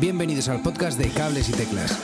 Bienvenidos 0.00 0.48
al 0.48 0.60
podcast 0.60 0.98
de 0.98 1.08
Cables 1.08 1.48
y 1.48 1.52
Teclas. 1.52 1.96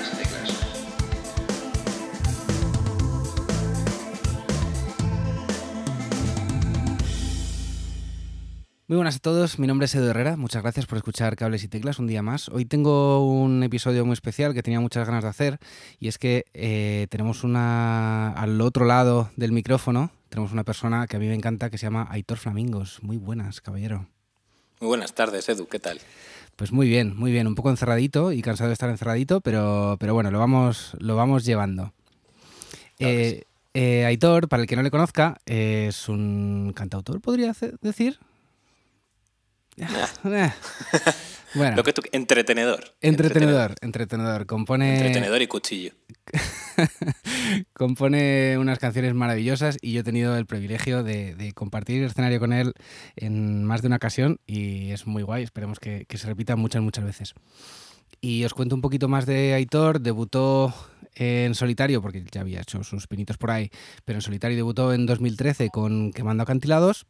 Muy 8.86 8.96
buenas 8.96 9.16
a 9.16 9.18
todos, 9.18 9.58
mi 9.58 9.66
nombre 9.66 9.86
es 9.86 9.94
Edu 9.96 10.06
Herrera, 10.06 10.36
muchas 10.36 10.62
gracias 10.62 10.86
por 10.86 10.98
escuchar 10.98 11.34
Cables 11.34 11.64
y 11.64 11.68
Teclas 11.68 11.98
un 11.98 12.06
día 12.06 12.22
más. 12.22 12.48
Hoy 12.48 12.64
tengo 12.64 13.28
un 13.28 13.64
episodio 13.64 14.06
muy 14.06 14.12
especial 14.12 14.54
que 14.54 14.62
tenía 14.62 14.78
muchas 14.78 15.06
ganas 15.06 15.24
de 15.24 15.30
hacer 15.30 15.58
y 15.98 16.06
es 16.06 16.18
que 16.18 16.44
eh, 16.54 17.08
tenemos 17.10 17.42
una 17.42 18.30
al 18.32 18.60
otro 18.60 18.84
lado 18.84 19.30
del 19.36 19.50
micrófono, 19.50 20.12
tenemos 20.28 20.52
una 20.52 20.62
persona 20.62 21.08
que 21.08 21.16
a 21.16 21.18
mí 21.18 21.26
me 21.26 21.34
encanta 21.34 21.70
que 21.70 21.78
se 21.78 21.86
llama 21.86 22.06
Aitor 22.10 22.38
Flamingos. 22.38 23.02
Muy 23.02 23.16
buenas, 23.16 23.60
caballero. 23.60 24.06
Muy 24.80 24.88
buenas 24.88 25.12
tardes, 25.12 25.48
Edu, 25.48 25.66
¿qué 25.66 25.78
tal? 25.78 26.00
Pues 26.60 26.72
muy 26.72 26.90
bien, 26.90 27.16
muy 27.16 27.32
bien, 27.32 27.46
un 27.46 27.54
poco 27.54 27.70
encerradito 27.70 28.32
y 28.32 28.42
cansado 28.42 28.68
de 28.68 28.74
estar 28.74 28.90
encerradito, 28.90 29.40
pero, 29.40 29.96
pero 29.98 30.12
bueno, 30.12 30.30
lo 30.30 30.38
vamos, 30.38 30.94
lo 30.98 31.16
vamos 31.16 31.46
llevando. 31.46 31.94
Eh, 32.98 33.44
eh, 33.72 34.04
Aitor, 34.04 34.46
para 34.46 34.64
el 34.64 34.68
que 34.68 34.76
no 34.76 34.82
le 34.82 34.90
conozca, 34.90 35.40
es 35.46 36.06
un 36.10 36.74
cantautor, 36.76 37.22
podría 37.22 37.54
decir. 37.80 38.18
Eh. 39.80 40.52
bueno. 41.54 41.76
Lo 41.76 41.82
que 41.82 41.92
tú, 41.92 42.02
entretenedor. 42.12 42.94
Entretenedor, 43.00 43.74
entretenedor. 43.80 44.46
Compone. 44.46 44.96
Entretenedor 44.96 45.42
y 45.42 45.46
cuchillo. 45.46 45.92
compone 47.72 48.56
unas 48.58 48.78
canciones 48.78 49.14
maravillosas 49.14 49.78
y 49.80 49.92
yo 49.92 50.00
he 50.00 50.04
tenido 50.04 50.36
el 50.36 50.46
privilegio 50.46 51.02
de, 51.02 51.52
compartir 51.54 52.02
el 52.02 52.08
escenario 52.08 52.38
con 52.40 52.52
él 52.52 52.72
en 53.16 53.64
más 53.64 53.82
de 53.82 53.88
una 53.88 53.96
ocasión 53.96 54.38
y 54.46 54.90
es 54.90 55.06
muy 55.06 55.22
guay. 55.22 55.42
Esperemos 55.42 55.78
que, 55.78 56.06
se 56.08 56.26
repita 56.26 56.56
muchas, 56.56 56.82
muchas 56.82 57.04
veces. 57.04 57.34
Y 58.20 58.44
os 58.44 58.54
cuento 58.54 58.74
un 58.74 58.82
poquito 58.82 59.08
más 59.08 59.26
de 59.26 59.54
Aitor. 59.54 60.00
Debutó 60.00 60.74
en 61.14 61.54
solitario, 61.54 62.02
porque 62.02 62.24
ya 62.30 62.42
había 62.42 62.60
hecho 62.60 62.84
sus 62.84 63.06
pinitos 63.06 63.38
por 63.38 63.50
ahí, 63.50 63.70
pero 64.04 64.18
en 64.18 64.22
solitario 64.22 64.56
debutó 64.56 64.92
en 64.92 65.06
2013 65.06 65.70
con 65.70 66.12
Quemando 66.12 66.42
Acantilados 66.42 67.06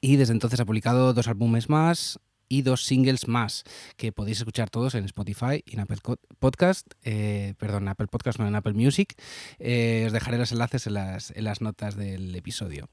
y 0.00 0.16
desde 0.16 0.32
entonces 0.32 0.60
ha 0.60 0.64
publicado 0.64 1.12
dos 1.12 1.28
álbumes 1.28 1.68
más 1.68 2.20
y 2.48 2.62
dos 2.62 2.84
singles 2.84 3.28
más 3.28 3.64
que 3.96 4.12
podéis 4.12 4.38
escuchar 4.38 4.70
todos 4.70 4.94
en 4.94 5.04
Spotify 5.04 5.62
y 5.64 5.74
en 5.74 5.80
Apple 5.80 5.98
Podcast, 6.38 6.86
eh, 7.02 7.54
perdón, 7.58 7.84
en 7.84 7.88
Apple 7.88 8.06
Podcast, 8.08 8.38
no 8.38 8.48
en 8.48 8.54
Apple 8.54 8.72
Music. 8.72 9.14
Eh, 9.58 10.04
os 10.06 10.12
dejaré 10.12 10.38
los 10.38 10.52
enlaces 10.52 10.86
en 10.86 10.94
las, 10.94 11.60
notas 11.60 11.96
del 11.96 12.34
episodio. 12.34 12.88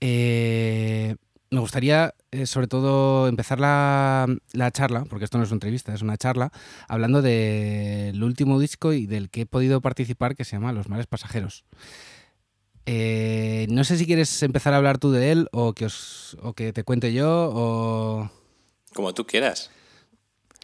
Eh, 0.00 1.16
me 1.50 1.60
gustaría, 1.60 2.14
sobre 2.44 2.66
todo, 2.66 3.26
empezar 3.26 3.58
la, 3.58 4.26
la, 4.52 4.70
charla, 4.70 5.04
porque 5.04 5.24
esto 5.24 5.38
no 5.38 5.44
es 5.44 5.50
una 5.50 5.56
entrevista, 5.56 5.94
es 5.94 6.02
una 6.02 6.18
charla, 6.18 6.52
hablando 6.88 7.22
del 7.22 8.22
último 8.22 8.60
disco 8.60 8.92
y 8.92 9.06
del 9.06 9.30
que 9.30 9.42
he 9.42 9.46
podido 9.46 9.80
participar, 9.80 10.34
que 10.34 10.44
se 10.44 10.56
llama 10.56 10.72
Los 10.72 10.88
Males 10.88 11.06
Pasajeros. 11.06 11.64
Eh, 12.90 13.66
no 13.68 13.84
sé 13.84 13.98
si 13.98 14.06
quieres 14.06 14.42
empezar 14.42 14.72
a 14.72 14.78
hablar 14.78 14.96
tú 14.96 15.10
de 15.10 15.30
él 15.30 15.48
o 15.52 15.74
que, 15.74 15.84
os, 15.84 16.38
o 16.40 16.54
que 16.54 16.72
te 16.72 16.84
cuente 16.84 17.12
yo 17.12 17.52
o... 17.54 18.30
Como 18.94 19.12
tú 19.12 19.26
quieras. 19.26 19.70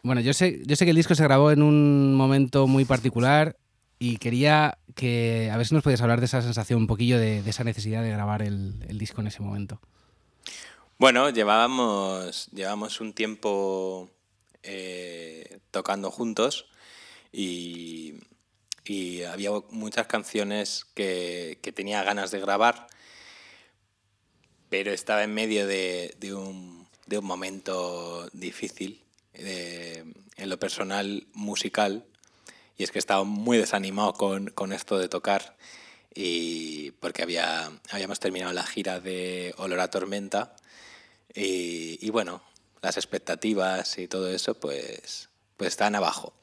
Bueno, 0.01 0.21
yo 0.21 0.33
sé, 0.33 0.63
yo 0.65 0.75
sé 0.75 0.85
que 0.85 0.89
el 0.89 0.97
disco 0.97 1.13
se 1.13 1.23
grabó 1.23 1.51
en 1.51 1.61
un 1.61 2.15
momento 2.15 2.65
muy 2.65 2.83
particular 2.83 3.57
y 3.99 4.17
quería 4.17 4.79
que 4.95 5.51
a 5.53 5.57
ver 5.57 5.67
si 5.67 5.75
nos 5.75 5.83
podías 5.83 6.01
hablar 6.01 6.19
de 6.19 6.25
esa 6.25 6.41
sensación, 6.41 6.79
un 6.79 6.87
poquillo 6.87 7.19
de, 7.19 7.47
esa 7.47 7.63
necesidad 7.63 8.01
de 8.01 8.09
grabar 8.09 8.41
el, 8.41 8.79
disco 8.97 9.21
en 9.21 9.27
ese 9.27 9.43
momento. 9.43 9.79
Bueno, 10.97 11.29
llevábamos, 11.29 12.47
llevamos 12.47 13.01
un 13.01 13.13
tiempo 13.13 14.09
eh, 14.63 15.59
tocando 15.69 16.09
juntos 16.09 16.65
y, 17.31 18.15
y 18.85 19.23
había 19.23 19.51
muchas 19.69 20.07
canciones 20.07 20.85
que, 20.93 21.57
tenía 21.75 22.03
ganas 22.03 22.31
de 22.31 22.39
grabar, 22.39 22.87
pero 24.69 24.91
estaba 24.91 25.23
en 25.23 25.33
medio 25.33 25.67
de, 25.67 26.15
un, 26.33 26.87
momento 27.21 28.29
difícil 28.33 29.03
en 29.33 30.49
lo 30.49 30.59
personal 30.59 31.27
musical 31.33 32.05
y 32.77 32.83
es 32.83 32.91
que 32.91 32.99
estaba 32.99 33.23
muy 33.23 33.57
desanimado 33.57 34.13
con, 34.13 34.71
esto 34.73 34.97
de 34.97 35.07
tocar 35.07 35.57
y 36.13 36.91
porque 36.91 37.23
había, 37.23 37.71
habíamos 37.89 38.19
terminado 38.19 38.53
la 38.53 38.65
gira 38.65 38.99
de 38.99 39.53
Olor 39.57 39.79
a 39.79 39.89
Tormenta 39.89 40.55
y, 41.33 42.09
bueno, 42.11 42.41
las 42.81 42.97
expectativas 42.97 43.97
y 43.97 44.07
todo 44.07 44.29
eso 44.29 44.53
pues, 44.55 45.29
pues 45.57 45.69
están 45.69 45.95
abajo. 45.95 46.33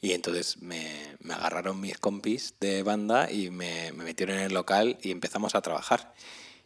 Y 0.00 0.12
entonces 0.12 0.62
me, 0.62 1.16
agarraron 1.30 1.80
mis 1.80 1.98
compis 1.98 2.54
de 2.60 2.82
banda 2.82 3.30
y 3.30 3.50
me, 3.50 3.92
metieron 3.92 4.36
en 4.36 4.44
el 4.44 4.54
local 4.54 4.98
y 5.02 5.10
empezamos 5.10 5.54
a 5.54 5.62
trabajar. 5.62 6.14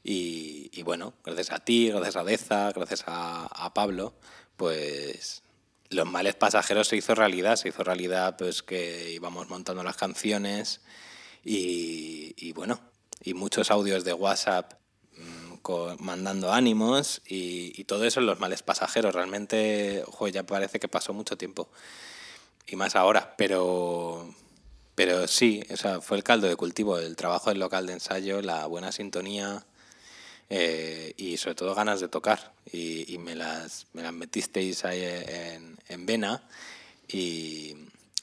Y, 0.02 0.82
bueno, 0.82 1.12
gracias 1.24 1.50
a 1.50 1.64
ti, 1.64 1.88
gracias 1.91 2.16
a 2.16 2.24
Deza, 2.24 2.72
gracias 2.72 3.04
a, 3.06 3.72
Pablo, 3.74 4.14
pues 4.56 5.42
los 5.91 6.06
males 6.06 6.34
pasajeros 6.34 6.88
se 6.88 6.96
hizo 6.96 7.14
realidad. 7.14 7.56
Se 7.56 7.68
hizo 7.68 7.84
realidad 7.84 8.36
pues 8.36 8.62
que 8.62 9.12
íbamos 9.12 9.48
montando 9.48 9.82
las 9.82 9.97
canciones 9.97 10.80
y, 11.44 12.52
bueno, 12.52 12.80
y 13.22 13.34
muchos 13.34 13.70
audios 13.70 14.04
de 14.04 14.12
WhatsApp 14.14 14.74
mm, 15.16 16.02
mandando 16.02 16.52
ánimos 16.52 17.22
y, 17.26 17.84
todo 17.84 18.04
eso 18.04 18.20
en 18.20 18.26
los 18.26 18.41
males 18.41 18.62
pasajeros. 18.62 19.14
Realmente, 19.14 20.04
ya 20.32 20.42
parece 20.44 20.80
que 20.80 20.88
pasó 20.88 21.12
mucho 21.12 21.36
tiempo 21.36 21.70
y 22.66 22.76
más 22.76 22.97
ahora, 22.97 23.34
pero, 23.37 24.32
pero 24.94 25.26
sí, 25.26 25.62
o 25.71 26.00
fue 26.00 26.16
el 26.16 26.25
caldo 26.25 26.47
de 26.47 26.56
cultivo, 26.56 26.98
el 26.98 27.16
trabajo 27.16 27.50
del 27.50 27.59
local 27.59 27.87
de 27.87 27.94
ensayo, 27.94 28.43
la 28.43 28.66
buena 28.66 28.93
sintonía 28.93 29.65
eh, 30.50 31.15
y 31.16 31.37
sobre 31.37 31.54
todo 31.54 31.75
ganas 31.75 32.00
de 32.00 32.09
tocar. 32.09 32.53
Y, 32.72 33.19
me, 33.19 33.34
las, 33.34 33.87
me 33.93 34.03
las 34.03 34.12
metisteis 34.12 34.84
ahí 34.84 35.03
en, 35.03 35.78
en 35.88 36.06
vena. 36.06 36.43
Y, 37.09 37.75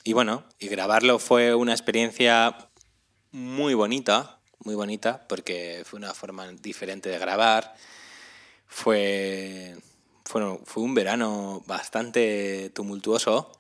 y 0.04 0.14
bueno, 0.14 0.46
y 0.60 0.68
grabarlo 0.68 1.20
fue 1.20 1.54
una 1.54 1.74
experiencia 1.74 2.70
muy 3.32 3.74
bonita, 3.74 4.40
muy 4.60 4.76
bonita, 4.76 5.28
porque 5.28 5.84
fue 5.86 5.98
una 5.98 6.14
forma 6.14 6.48
diferente 6.52 7.10
de 7.10 7.20
grabar. 7.20 7.76
Fue, 8.68 9.76
fue 10.24 10.84
un 10.84 10.94
verano 10.94 11.64
bastante 11.66 12.70
tumultuoso 12.74 13.57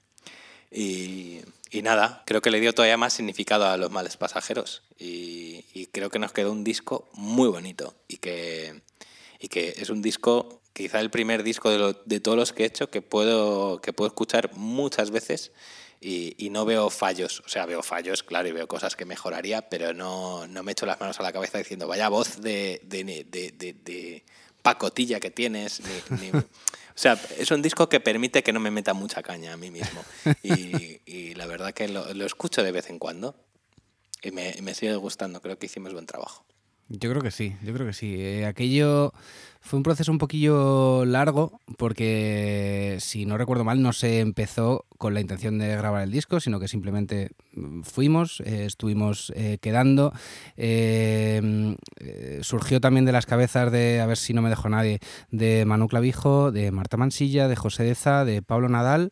y, 0.72 1.42
nada, 1.84 2.24
creo 2.26 2.42
que 2.42 2.52
le 2.52 2.60
dio 2.60 2.74
todavía 2.74 2.98
más 2.98 3.14
significado 3.14 3.66
a 3.68 3.78
los 3.78 3.92
males 3.92 4.18
pasajeros. 4.18 4.84
Y, 5.00 5.88
creo 5.92 6.10
que 6.10 6.20
nos 6.20 6.34
quedó 6.34 6.52
un 6.52 6.64
disco 6.64 7.08
muy 7.14 7.48
bonito 7.50 7.96
y 8.08 8.18
que, 8.18 8.82
y 9.40 9.48
que 9.48 9.76
es 9.78 9.90
un 9.90 10.02
disco, 10.02 10.62
quizá 10.74 11.00
el 11.00 11.10
primer 11.10 11.44
disco 11.44 11.70
de, 11.70 11.96
de, 12.06 12.20
todos 12.20 12.38
los 12.38 12.54
que 12.54 12.64
he 12.64 12.66
hecho 12.68 12.90
que 12.90 13.02
puedo, 13.02 13.82
que 13.82 13.94
puedo 13.94 14.08
escuchar 14.08 14.52
muchas 14.56 15.12
veces 15.12 15.52
y, 16.00 16.50
no 16.52 16.66
veo 16.66 16.90
fallos. 16.90 17.42
O 17.46 17.50
sea, 17.50 17.66
veo 17.66 17.82
fallos, 17.84 18.24
claro, 18.24 18.48
y 18.48 18.52
veo 18.52 18.68
cosas 18.68 18.96
que 18.96 19.06
mejoraría, 19.06 19.70
pero 19.70 19.94
no, 19.94 20.48
no 20.48 20.64
me 20.64 20.74
echo 20.74 20.86
las 20.86 21.00
manos 21.00 21.20
a 21.20 21.24
la 21.24 21.34
cabeza 21.34 21.58
diciendo, 21.58 21.88
vaya 21.88 22.10
voz 22.10 22.42
de, 22.42 22.82
de, 22.84 23.04
de 23.04 24.24
pacotilla 24.62 25.20
que 25.20 25.32
tienes. 25.32 25.82
O 26.87 26.87
sea, 27.00 27.20
es 27.38 27.52
un 27.52 27.62
disco 27.62 27.90
que 27.90 28.00
permite 28.00 28.44
que 28.44 28.54
no 28.54 28.60
me 28.60 28.72
meta 28.72 28.94
mucha 28.94 29.22
caña 29.22 29.54
a 29.54 29.58
mí 29.58 29.72
mismo. 29.72 30.04
Y, 30.44 31.34
la 31.36 31.46
verdad 31.46 31.74
que 31.74 31.88
lo, 31.88 32.26
escucho 32.26 32.64
de 32.64 32.72
vez 32.72 32.90
en 32.90 33.00
cuando. 33.00 33.36
Y 34.24 34.32
me, 34.32 34.56
me 34.64 34.74
sigue 34.74 34.96
gustando. 34.96 35.42
Creo 35.42 35.60
que 35.60 35.68
hicimos 35.68 35.94
buen 35.94 36.08
trabajo. 36.08 36.46
Yo 36.90 37.10
creo 37.10 37.22
que 37.22 37.32
sí, 37.32 37.54
yo 37.64 37.74
creo 37.74 37.86
que 37.86 37.92
sí. 37.92 38.16
Eh, 38.18 38.46
aquello 38.46 39.12
fue 39.60 39.76
un 39.76 39.84
proceso 39.84 40.10
un 40.10 40.20
poquillo 40.20 41.04
largo 41.04 41.60
porque, 41.78 42.96
si 43.02 43.26
no 43.26 43.38
recuerdo 43.38 43.66
mal, 43.66 43.82
no 43.82 43.92
se 43.92 44.22
empezó 44.22 44.86
con 44.98 45.14
la 45.14 45.20
intención 45.20 45.58
de 45.58 45.68
grabar 45.76 46.04
el 46.04 46.12
disco, 46.12 46.40
sino 46.40 46.62
que 46.62 46.70
simplemente 46.70 47.32
mm, 47.54 47.82
fuimos, 47.82 48.40
eh, 48.46 48.66
estuvimos 48.66 49.34
eh, 49.36 49.58
quedando. 49.60 50.14
surgió 52.42 52.80
también 52.80 53.06
de 53.06 53.12
las 53.12 53.26
cabezas 53.26 53.70
de, 53.70 54.00
a 54.00 54.06
ver 54.06 54.18
si 54.18 54.34
no 54.34 54.42
me 54.42 54.50
dejó 54.50 54.70
nadie, 54.70 55.00
de 55.30 55.66
Manu 55.66 55.90
Clavijo, 55.90 56.54
de 56.54 56.72
Marta 56.72 56.96
Mansilla, 56.96 57.50
de 57.50 57.58
José 57.58 57.84
Deza, 57.84 58.24
de 58.24 58.42
Pablo 58.42 58.70
Nadal. 58.70 59.12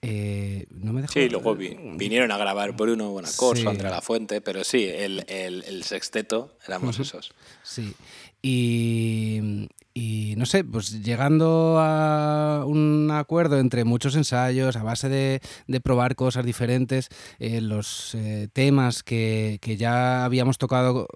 Eh, 0.00 0.66
no 0.70 0.92
me 0.92 1.06
Sí, 1.08 1.28
luego 1.28 1.56
vinieron 1.56 2.30
a 2.30 2.38
grabar 2.38 2.72
Bruno 2.72 3.10
Bonacorso, 3.10 3.62
sí. 3.62 3.66
Andrea 3.66 3.90
La 3.90 4.00
Fuente, 4.00 4.40
pero 4.40 4.62
sí, 4.62 4.84
el, 4.84 5.24
el, 5.28 5.82
sexteto 5.82 6.56
éramos 6.66 7.00
esos. 7.00 7.32
Sí, 7.64 7.94
y, 8.40 9.68
y, 9.94 10.34
no 10.36 10.46
sé, 10.46 10.62
pues 10.62 11.02
llegando 11.02 11.78
a 11.80 12.64
un 12.64 13.10
acuerdo 13.10 13.58
entre 13.58 13.82
muchos 13.82 14.14
ensayos, 14.14 14.76
a 14.76 14.84
base 14.84 15.08
de, 15.08 15.40
de 15.66 15.80
probar 15.80 16.14
cosas 16.14 16.46
diferentes, 16.46 17.08
eh, 17.40 17.60
los 17.60 18.14
eh, 18.14 18.46
temas 18.52 19.02
que, 19.02 19.58
que, 19.60 19.76
ya 19.76 20.24
habíamos 20.24 20.58
tocado 20.58 21.08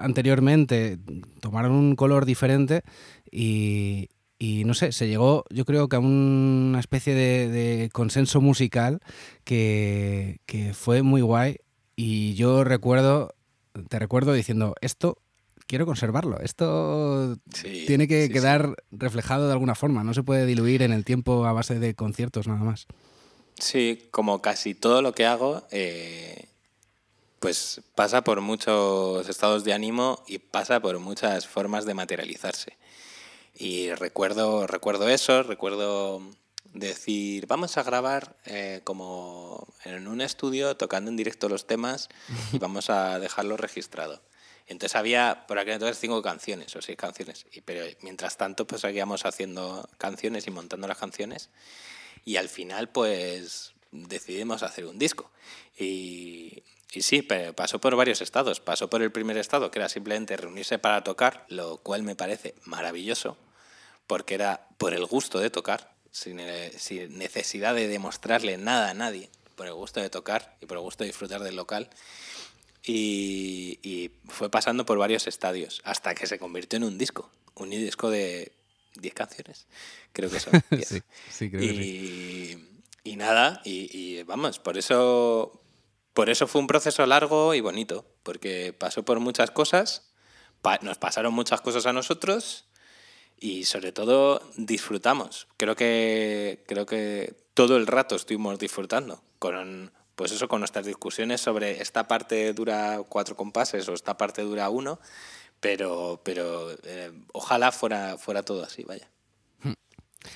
anteriormente 0.00 0.98
tomaron 1.40 1.70
un 1.70 1.94
color 1.94 2.26
diferente 2.26 2.82
y, 3.30 4.08
y 4.38 4.64
no 4.64 4.74
sé, 4.74 4.92
se 4.92 5.08
llegó 5.08 5.44
yo 5.50 5.64
creo 5.64 5.88
que 5.88 5.96
a 5.96 6.00
una 6.00 6.78
especie 6.78 7.14
de, 7.14 7.90
consenso 7.92 8.40
musical 8.40 9.00
que, 9.44 10.40
que, 10.46 10.74
fue 10.74 11.02
muy 11.02 11.20
guay 11.20 11.58
y 11.96 12.34
yo 12.34 12.62
recuerdo, 12.64 13.34
te 13.88 13.98
recuerdo 13.98 14.32
diciendo, 14.32 14.74
esto 14.80 15.18
quiero 15.68 15.86
conservarlo, 15.86 16.40
esto 16.40 17.36
tiene 17.86 18.08
que 18.08 18.30
quedar 18.30 18.74
reflejado 18.90 19.46
de 19.46 19.52
alguna 19.52 19.74
forma, 19.74 20.02
no 20.02 20.14
se 20.14 20.22
puede 20.22 20.46
diluir 20.46 20.82
en 20.82 20.92
el 20.92 21.04
tiempo 21.04 21.44
a 21.46 21.52
base 21.52 21.78
de 21.78 21.94
conciertos 21.94 22.48
nada 22.48 22.60
más. 22.60 22.86
Sí, 23.58 24.08
como 24.10 24.40
casi 24.40 24.74
todo 24.74 25.02
lo 25.02 25.12
que 25.12 25.26
hago, 25.26 25.66
eh, 25.70 26.48
pues 27.38 27.82
pasa 27.94 28.22
por 28.22 28.40
muchos 28.40 29.28
estados 29.28 29.64
de 29.64 29.72
ánimo 29.72 30.22
y 30.26 30.38
pasa 30.38 30.80
por 30.80 30.98
muchas 31.00 31.46
formas 31.46 31.84
de 31.84 31.94
materializarse. 31.94 32.76
Y 33.60 33.92
recuerdo, 33.92 34.68
recuerdo 34.68 35.08
eso, 35.08 35.42
recuerdo 35.42 36.22
decir, 36.74 37.48
vamos 37.48 37.76
a 37.76 37.82
grabar 37.82 38.36
eh, 38.44 38.82
como 38.84 39.66
en 39.84 40.06
un 40.06 40.20
estudio 40.20 40.76
tocando 40.76 41.10
en 41.10 41.16
directo 41.16 41.48
los 41.48 41.66
temas 41.66 42.08
y 42.52 42.58
vamos 42.60 42.88
a 42.88 43.18
dejarlo 43.18 43.56
registrado. 43.56 44.22
Entonces 44.68 44.94
había 44.94 45.44
por 45.48 45.58
aquel 45.58 45.74
entonces 45.74 45.98
cinco 45.98 46.22
canciones 46.22 46.76
o 46.76 46.82
seis 46.82 46.96
canciones, 46.96 47.46
y, 47.50 47.62
pero 47.62 47.84
mientras 48.02 48.36
tanto 48.36 48.64
pues 48.64 48.82
seguíamos 48.82 49.24
haciendo 49.24 49.88
canciones 49.98 50.46
y 50.46 50.52
montando 50.52 50.86
las 50.86 50.98
canciones 50.98 51.50
y 52.24 52.36
al 52.36 52.48
final 52.48 52.90
pues 52.90 53.72
decidimos 53.90 54.62
hacer 54.62 54.84
un 54.86 55.00
disco. 55.00 55.32
Y, 55.76 56.62
y 56.92 57.02
sí, 57.02 57.22
pasó 57.56 57.80
por 57.80 57.96
varios 57.96 58.22
estados. 58.22 58.60
Pasó 58.60 58.88
por 58.88 59.02
el 59.02 59.10
primer 59.10 59.36
estado, 59.36 59.72
que 59.72 59.80
era 59.80 59.88
simplemente 59.88 60.36
reunirse 60.36 60.78
para 60.78 61.02
tocar, 61.02 61.44
lo 61.48 61.78
cual 61.78 62.04
me 62.04 62.14
parece 62.14 62.54
maravilloso 62.64 63.36
porque 64.08 64.34
era 64.34 64.66
por 64.78 64.94
el 64.94 65.04
gusto 65.06 65.38
de 65.38 65.50
tocar, 65.50 65.94
sin, 66.10 66.40
eh, 66.40 66.72
sin, 66.76 67.16
necesidad 67.18 67.74
de 67.76 67.86
demostrarle 67.86 68.56
nada 68.56 68.90
a 68.90 68.94
nadie, 68.94 69.30
por 69.54 69.66
el 69.68 69.74
gusto 69.74 70.00
de 70.00 70.10
tocar 70.10 70.56
y 70.60 70.66
por 70.66 70.78
el 70.78 70.82
gusto 70.82 71.04
de 71.04 71.08
disfrutar 71.08 71.42
del 71.42 71.54
local. 71.54 71.88
Y, 72.84 73.78
y 73.82 74.10
fue 74.28 74.50
pasando 74.50 74.86
por 74.86 74.98
varios 74.98 75.26
estadios 75.26 75.82
hasta 75.84 76.14
que 76.14 76.26
se 76.26 76.38
convirtió 76.38 76.78
en 76.78 76.84
un 76.84 76.96
disco, 76.96 77.30
un 77.54 77.70
disco 77.70 78.08
de 78.10 78.52
10 78.94 79.14
canciones, 79.14 79.66
creo 80.12 80.30
que 80.30 80.40
son. 80.40 80.52
sí, 80.84 81.02
sí, 81.30 81.50
creo 81.50 81.62
y, 81.62 81.66
que 81.66 81.74
sí. 81.74 82.82
y 83.04 83.16
nada, 83.16 83.60
y, 83.64 83.90
y, 83.92 84.22
vamos, 84.22 84.58
por 84.58 84.78
eso, 84.78 85.60
por 86.14 86.30
eso 86.30 86.46
fue 86.46 86.62
un 86.62 86.66
proceso 86.66 87.04
largo 87.04 87.54
y 87.54 87.60
bonito, 87.60 88.06
porque 88.22 88.72
pasó 88.72 89.04
por 89.04 89.20
muchas 89.20 89.50
cosas, 89.50 90.08
pa 90.62 90.78
nos 90.80 90.96
pasaron 90.96 91.34
muchas 91.34 91.60
cosas 91.60 91.84
a 91.84 91.92
nosotros 91.92 92.67
y 93.40 93.64
sobre 93.64 93.92
todo 93.92 94.42
disfrutamos. 94.56 95.48
Creo 95.56 95.76
que, 95.76 96.64
creo 96.66 96.86
que 96.86 97.34
todo 97.54 97.76
el 97.76 97.86
rato 97.86 98.16
estuvimos 98.16 98.58
disfrutando 98.58 99.22
con, 99.38 99.92
pues 100.14 100.32
eso, 100.32 100.48
con 100.48 100.60
nuestras 100.60 100.86
discusiones 100.86 101.40
sobre 101.40 101.80
esta 101.80 102.08
parte 102.08 102.52
dura 102.52 103.02
cuatro 103.08 103.36
compases 103.36 103.88
o 103.88 103.94
esta 103.94 104.16
parte 104.16 104.42
dura 104.42 104.70
uno, 104.70 104.98
pero, 105.60 106.20
pero 106.24 106.70
eh, 106.84 107.12
ojalá 107.32 107.72
fuera, 107.72 108.18
fuera 108.18 108.42
todo 108.42 108.64
así, 108.64 108.84
vaya. 108.84 109.08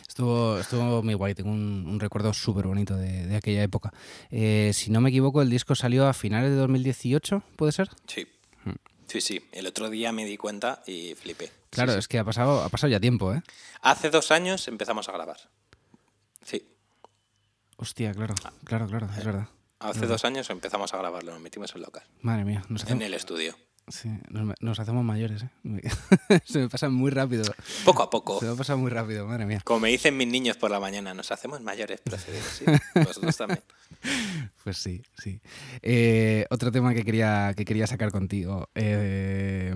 Estuvo, 0.08 0.58
estuvo 0.58 1.02
muy 1.02 1.14
guay, 1.14 1.34
tengo 1.34 1.50
un, 1.50 1.98
recuerdo 2.00 2.32
súper 2.32 2.66
bonito 2.66 2.96
de, 2.96 3.26
de, 3.26 3.36
aquella 3.36 3.62
época. 3.62 3.92
Eh, 4.30 4.70
si 4.74 4.90
no 4.90 5.00
me 5.00 5.10
equivoco, 5.10 5.42
el 5.42 5.50
disco 5.50 5.74
salió 5.74 6.06
a 6.06 6.12
finales 6.12 6.50
de 6.50 6.56
2018, 6.56 7.42
¿puede 7.56 7.72
ser? 7.72 7.90
Sí. 8.06 8.26
Hmm. 8.64 8.76
Sí, 9.06 9.20
sí. 9.20 9.44
El 9.52 9.66
otro 9.66 9.90
día 9.90 10.12
me 10.12 10.24
di 10.24 10.36
cuenta 10.36 10.82
y 10.86 11.14
flipé. 11.14 11.61
Claro, 11.72 11.94
es 11.94 12.06
que 12.06 12.18
ha 12.18 12.24
pasado, 12.24 12.62
ha 12.62 12.68
pasado 12.68 12.90
ya 12.90 13.00
tiempo, 13.00 13.32
¿eh? 13.32 13.42
Hace 13.80 14.10
dos 14.10 14.30
años 14.30 14.68
empezamos 14.68 15.08
a 15.08 15.12
grabar. 15.12 15.38
Sí. 16.44 16.68
Hostia, 17.78 18.12
claro, 18.12 18.34
claro, 18.64 18.86
claro, 18.86 19.08
es 19.16 19.24
verdad. 19.24 19.48
Hace 19.78 20.06
dos 20.06 20.24
años 20.26 20.50
empezamos 20.50 20.92
a 20.92 20.98
grabarlo, 20.98 21.32
nos 21.32 21.40
metimos 21.40 21.74
en 21.74 21.80
local. 21.80 22.02
Madre 22.20 22.44
mía. 22.44 22.62
Nos 22.68 22.84
hacemos... 22.84 23.00
En 23.00 23.06
el 23.06 23.14
estudio. 23.14 23.56
Sí, 23.88 24.10
nos, 24.60 24.78
hacemos 24.78 25.02
mayores, 25.02 25.44
¿eh? 25.44 25.50
Se 26.44 26.58
me 26.58 26.68
pasa 26.68 26.90
muy 26.90 27.10
rápido. 27.10 27.44
Poco 27.84 28.02
a 28.02 28.10
poco. 28.10 28.38
Se 28.38 28.46
me 28.46 28.54
pasa 28.54 28.76
muy 28.76 28.90
rápido, 28.90 29.26
madre 29.26 29.46
mía. 29.46 29.60
Como 29.64 29.80
me 29.80 29.88
dicen 29.88 30.16
mis 30.16 30.28
niños 30.28 30.58
por 30.58 30.70
la 30.70 30.78
mañana, 30.78 31.14
nos 31.14 31.32
hacemos 31.32 31.62
mayores, 31.62 32.00
procedidos, 32.00 32.44
sí. 32.44 32.64
Vosotros 32.94 33.36
también. 33.38 33.62
Pues 34.62 34.76
sí, 34.76 35.02
sí. 35.18 35.40
Eh, 35.80 36.46
otro 36.50 36.70
tema 36.70 36.94
que 36.94 37.04
quería, 37.04 37.54
que 37.56 37.64
quería 37.64 37.86
sacar 37.86 38.12
contigo. 38.12 38.68
Eh, 38.74 39.74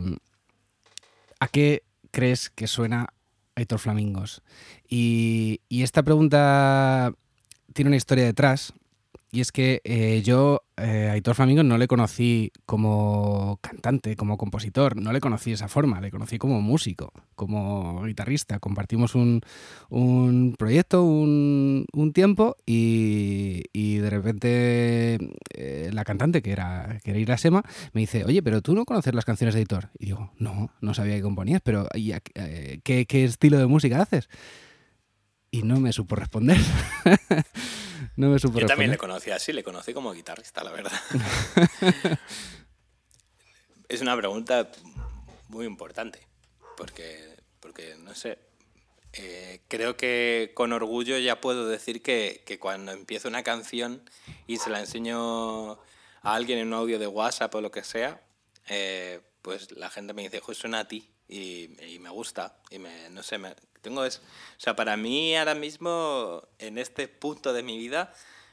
¿A 1.41 1.49
qué 1.49 1.86
crees 2.17 2.49
que 2.49 2.67
suena 2.67 3.09
Aitor 3.57 3.79
Flamingos? 3.79 4.41
Y, 4.89 5.61
y 5.69 5.83
esta 5.83 6.03
pregunta 6.03 7.13
tiene 7.75 7.91
una 7.91 7.99
historia 7.99 8.25
detrás 8.25 8.73
y 9.33 9.41
es 9.41 9.51
que 9.51 9.81
eh, 9.85 10.23
yo 10.25 10.63
eh, 10.77 11.09
a 11.11 11.13
Aitor 11.13 11.35
Flamingo 11.35 11.63
no 11.63 11.79
le 11.79 11.89
conocí 11.89 12.53
como 12.65 13.59
cantante, 13.61 14.15
como 14.15 14.39
compositor, 14.39 14.97
no 14.97 15.13
le 15.13 15.21
conocí 15.21 15.53
esa 15.53 15.69
forma, 15.69 16.01
le 16.01 16.11
conocí 16.11 16.39
como 16.39 16.61
músico, 16.63 17.13
como 17.35 18.05
guitarrista. 18.05 18.61
Compartimos 18.61 19.15
un, 19.15 19.41
un 19.91 20.55
proyecto, 20.57 21.03
un, 21.03 21.87
un 21.93 22.13
tiempo 22.13 22.57
y, 22.65 23.65
y, 23.73 23.97
de 23.97 24.11
repente 24.11 25.19
eh, 25.55 25.91
la 25.93 26.05
cantante, 26.05 26.41
que 26.41 26.53
era, 26.53 26.99
que 27.03 27.11
era 27.11 27.21
Irasema, 27.21 27.63
me 27.93 28.03
dice, 28.03 28.25
oye, 28.25 28.43
pero 28.43 28.63
tú 28.63 28.75
no 28.75 28.85
conoces 28.85 29.15
las 29.15 29.25
canciones 29.25 29.55
de 29.55 29.61
Aitor. 29.61 29.91
Y 29.99 30.07
digo, 30.07 30.33
no, 30.39 30.71
no 30.81 30.95
sabía 30.95 31.17
que 31.17 31.23
componías, 31.23 31.61
pero 31.63 31.89
¿qué, 31.93 33.07
qué 33.07 33.25
estilo 33.25 33.59
de 33.59 33.67
música 33.67 34.03
haces? 34.03 34.29
Y 35.51 35.63
no 35.63 35.81
me 35.81 35.93
supo 35.93 36.15
responder. 36.15 36.59
no 38.17 38.29
me 38.29 38.39
supo 38.39 38.59
Yo 38.59 38.67
también 38.67 38.91
le 38.91 38.99
conocí 38.99 39.31
así, 39.31 39.53
le 39.53 39.63
conocí 39.63 39.93
como 39.93 40.13
guitarrista, 40.13 40.65
la 40.65 40.73
verdad. 40.73 40.93
es 43.89 44.01
una 44.01 44.17
pregunta 44.17 44.71
muy 45.49 45.67
importante, 45.67 46.21
porque, 46.77 47.37
porque 47.61 47.97
no 47.97 48.15
sé, 48.15 48.39
eh, 49.13 49.61
creo 49.69 49.97
que 49.97 50.53
con 50.55 50.73
orgullo 50.73 51.19
ya 51.19 51.41
puedo 51.41 51.69
decir 51.69 52.03
que, 52.03 52.43
que, 52.45 52.59
cuando 52.59 52.93
empiezo 52.93 53.29
una 53.29 53.43
canción 53.43 54.03
y 54.47 54.59
se 54.59 54.71
la 54.71 54.81
enseño 54.81 55.73
a 55.73 55.79
alguien 56.23 56.59
en 56.59 56.69
un 56.69 56.75
audio 56.75 56.99
de 56.99 57.07
WhatsApp 57.07 57.55
o 57.55 57.61
lo 57.61 57.71
que 57.71 57.85
sea, 57.85 58.23
eh, 58.69 59.21
pues 59.43 59.73
la 59.73 59.91
gente 59.91 60.13
me 60.13 60.23
dice, 60.23 60.43
pues 60.45 60.59
suena 60.59 60.81
a 60.81 60.89
ti 60.89 61.09
y, 61.29 61.71
y, 61.85 61.99
me 61.99 62.11
gusta 62.11 62.61
y 62.71 62.79
me, 62.79 63.09
no 63.11 63.23
sé, 63.23 63.39
me, 63.39 63.55
tengo 63.87 64.05
es, 64.05 64.19
o 64.19 64.61
sea, 64.61 64.75
para 64.75 64.97
mí 64.97 65.37
ahora 65.37 65.55
mismo, 65.55 66.43
en 66.59 66.77
este 66.77 67.07
punto 67.07 67.53
de 67.53 67.63
mi 67.63 67.79
vida, 67.79 68.13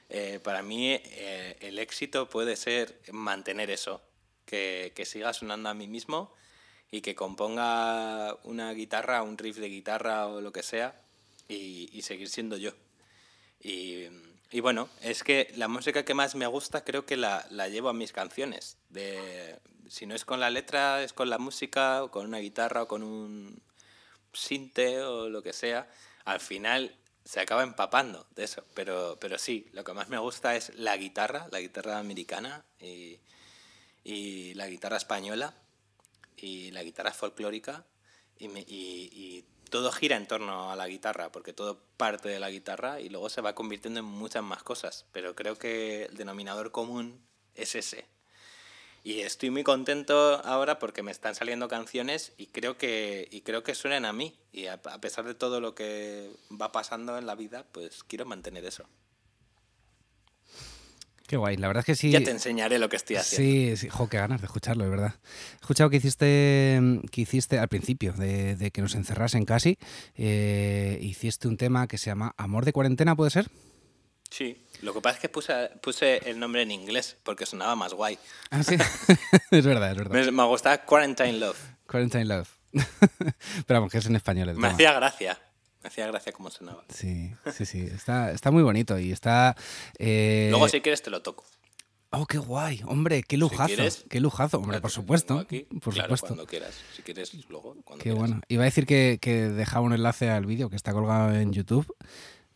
eh, 0.10 0.40
para 0.44 0.62
mí 0.62 0.92
eh, 0.92 1.58
el 1.60 1.80
éxito 1.80 2.30
puede 2.30 2.56
ser 2.56 3.02
mantener 3.12 3.72
eso, 3.72 4.00
que, 4.46 4.94
que, 4.96 5.06
siga 5.06 5.34
sonando 5.34 5.70
a 5.70 5.74
mí 5.74 5.88
mismo 5.88 6.32
y 6.92 7.02
que 7.02 7.16
componga 7.16 8.38
una 8.44 8.74
guitarra, 8.74 9.24
un 9.24 9.40
riff 9.40 9.58
de 9.58 9.70
guitarra 9.70 10.28
o 10.28 10.40
lo 10.40 10.52
que 10.52 10.62
sea 10.62 11.02
y, 11.48 11.90
y 11.92 12.04
seguir 12.04 12.30
siendo 12.30 12.58
yo. 12.58 12.74
Y, 13.60 14.04
y, 14.52 14.60
bueno, 14.60 14.88
es 15.02 15.24
que 15.24 15.52
la 15.56 15.68
música 15.68 16.06
que 16.06 16.14
más 16.14 16.36
me 16.36 16.46
gusta 16.46 16.84
creo 16.84 17.08
que 17.08 17.18
la, 17.18 17.48
la 17.50 17.70
llevo 17.70 17.90
a 17.90 17.94
mis 17.94 18.12
canciones. 18.12 18.78
De, 18.90 19.58
si 19.88 20.06
no 20.06 20.14
es 20.14 20.26
con 20.26 20.40
la 20.40 20.52
letra, 20.52 21.02
es 21.02 21.12
con 21.12 21.32
la 21.32 21.40
música, 21.40 22.04
o 22.04 22.12
con 22.12 22.28
una 22.28 22.38
guitarra 22.38 22.84
o 22.84 22.88
con 22.88 23.02
un, 23.02 23.64
sinte 24.34 25.02
o 25.02 25.30
lo 25.30 25.42
que 25.42 25.54
sea, 25.54 25.90
al 26.26 26.40
final 26.40 26.96
se 27.26 27.40
acaba 27.40 27.64
empapando 27.64 28.28
de 28.36 28.44
eso. 28.44 28.64
Pero, 28.74 29.18
pero 29.20 29.38
sí, 29.38 29.70
lo 29.74 29.84
que 29.84 29.94
más 29.94 30.10
me 30.10 30.18
gusta 30.18 30.56
es 30.56 30.76
la 30.76 30.98
guitarra, 30.98 31.48
la 31.52 31.60
guitarra 31.60 32.00
americana 32.00 32.66
y, 32.80 33.20
la 34.56 34.68
guitarra 34.68 34.98
española 34.98 35.54
y 36.36 36.72
la 36.72 36.84
guitarra 36.84 37.12
folclórica 37.12 37.86
y, 38.38 39.46
todo 39.70 39.92
gira 39.92 40.18
en 40.18 40.28
torno 40.28 40.72
a 40.72 40.76
la 40.76 40.88
guitarra, 40.88 41.32
porque 41.32 41.52
todo 41.52 41.84
parte 41.98 42.30
de 42.30 42.40
la 42.40 42.52
guitarra 42.52 43.00
y 43.00 43.10
luego 43.10 43.28
se 43.30 43.42
va 43.42 43.56
convirtiendo 43.56 44.02
en 44.02 44.06
muchas 44.06 44.44
más 44.44 44.62
cosas. 44.62 45.08
Pero 45.12 45.36
creo 45.36 45.58
que 45.58 46.04
el 46.04 46.16
denominador 46.16 46.72
común 46.72 47.26
es 47.56 47.74
ese, 47.74 48.06
y 49.04 49.20
estoy 49.20 49.50
muy 49.50 49.64
contento 49.64 50.42
ahora 50.46 50.80
porque 50.80 51.04
me 51.04 51.12
están 51.12 51.36
saliendo 51.36 51.68
canciones 51.68 52.32
y 52.38 52.48
creo 52.48 52.78
que, 52.78 53.28
y 53.32 53.42
creo 53.42 53.62
que 53.62 53.76
suenan 53.76 54.06
a 54.06 54.14
mí. 54.14 54.34
Y 54.54 54.68
a, 54.68 54.74
a 54.74 55.02
pesar 55.02 55.26
de 55.26 55.36
todo 55.36 55.60
lo 55.60 55.76
que 55.76 56.32
va 56.50 56.72
pasando 56.72 57.18
en 57.18 57.26
la 57.26 57.36
vida, 57.36 57.66
pues 57.72 58.04
quiero 58.04 58.26
mantener 58.26 58.64
eso. 58.66 58.86
Qué 61.28 61.38
guay, 61.38 61.58
la 61.58 61.68
verdad 61.68 61.82
es 61.82 61.86
que 61.86 61.96
sí. 61.96 62.12
Ya 62.12 62.24
te 62.24 62.32
enseñaré 62.32 62.80
lo 62.80 62.90
que 62.90 62.96
estoy 62.96 63.16
haciendo. 63.16 63.76
Sí, 63.76 63.78
sí, 63.78 63.90
jo, 63.90 64.08
qué 64.08 64.18
ganas 64.18 64.40
de 64.42 64.46
escucharlo, 64.46 64.84
de 64.84 64.90
verdad. 64.90 65.16
He 65.54 65.56
escuchado 65.56 65.90
que 65.90 65.98
hiciste, 65.98 66.80
que 67.12 67.22
hiciste 67.22 67.60
al 67.60 67.70
principio 67.70 68.14
de, 68.14 68.56
de 68.56 68.72
que 68.72 68.82
nos 68.82 68.96
encerrasen 68.96 69.44
casi, 69.46 69.78
eh, 70.16 71.00
hiciste 71.02 71.48
un 71.48 71.58
tema 71.58 71.88
que 71.88 71.98
se 71.98 72.08
llama 72.08 72.34
Amor 72.38 72.66
de 72.66 72.74
cuarentena, 72.74 73.16
¿puede 73.16 73.32
ser? 73.32 73.50
Sí, 74.36 74.58
lo 74.82 74.96
que 74.96 75.02
pasa 75.02 75.18
es 75.18 75.22
que 75.22 75.30
puse, 75.30 75.70
puse 75.80 76.18
el 76.28 76.40
nombre 76.40 76.64
en 76.64 76.72
inglés 76.72 77.18
porque 77.24 77.46
sonaba 77.46 77.76
más 77.76 77.94
guay. 77.94 78.18
Ah, 78.50 78.64
sí, 78.64 78.76
es 79.52 79.64
verdad, 79.66 79.92
es 79.92 79.98
verdad. 79.98 80.12
Me, 80.26 80.32
me 80.32 80.44
gustaba 80.46 80.80
Quarantine 80.80 81.34
Love. 81.34 81.60
Quarantine 81.86 82.26
Love. 82.26 82.50
Pero 83.68 83.80
vamos, 83.80 83.92
que 83.92 84.00
es 84.00 84.06
en 84.08 84.16
español. 84.16 84.50
El 84.50 84.56
me 84.56 84.62
tema. 84.62 84.74
hacía 84.74 84.94
gracia. 84.94 85.40
Me 85.84 85.88
hacía 85.90 86.08
gracia 86.08 86.32
cómo 86.32 86.50
sonaba. 86.50 86.84
Sí, 86.90 87.32
sí, 87.54 87.66
sí. 87.68 87.82
Está, 87.82 88.32
está 88.32 88.50
muy 88.50 88.64
bonito 88.64 88.98
y 88.98 89.12
está. 89.12 89.56
eh, 90.00 90.48
Luego, 90.50 90.68
si 90.68 90.82
quieres, 90.82 91.04
te 91.04 91.12
lo 91.12 91.22
toco. 91.22 91.44
Oh, 92.10 92.26
qué 92.26 92.38
guay. 92.40 92.82
Hombre, 92.88 93.22
qué 93.24 93.38
lujazo. 93.38 93.68
quieres, 93.68 94.06
qué 94.10 94.20
lujazo. 94.20 94.58
Hombre, 94.58 94.80
por 94.82 94.90
supuesto. 94.92 95.38
aquí. 95.40 95.68
Por 95.84 95.94
Claro, 95.94 96.08
supuesto. 96.16 96.28
cuando 96.28 96.46
quieras. 96.48 96.74
Si 96.96 97.02
quieres, 97.04 97.34
luego. 97.50 97.76
Cuando 97.84 98.02
Qué 98.04 98.10
quieras. 98.12 98.20
bueno. 98.20 98.42
Iba 98.48 98.64
a 98.64 98.66
decir 98.66 98.86
que, 98.88 99.20
que 99.22 99.50
dejaba 99.50 99.86
un 99.86 99.94
enlace 99.94 100.30
al 100.30 100.46
vídeo 100.46 100.70
que 100.70 100.76
está 100.76 100.94
colgado 100.94 101.36
en 101.36 101.52
YouTube, 101.54 101.86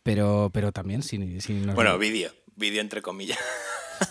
pero, 0.08 0.48
pero 0.54 0.72
también 0.72 1.02
si, 1.02 1.38
si 1.42 1.52
nos- 1.52 1.74
Bueno, 1.74 1.98
vídeo. 1.98 2.32
Vídeo 2.56 2.80
entre 2.80 3.02
comillas. 3.02 3.38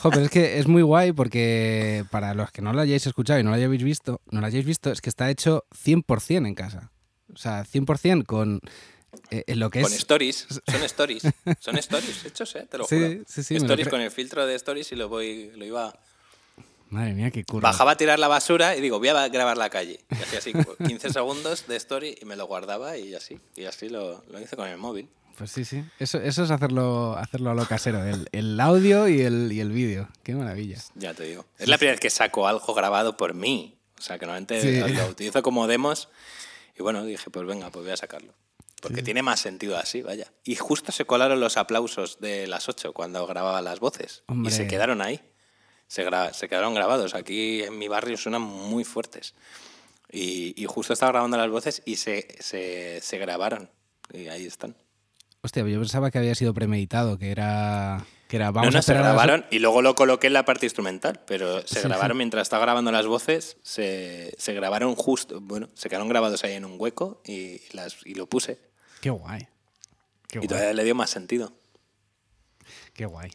Jo, 0.02 0.12
pero 0.12 0.26
es 0.26 0.30
que 0.32 0.60
es 0.60 0.68
muy 0.68 0.82
guay 0.82 1.12
porque 1.14 2.04
para 2.12 2.34
los 2.36 2.52
que 2.52 2.62
no 2.62 2.72
lo 2.74 2.82
hayáis 2.82 3.08
escuchado 3.08 3.40
y 3.40 3.44
no 3.44 3.50
lo 3.52 3.56
hayáis 3.56 3.82
visto, 3.82 4.20
no 4.30 4.42
lo 4.42 4.46
hayáis 4.48 4.66
visto, 4.66 4.92
es 4.92 5.00
que 5.02 5.10
está 5.10 5.30
hecho 5.32 5.64
100% 5.74 6.46
en 6.46 6.54
casa. 6.56 6.92
O 7.34 7.38
sea, 7.38 7.64
100% 7.64 8.26
con 8.26 8.60
eh, 9.32 9.44
en 9.48 9.60
lo 9.60 9.70
que 9.70 9.82
Con 9.82 9.92
es... 9.94 9.98
stories. 10.00 10.46
Son 10.68 10.84
stories. 10.84 11.24
Son 11.60 11.78
stories 11.78 12.26
hechos, 12.26 12.56
¿eh? 12.58 12.68
Te 12.70 12.78
lo 12.78 12.84
Sí, 12.84 12.96
juro. 12.98 13.24
sí, 13.28 13.44
sí, 13.44 13.56
Stories 13.56 13.88
con 13.88 14.02
el 14.02 14.12
filtro 14.12 14.46
de 14.46 14.56
stories 14.56 14.92
y 14.92 14.96
lo 14.98 15.08
voy 15.10 15.52
lo 15.56 15.66
iba... 15.66 15.98
Madre 16.90 17.14
mía, 17.14 17.32
qué 17.32 17.44
curro. 17.44 17.62
Bajaba 17.62 17.92
a 17.92 17.98
tirar 17.98 18.18
la 18.20 18.28
basura 18.28 18.76
y 18.76 18.82
digo, 18.82 19.00
voy 19.00 19.10
a 19.10 19.28
grabar 19.28 19.58
la 19.58 19.70
calle. 19.70 20.00
Y 20.10 20.16
hacía 20.16 20.40
así, 20.40 20.54
como 20.54 20.76
15 20.76 21.10
segundos 21.12 21.68
de 21.68 21.76
story 21.76 22.18
y 22.22 22.26
me 22.26 22.36
lo 22.36 22.46
guardaba 22.48 22.98
y 22.98 23.14
así. 23.14 23.40
Y 23.56 23.66
así 23.66 23.90
lo, 23.90 24.24
lo 24.30 24.40
hice 24.40 24.56
con 24.56 24.68
el 24.68 24.78
móvil. 24.78 25.10
Pues 25.38 25.52
sí, 25.52 25.66
sí. 25.66 25.84
Eso, 26.00 26.20
eso 26.20 26.44
es 26.44 26.50
hacerlo, 26.52 27.16
hacerlo 27.18 27.52
a 27.52 27.54
lo 27.54 27.66
casero, 27.68 28.04
el, 28.04 28.28
el 28.32 28.60
audio 28.60 29.08
y 29.08 29.22
el, 29.22 29.52
y 29.52 29.60
el 29.60 29.72
vídeo. 29.72 30.08
Qué 30.24 30.34
maravilla. 30.34 30.78
Ya 30.96 31.14
te 31.14 31.26
digo. 31.26 31.46
Es 31.60 31.68
la 31.68 31.78
primera 31.78 31.94
vez 31.94 32.00
que 32.00 32.10
saco 32.10 32.48
algo 32.48 32.74
grabado 32.74 33.18
por 33.18 33.34
mí. 33.36 33.78
O 34.00 34.02
sea, 34.02 34.18
que 34.18 34.26
normalmente 34.26 34.62
Sí. 34.62 34.94
lo 34.94 35.08
utilizo 35.08 35.44
como 35.44 35.68
demos. 35.68 36.10
Y 36.80 36.82
bueno, 36.84 37.04
dije, 37.04 37.30
pues 37.30 37.46
venga, 37.46 37.70
pues 37.70 37.84
voy 37.86 37.94
a 37.94 37.98
sacarlo. 37.98 38.34
Porque 38.82 39.02
tiene 39.04 39.24
más 39.24 39.40
sentido 39.40 39.76
así, 39.78 40.04
vaya. 40.04 40.32
Y 40.44 40.56
justo 40.56 40.92
se 40.92 41.06
colaron 41.06 41.40
los 41.40 41.58
aplausos 41.58 42.20
de 42.20 42.46
las 42.48 42.70
8 42.70 42.94
cuando 42.94 43.26
grababa 43.28 43.62
las 43.64 43.80
voces. 43.80 44.24
Hombre. 44.28 44.54
Y 44.54 44.56
se 44.56 44.68
quedaron 44.68 45.02
ahí. 45.02 45.20
Se, 45.88 46.06
gra- 46.06 46.34
se 46.34 46.48
quedaron 46.50 46.74
grabados. 46.74 47.16
Aquí 47.16 47.64
en 47.64 47.78
mi 47.78 47.88
barrio 47.88 48.18
suenan 48.18 48.42
muy 48.42 48.84
fuertes. 48.84 49.34
Y, 50.12 50.54
y 50.62 50.66
justo 50.66 50.94
estaba 50.94 51.12
grabando 51.12 51.38
las 51.38 51.50
voces 51.50 51.82
y 51.86 51.96
se, 51.98 52.28
se, 52.40 53.00
se 53.02 53.18
grabaron. 53.18 53.70
Y 54.14 54.28
ahí 54.28 54.46
están. 54.46 54.76
Hostia, 55.42 55.68
yo 55.68 55.80
pensaba 55.80 56.12
que 56.12 56.18
había 56.18 56.36
sido 56.36 56.54
premeditado, 56.54 57.18
que 57.18 57.32
era... 57.32 58.06
Que 58.28 58.36
era 58.36 58.52
vamos 58.52 58.68
no, 58.68 58.72
no, 58.74 58.80
a 58.80 58.82
se 58.82 58.94
las- 58.94 59.04
grabaron 59.04 59.46
y 59.52 59.60
luego 59.60 59.82
lo 59.82 59.96
coloqué 59.96 60.28
en 60.28 60.34
la 60.34 60.44
parte 60.44 60.66
instrumental, 60.66 61.22
pero 61.26 61.66
se 61.66 61.76
Sí, 61.82 61.88
grabaron 61.88 62.16
sí. 62.16 62.18
mientras 62.18 62.42
estaba 62.42 62.64
grabando 62.64 62.92
las 62.92 63.06
voces, 63.06 63.56
se, 63.64 64.36
se 64.38 64.54
grabaron 64.54 64.96
justo, 64.96 65.40
bueno, 65.40 65.70
se 65.76 65.88
quedaron 65.88 66.10
grabados 66.10 66.44
ahí 66.44 66.52
en 66.56 66.66
un 66.66 66.76
hueco 66.78 67.22
y, 67.26 67.62
las, 67.74 68.06
y 68.06 68.16
lo 68.16 68.28
puse. 68.28 68.60
Qué 69.00 69.10
guay. 69.12 69.48
Qué 70.28 70.40
Y 70.40 70.40
guay. 70.40 70.48
todavía 70.50 70.74
le 70.74 70.84
dio 70.84 70.94
más 70.94 71.10
sentido. 71.10 71.54
Qué 72.94 73.06
guay. 73.06 73.32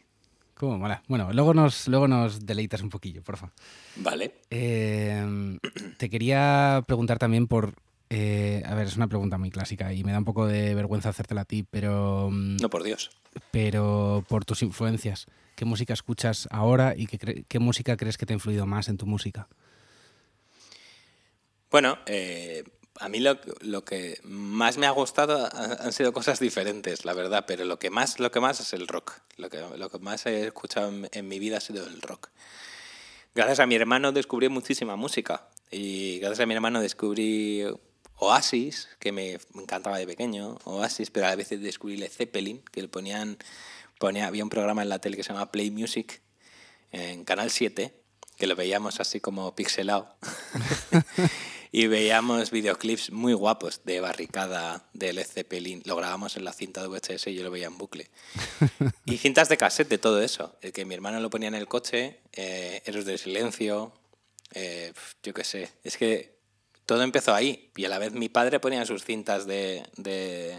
Cómo 0.55 0.77
mola. 0.77 1.01
Bueno, 1.07 1.31
luego 1.33 1.53
nos, 1.53 1.87
luego 1.87 2.07
nos 2.07 2.45
deleitas 2.45 2.81
un 2.81 2.89
poquillo, 2.89 3.21
porfa. 3.23 3.51
Vale. 3.97 4.35
Eh, 4.49 5.57
te 5.97 6.09
quería 6.09 6.83
preguntar 6.85 7.17
también 7.17 7.47
por. 7.47 7.73
eh, 8.09 8.61
a 8.65 8.75
ver, 8.75 8.87
es 8.87 8.95
una 8.95 9.07
pregunta 9.07 9.37
muy 9.37 9.49
clásica 9.49 9.91
y 9.93 10.03
me 10.03 10.11
da 10.11 10.19
un 10.19 10.25
poco 10.25 10.45
de 10.45 10.75
vergüenza 10.75 11.09
hacértela 11.09 11.41
a 11.41 11.45
ti, 11.45 11.63
pero. 11.69 12.29
mm, 12.31 12.57
No, 12.61 12.69
por 12.69 12.83
Dios. 12.83 13.09
Pero 13.51 14.23
por 14.29 14.45
tus 14.45 14.61
influencias. 14.61 15.25
¿Qué 15.55 15.65
música 15.65 15.93
escuchas 15.93 16.47
ahora 16.51 16.93
y 16.95 17.07
qué, 17.07 17.45
qué 17.47 17.59
música 17.59 17.97
crees 17.97 18.17
que 18.17 18.25
te 18.25 18.33
ha 18.33 18.35
influido 18.35 18.65
más 18.65 18.89
en 18.89 18.97
tu 18.97 19.05
música? 19.05 19.47
Bueno, 21.71 21.97
eh, 22.05 22.63
a 22.99 23.09
mí 23.09 23.19
lo, 23.19 23.39
lo 23.61 23.83
que 23.83 24.19
más 24.23 24.77
me 24.77 24.85
ha 24.85 24.91
gustado 24.91 25.45
ha- 25.45 25.77
han 25.83 25.93
sido 25.93 26.13
cosas 26.13 26.39
diferentes, 26.39 27.05
la 27.05 27.13
verdad, 27.13 27.45
pero 27.47 27.65
lo 27.65 27.79
que 27.79 27.89
más, 27.89 28.19
lo 28.19 28.31
que 28.31 28.39
más 28.39 28.59
es 28.59 28.73
el 28.73 28.87
rock. 28.87 29.13
Lo 29.37 29.49
que, 29.49 29.59
lo 29.77 29.89
que 29.89 29.99
más 29.99 30.25
he 30.25 30.45
escuchado 30.47 30.89
en, 30.89 31.09
en 31.11 31.27
mi 31.27 31.39
vida 31.39 31.57
ha 31.57 31.61
sido 31.61 31.85
el 31.85 32.01
rock. 32.01 32.29
Gracias 33.35 33.59
a 33.59 33.65
mi 33.65 33.75
hermano 33.75 34.11
descubrí 34.11 34.47
muchísima 34.49 34.95
música 34.95 35.47
y 35.71 36.19
gracias 36.19 36.41
a 36.41 36.45
mi 36.45 36.53
hermano 36.53 36.81
descubrí 36.81 37.65
Oasis, 38.17 38.89
que 38.99 39.11
me, 39.11 39.39
encantaba 39.55 39.97
de 39.97 40.05
pequeño, 40.05 40.59
Oasis, 40.65 41.09
pero 41.09 41.27
a 41.27 41.35
veces 41.35 41.61
descubrí 41.61 41.97
Led 41.97 42.11
Zeppelin, 42.11 42.61
que 42.71 42.81
le 42.83 42.87
ponían, 42.87 43.37
ponía, 43.99 44.27
había 44.27 44.43
un 44.43 44.49
programa 44.49 44.83
en 44.83 44.89
la 44.89 44.99
tele 44.99 45.17
que 45.17 45.23
se 45.23 45.33
llama 45.33 45.51
Play 45.51 45.71
Music 45.71 46.21
en 46.91 47.25
Canal 47.25 47.49
7, 47.49 47.91
que 48.37 48.47
lo 48.47 48.55
veíamos 48.55 48.99
así 48.99 49.19
como 49.19 49.55
pixelado. 49.55 50.15
y 51.75 51.87
veíamos 51.87 52.51
videoclips 52.51 53.11
muy 53.11 53.33
guapos 53.33 53.81
de 53.83 53.99
Barricada, 53.99 54.85
de 54.93 55.11
Led 55.11 55.25
Zeppelin. 55.25 55.81
Lo 55.85 55.95
grabamos 55.95 56.37
en 56.37 56.45
la 56.45 56.53
cinta 56.53 56.83
de 56.83 56.87
VHS 56.87 57.25
y 57.27 57.33
yo 57.33 57.43
lo 57.43 57.49
veía 57.49 57.65
en 57.65 57.79
bucle. 57.79 58.11
y 59.07 59.17
cintas 59.17 59.49
de 59.49 59.57
cassette 59.57 59.89
de 59.89 59.97
todo 59.97 60.21
eso. 60.21 60.55
El 60.61 60.71
que 60.71 60.85
mi 60.85 60.93
hermano 60.93 61.19
lo 61.19 61.31
ponía 61.31 61.47
en 61.47 61.55
el 61.55 61.67
coche, 61.67 62.19
eh, 62.31 62.83
Héroes 62.85 63.05
del 63.05 63.17
Silencio, 63.17 63.91
eh, 64.53 64.93
yo 65.23 65.33
qué 65.33 65.43
sé. 65.43 65.71
Es 65.83 65.97
que 65.97 66.37
todo 66.85 67.01
empezó 67.01 67.33
ahí. 67.33 67.71
Y 67.75 67.85
a 67.85 67.89
la 67.89 67.97
vez 67.97 68.13
mi 68.13 68.29
padre 68.29 68.59
ponía 68.59 68.85
sus 68.85 69.03
cintas 69.03 69.47
de, 69.47 69.83
de, 69.97 70.55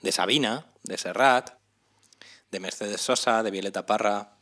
de 0.00 0.10
Sabina, 0.10 0.66
de 0.82 0.98
Serrat, 0.98 1.50
de 2.50 2.58
Mercedes 2.58 3.00
Sosa, 3.00 3.44
de 3.44 3.52
Violeta 3.52 3.86
Parra, 3.86 4.38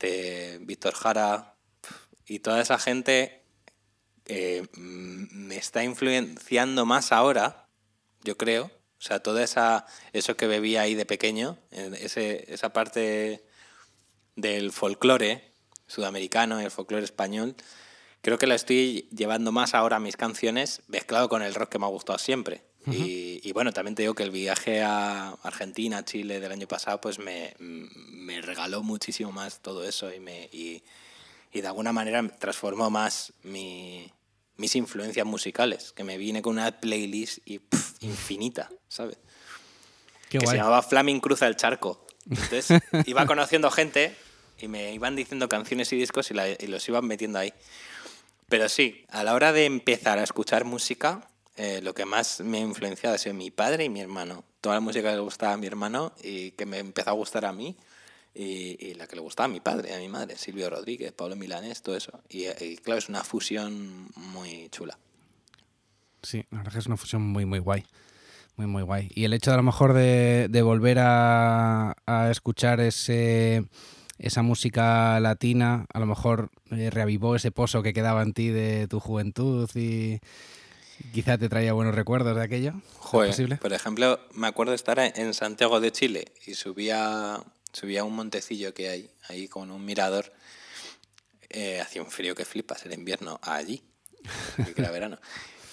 de 0.00 0.58
Víctor 0.62 0.94
Jara. 0.94 1.54
Y 2.26 2.40
toda 2.40 2.60
esa 2.60 2.80
gente 2.80 3.38
eh, 4.28 4.66
mm, 4.76 5.46
me 5.46 5.56
está 5.56 5.82
influenciando 5.82 6.86
más 6.86 7.12
ahora, 7.12 7.66
yo 8.22 8.36
creo. 8.36 8.66
O 8.66 9.00
sea, 9.00 9.20
toda 9.20 9.42
esa 9.42 9.86
eso 10.12 10.36
que 10.36 10.46
bebía 10.46 10.82
ahí 10.82 10.94
de 10.94 11.06
pequeño, 11.06 11.56
ese, 11.70 12.52
esa 12.52 12.72
parte 12.72 13.44
del 14.36 14.72
folclore 14.72 15.52
sudamericano, 15.86 16.60
el 16.60 16.70
folclore 16.70 17.04
español, 17.04 17.54
creo 18.22 18.38
que 18.38 18.46
lo 18.46 18.54
estoy 18.54 19.08
llevando 19.10 19.52
más 19.52 19.74
ahora 19.74 19.96
a 19.96 20.00
mis 20.00 20.16
canciones, 20.16 20.82
mezclado 20.88 21.28
con 21.28 21.42
el 21.42 21.54
rock 21.54 21.70
que 21.70 21.78
me 21.78 21.86
ha 21.86 21.90
gustado 21.90 22.18
siempre. 22.18 22.62
y, 22.86 23.40
y 23.42 23.52
bueno, 23.52 23.72
también 23.72 23.94
te 23.94 24.02
digo 24.02 24.14
que 24.14 24.22
el 24.22 24.30
viaje 24.30 24.82
a 24.82 25.30
Argentina, 25.42 26.04
Chile 26.04 26.40
del 26.40 26.52
año 26.52 26.66
pasado, 26.66 27.00
pues 27.00 27.18
me, 27.18 27.54
me 27.58 28.40
regaló 28.40 28.82
muchísimo 28.82 29.30
más 29.30 29.60
todo 29.60 29.84
eso 29.84 30.12
y, 30.12 30.20
me, 30.20 30.48
y, 30.52 30.82
y 31.52 31.60
de 31.60 31.66
alguna 31.66 31.92
manera 31.92 32.26
transformó 32.38 32.90
más 32.90 33.32
mi, 33.42 34.10
mis 34.58 34.76
influencias 34.76 35.24
musicales, 35.26 35.92
que 35.92 36.04
me 36.04 36.18
vine 36.18 36.42
con 36.42 36.52
una 36.58 36.70
playlist 36.80 37.38
y, 37.46 37.60
infinita, 38.00 38.68
¿sabes? 38.88 39.16
Qué 40.28 40.38
que 40.38 40.44
guay. 40.44 40.56
se 40.56 40.56
llamaba 40.58 40.82
Flaming 40.82 41.20
Cruza 41.20 41.46
el 41.46 41.56
Charco. 41.56 42.04
Entonces 42.28 42.80
iba 43.06 43.24
conociendo 43.26 43.70
gente 43.70 44.14
y 44.58 44.68
me 44.68 44.92
iban 44.92 45.16
diciendo 45.16 45.48
canciones 45.48 45.92
y 45.92 45.96
discos 45.96 46.30
y, 46.30 46.34
la- 46.34 46.48
y 46.50 46.66
los 46.66 46.86
iban 46.88 47.06
metiendo 47.06 47.38
ahí. 47.38 47.54
Pero 48.48 48.68
sí, 48.68 49.04
a 49.10 49.22
la 49.24 49.34
hora 49.34 49.52
de 49.52 49.64
empezar 49.64 50.18
a 50.18 50.22
escuchar 50.24 50.64
música, 50.64 51.28
eh, 51.56 51.80
lo 51.82 51.94
que 51.94 52.04
más 52.04 52.40
me 52.40 52.58
ha 52.58 52.60
influenciado 52.60 53.14
ha 53.14 53.18
sido 53.18 53.34
mi 53.34 53.50
padre 53.50 53.84
y 53.84 53.88
mi 53.88 54.00
hermano. 54.00 54.44
Toda 54.60 54.74
la 54.76 54.80
música 54.80 55.08
que 55.10 55.14
le 55.16 55.20
gustaba 55.22 55.52
a 55.52 55.56
mi 55.56 55.66
hermano 55.66 56.12
y 56.22 56.50
que 56.52 56.66
me 56.66 56.78
empezó 56.78 57.10
a 57.10 57.12
gustar 57.14 57.44
a 57.44 57.52
mí. 57.52 57.76
Y, 58.34 58.76
y 58.86 58.94
la 58.94 59.06
que 59.06 59.16
le 59.16 59.22
gustaba 59.22 59.46
a 59.46 59.48
mi 59.48 59.60
padre, 59.60 59.94
a 59.94 59.98
mi 59.98 60.08
madre, 60.08 60.36
Silvio 60.36 60.70
Rodríguez, 60.70 61.12
Pablo 61.12 61.34
Milanés, 61.34 61.82
todo 61.82 61.96
eso. 61.96 62.20
Y, 62.28 62.44
y 62.62 62.76
claro, 62.76 62.98
es 62.98 63.08
una 63.08 63.24
fusión 63.24 64.08
muy 64.14 64.68
chula. 64.70 64.98
Sí, 66.22 66.44
la 66.50 66.58
verdad 66.58 66.72
que 66.72 66.78
es 66.78 66.86
una 66.86 66.96
fusión 66.96 67.22
muy, 67.22 67.46
muy 67.46 67.58
guay. 67.58 67.84
Muy, 68.56 68.66
muy 68.66 68.82
guay. 68.82 69.08
Y 69.14 69.24
el 69.24 69.32
hecho 69.32 69.50
de 69.50 69.54
a 69.54 69.58
lo 69.58 69.62
mejor 69.62 69.92
de, 69.92 70.48
de 70.50 70.62
volver 70.62 70.98
a, 71.00 71.94
a 72.06 72.30
escuchar 72.30 72.80
ese, 72.80 73.64
esa 74.18 74.42
música 74.42 75.18
latina, 75.20 75.86
a 75.92 75.98
lo 76.00 76.06
mejor 76.06 76.50
eh, 76.72 76.90
reavivó 76.90 77.36
ese 77.36 77.50
pozo 77.52 77.82
que 77.82 77.92
quedaba 77.92 78.22
en 78.22 78.32
ti 78.34 78.48
de 78.48 78.88
tu 78.88 78.98
juventud 78.98 79.70
y 79.76 80.18
quizá 81.12 81.38
te 81.38 81.48
traía 81.48 81.72
buenos 81.72 81.94
recuerdos 81.94 82.34
de 82.36 82.42
aquello. 82.42 82.70
¿Es 82.70 82.94
Joder, 82.98 83.30
posible? 83.30 83.56
por 83.58 83.72
ejemplo, 83.72 84.18
me 84.34 84.48
acuerdo 84.48 84.74
estar 84.74 84.98
en 84.98 85.34
Santiago 85.34 85.78
de 85.80 85.92
Chile 85.92 86.32
y 86.44 86.54
subía, 86.54 87.40
subía 87.78 88.04
un 88.04 88.14
montecillo 88.14 88.74
que 88.74 88.88
hay 88.88 89.10
ahí 89.28 89.48
con 89.48 89.70
un 89.70 89.84
mirador. 89.84 90.32
Eh, 91.48 91.80
hacía 91.80 92.02
un 92.02 92.10
frío 92.10 92.34
que 92.34 92.44
flipas, 92.44 92.84
era 92.84 92.94
invierno 92.94 93.38
allí, 93.42 93.82
que 94.74 94.82
era 94.82 94.90
verano. 94.90 95.18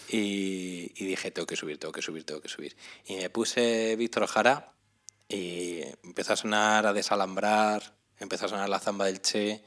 Y, 0.08 0.92
y 0.96 1.06
dije, 1.06 1.32
tengo 1.32 1.48
que 1.48 1.56
subir, 1.56 1.80
tengo 1.80 1.92
que 1.92 2.02
subir, 2.02 2.24
tengo 2.24 2.42
que 2.42 2.48
subir. 2.48 2.78
Y 3.08 3.16
me 3.16 3.30
puse 3.30 3.96
Víctor 3.96 4.28
Jara 4.28 4.74
y 5.28 5.82
empezó 6.04 6.34
a 6.34 6.38
sonar 6.38 6.86
a 6.86 6.94
desalambrar, 6.94 7.96
empezó 8.20 8.46
a 8.46 8.50
sonar 8.50 8.70
la 8.70 8.80
zamba 8.80 9.06
del 9.06 9.22
Che 9.22 9.64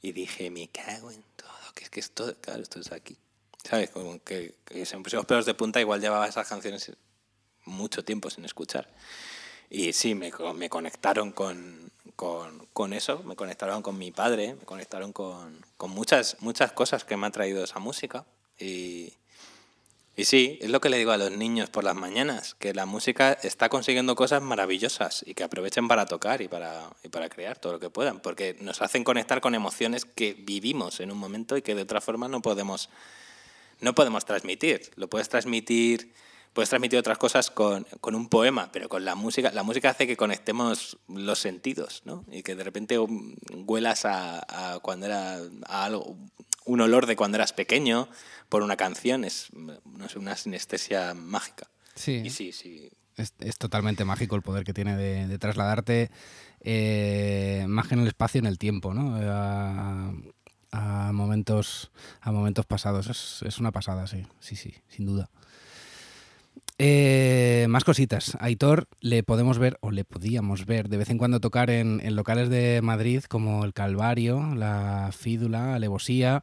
y 0.00 0.12
dije, 0.12 0.50
me 0.50 0.68
cago 0.68 1.10
en 1.10 1.22
todo, 1.36 1.72
que 1.74 1.84
es 1.84 1.90
que 1.90 2.00
esto, 2.00 2.34
claro, 2.40 2.62
esto 2.62 2.80
es 2.80 2.90
aquí. 2.92 3.18
¿Sabes? 3.62 3.90
Como 3.90 4.22
que, 4.22 4.56
que 4.64 4.86
se 4.86 4.96
me 4.96 5.02
pusieron 5.02 5.22
los 5.22 5.26
pelos 5.26 5.46
de 5.46 5.54
punta, 5.54 5.80
igual 5.80 6.00
llevaba 6.00 6.26
esas 6.26 6.48
canciones 6.48 6.92
mucho 7.64 8.04
tiempo 8.04 8.30
sin 8.30 8.44
escuchar. 8.44 8.88
Y 9.70 9.92
sí, 9.92 10.14
me, 10.14 10.32
me 10.54 10.68
conectaron 10.68 11.32
con, 11.32 11.90
con, 12.14 12.66
con 12.72 12.92
eso, 12.92 13.22
me 13.24 13.36
conectaron 13.36 13.82
con 13.82 13.98
mi 13.98 14.10
padre, 14.10 14.54
me 14.54 14.64
conectaron 14.64 15.12
con, 15.12 15.64
con 15.76 15.90
muchas, 15.90 16.36
muchas 16.40 16.72
cosas 16.72 17.04
que 17.04 17.16
me 17.16 17.26
ha 17.26 17.30
traído 17.30 17.64
esa 17.64 17.78
música. 17.78 18.24
Y, 18.58 19.12
Y 20.18 20.24
sí, 20.24 20.58
es 20.62 20.70
lo 20.70 20.80
que 20.80 20.88
le 20.88 20.96
digo 20.96 21.12
a 21.12 21.18
los 21.18 21.30
niños 21.30 21.68
por 21.68 21.84
las 21.84 21.94
mañanas, 21.94 22.54
que 22.54 22.72
la 22.72 22.86
música 22.86 23.34
está 23.42 23.68
consiguiendo 23.68 24.16
cosas 24.16 24.40
maravillosas 24.40 25.22
y 25.26 25.34
que 25.34 25.44
aprovechen 25.44 25.88
para 25.88 26.06
tocar 26.06 26.40
y 26.40 26.48
para, 26.48 26.88
y 27.02 27.10
para 27.10 27.28
crear 27.28 27.58
todo 27.58 27.74
lo 27.74 27.80
que 27.80 27.90
puedan, 27.90 28.20
porque 28.20 28.56
nos 28.60 28.80
hacen 28.80 29.04
conectar 29.04 29.42
con 29.42 29.54
emociones 29.54 30.06
que 30.06 30.32
vivimos 30.32 31.00
en 31.00 31.10
un 31.10 31.18
momento 31.18 31.58
y 31.58 31.60
que 31.60 31.74
de 31.74 31.82
otra 31.82 32.00
forma 32.00 32.28
no 32.28 32.40
podemos, 32.40 32.88
no 33.80 33.94
podemos 33.94 34.24
transmitir. 34.24 34.90
Lo 34.96 35.06
puedes 35.08 35.28
transmitir, 35.28 36.14
puedes 36.56 36.70
transmitir 36.70 36.98
otras 36.98 37.18
cosas 37.18 37.50
con, 37.50 37.86
con 38.00 38.14
un 38.14 38.30
poema, 38.30 38.72
pero 38.72 38.88
con 38.88 39.04
la 39.04 39.14
música, 39.14 39.52
la 39.52 39.62
música 39.62 39.90
hace 39.90 40.06
que 40.06 40.16
conectemos 40.16 40.96
los 41.06 41.38
sentidos, 41.38 42.00
¿no? 42.06 42.24
Y 42.32 42.42
que 42.42 42.54
de 42.54 42.64
repente 42.64 42.98
huelas 42.98 44.06
a, 44.06 44.74
a 44.74 44.78
cuando 44.78 45.04
era 45.04 45.36
a 45.66 45.84
algo, 45.84 46.16
un 46.64 46.80
olor 46.80 47.04
de 47.04 47.14
cuando 47.14 47.36
eras 47.36 47.52
pequeño 47.52 48.08
por 48.48 48.62
una 48.62 48.78
canción 48.78 49.26
es 49.26 49.48
no 49.52 50.08
sé, 50.08 50.18
una 50.18 50.34
sinestesia 50.34 51.12
mágica. 51.12 51.68
Sí. 51.94 52.22
Y 52.24 52.30
sí, 52.30 52.52
sí. 52.52 52.88
Es, 53.16 53.34
es 53.38 53.58
totalmente 53.58 54.06
mágico 54.06 54.34
el 54.34 54.40
poder 54.40 54.64
que 54.64 54.72
tiene 54.72 54.96
de, 54.96 55.26
de 55.26 55.38
trasladarte 55.38 56.10
eh, 56.60 57.66
más 57.68 57.86
que 57.86 57.94
en 57.96 58.00
el 58.00 58.06
espacio, 58.06 58.38
en 58.38 58.46
el 58.46 58.56
tiempo, 58.56 58.94
¿no? 58.94 59.14
A, 59.30 60.10
a 60.72 61.12
momentos, 61.12 61.90
a 62.22 62.32
momentos 62.32 62.64
pasados. 62.64 63.08
Es, 63.08 63.42
es, 63.42 63.58
una 63.58 63.72
pasada, 63.72 64.06
sí, 64.06 64.26
sí, 64.40 64.56
sí, 64.56 64.74
sin 64.88 65.04
duda. 65.04 65.28
Eh, 66.78 67.66
más 67.70 67.84
cositas. 67.84 68.36
Aitor 68.38 68.86
le 69.00 69.22
podemos 69.22 69.58
ver, 69.58 69.78
o 69.80 69.90
le 69.90 70.04
podíamos 70.04 70.66
ver, 70.66 70.88
de 70.90 70.98
vez 70.98 71.08
en 71.08 71.16
cuando 71.16 71.40
tocar 71.40 71.70
en, 71.70 72.00
en 72.04 72.16
locales 72.16 72.50
de 72.50 72.80
Madrid 72.82 73.24
como 73.24 73.64
el 73.64 73.72
Calvario, 73.72 74.54
la 74.54 75.10
Fídula, 75.16 75.74
Alevosía. 75.74 76.42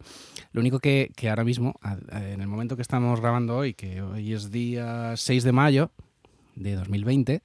Lo 0.52 0.62
único 0.62 0.80
que, 0.80 1.12
que 1.16 1.30
ahora 1.30 1.44
mismo, 1.44 1.75
en 2.12 2.42
el 2.42 2.48
momento 2.48 2.75
que 2.75 2.82
estamos 2.82 3.22
grabando 3.22 3.58
hoy, 3.58 3.75
que 3.75 4.02
hoy 4.02 4.34
es 4.34 4.50
día 4.50 5.13
6 5.16 5.44
de 5.44 5.52
mayo 5.52 5.92
de 6.56 6.75
2020, 6.75 7.34
eh, 7.34 7.42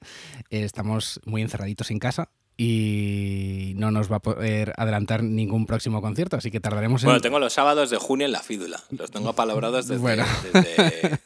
estamos 0.49 1.19
muy 1.25 1.43
encerraditos 1.43 1.91
en 1.91 1.99
casa 1.99 2.29
y 2.57 3.73
no 3.77 3.91
nos 3.91 4.11
va 4.11 4.17
a 4.17 4.21
poder 4.21 4.73
adelantar 4.77 5.23
ningún 5.23 5.65
próximo 5.65 6.01
concierto, 6.01 6.37
así 6.37 6.51
que 6.51 6.59
tardaremos 6.59 7.03
en... 7.03 7.07
Bueno, 7.07 7.21
tengo 7.21 7.39
los 7.39 7.53
sábados 7.53 7.89
de 7.89 7.97
junio 7.97 8.25
en 8.25 8.33
la 8.33 8.41
Fídula. 8.41 8.81
Los 8.89 9.11
tengo 9.11 9.29
apalabrados 9.29 9.87
desde... 9.87 10.01
Bueno. 10.01 10.25
desde 10.51 11.19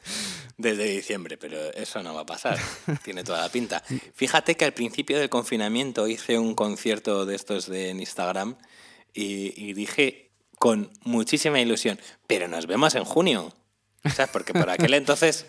desde 0.58 0.86
diciembre, 0.86 1.38
pero 1.38 1.74
eso 1.74 2.02
no 2.04 2.14
va 2.14 2.22
a 2.22 2.26
pasar. 2.26 2.58
Tiene 3.04 3.24
toda 3.24 3.42
la 3.42 3.50
pinta. 3.50 3.84
Fíjate 4.14 4.56
que 4.56 4.66
al 4.66 4.74
principio 4.74 5.20
del 5.20 5.30
confinamiento 5.30 6.08
hice 6.08 6.38
un 6.38 6.56
concierto 6.56 7.26
de 7.26 7.36
estos 7.36 7.68
de 7.68 7.90
en 7.90 8.00
Instagram 8.00 8.56
y, 9.14 9.54
y 9.62 9.74
dije 9.74 10.32
con 10.58 10.92
muchísima 11.02 11.60
ilusión, 11.60 12.00
pero 12.28 12.48
nos 12.48 12.68
vemos 12.68 12.96
en 12.96 13.04
junio. 13.04 13.54
¿Sabes? 14.04 14.32
Porque 14.32 14.54
por 14.54 14.70
aquel 14.70 14.94
entonces 14.94 15.46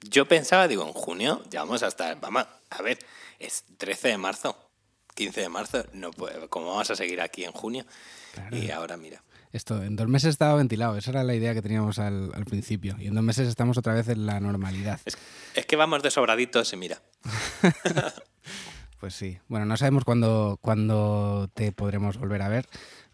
yo 0.00 0.26
pensaba, 0.26 0.68
digo, 0.68 0.86
en 0.86 0.92
junio 0.92 1.42
ya 1.50 1.60
vamos 1.60 1.82
a 1.82 1.88
estar, 1.88 2.20
vamos, 2.20 2.46
a 2.70 2.82
ver, 2.82 2.98
es 3.38 3.64
13 3.76 4.08
de 4.08 4.18
marzo, 4.18 4.70
15 5.14 5.40
de 5.40 5.48
marzo, 5.48 5.84
no 5.92 6.10
¿cómo 6.48 6.68
vamos 6.68 6.90
a 6.90 6.96
seguir 6.96 7.20
aquí 7.20 7.44
en 7.44 7.52
junio? 7.52 7.84
Claro. 8.32 8.56
Y 8.56 8.70
ahora 8.70 8.96
mira. 8.96 9.22
Esto, 9.52 9.82
en 9.82 9.96
dos 9.96 10.08
meses 10.08 10.30
estaba 10.30 10.54
ventilado, 10.54 10.96
esa 10.96 11.10
era 11.10 11.24
la 11.24 11.34
idea 11.34 11.54
que 11.54 11.62
teníamos 11.62 11.98
al, 11.98 12.32
al 12.34 12.44
principio. 12.44 12.96
Y 12.98 13.06
en 13.06 13.14
dos 13.14 13.24
meses 13.24 13.48
estamos 13.48 13.78
otra 13.78 13.94
vez 13.94 14.08
en 14.08 14.26
la 14.26 14.40
normalidad. 14.40 15.00
Es, 15.06 15.16
es 15.54 15.66
que 15.66 15.76
vamos 15.76 16.02
de 16.02 16.10
sobraditos 16.10 16.72
y 16.72 16.76
mira. 16.76 17.00
pues 19.00 19.14
sí. 19.14 19.38
Bueno, 19.48 19.64
no 19.64 19.76
sabemos 19.76 20.04
cuándo, 20.04 20.58
cuándo 20.60 21.48
te 21.54 21.72
podremos 21.72 22.18
volver 22.18 22.42
a 22.42 22.48
ver, 22.48 22.66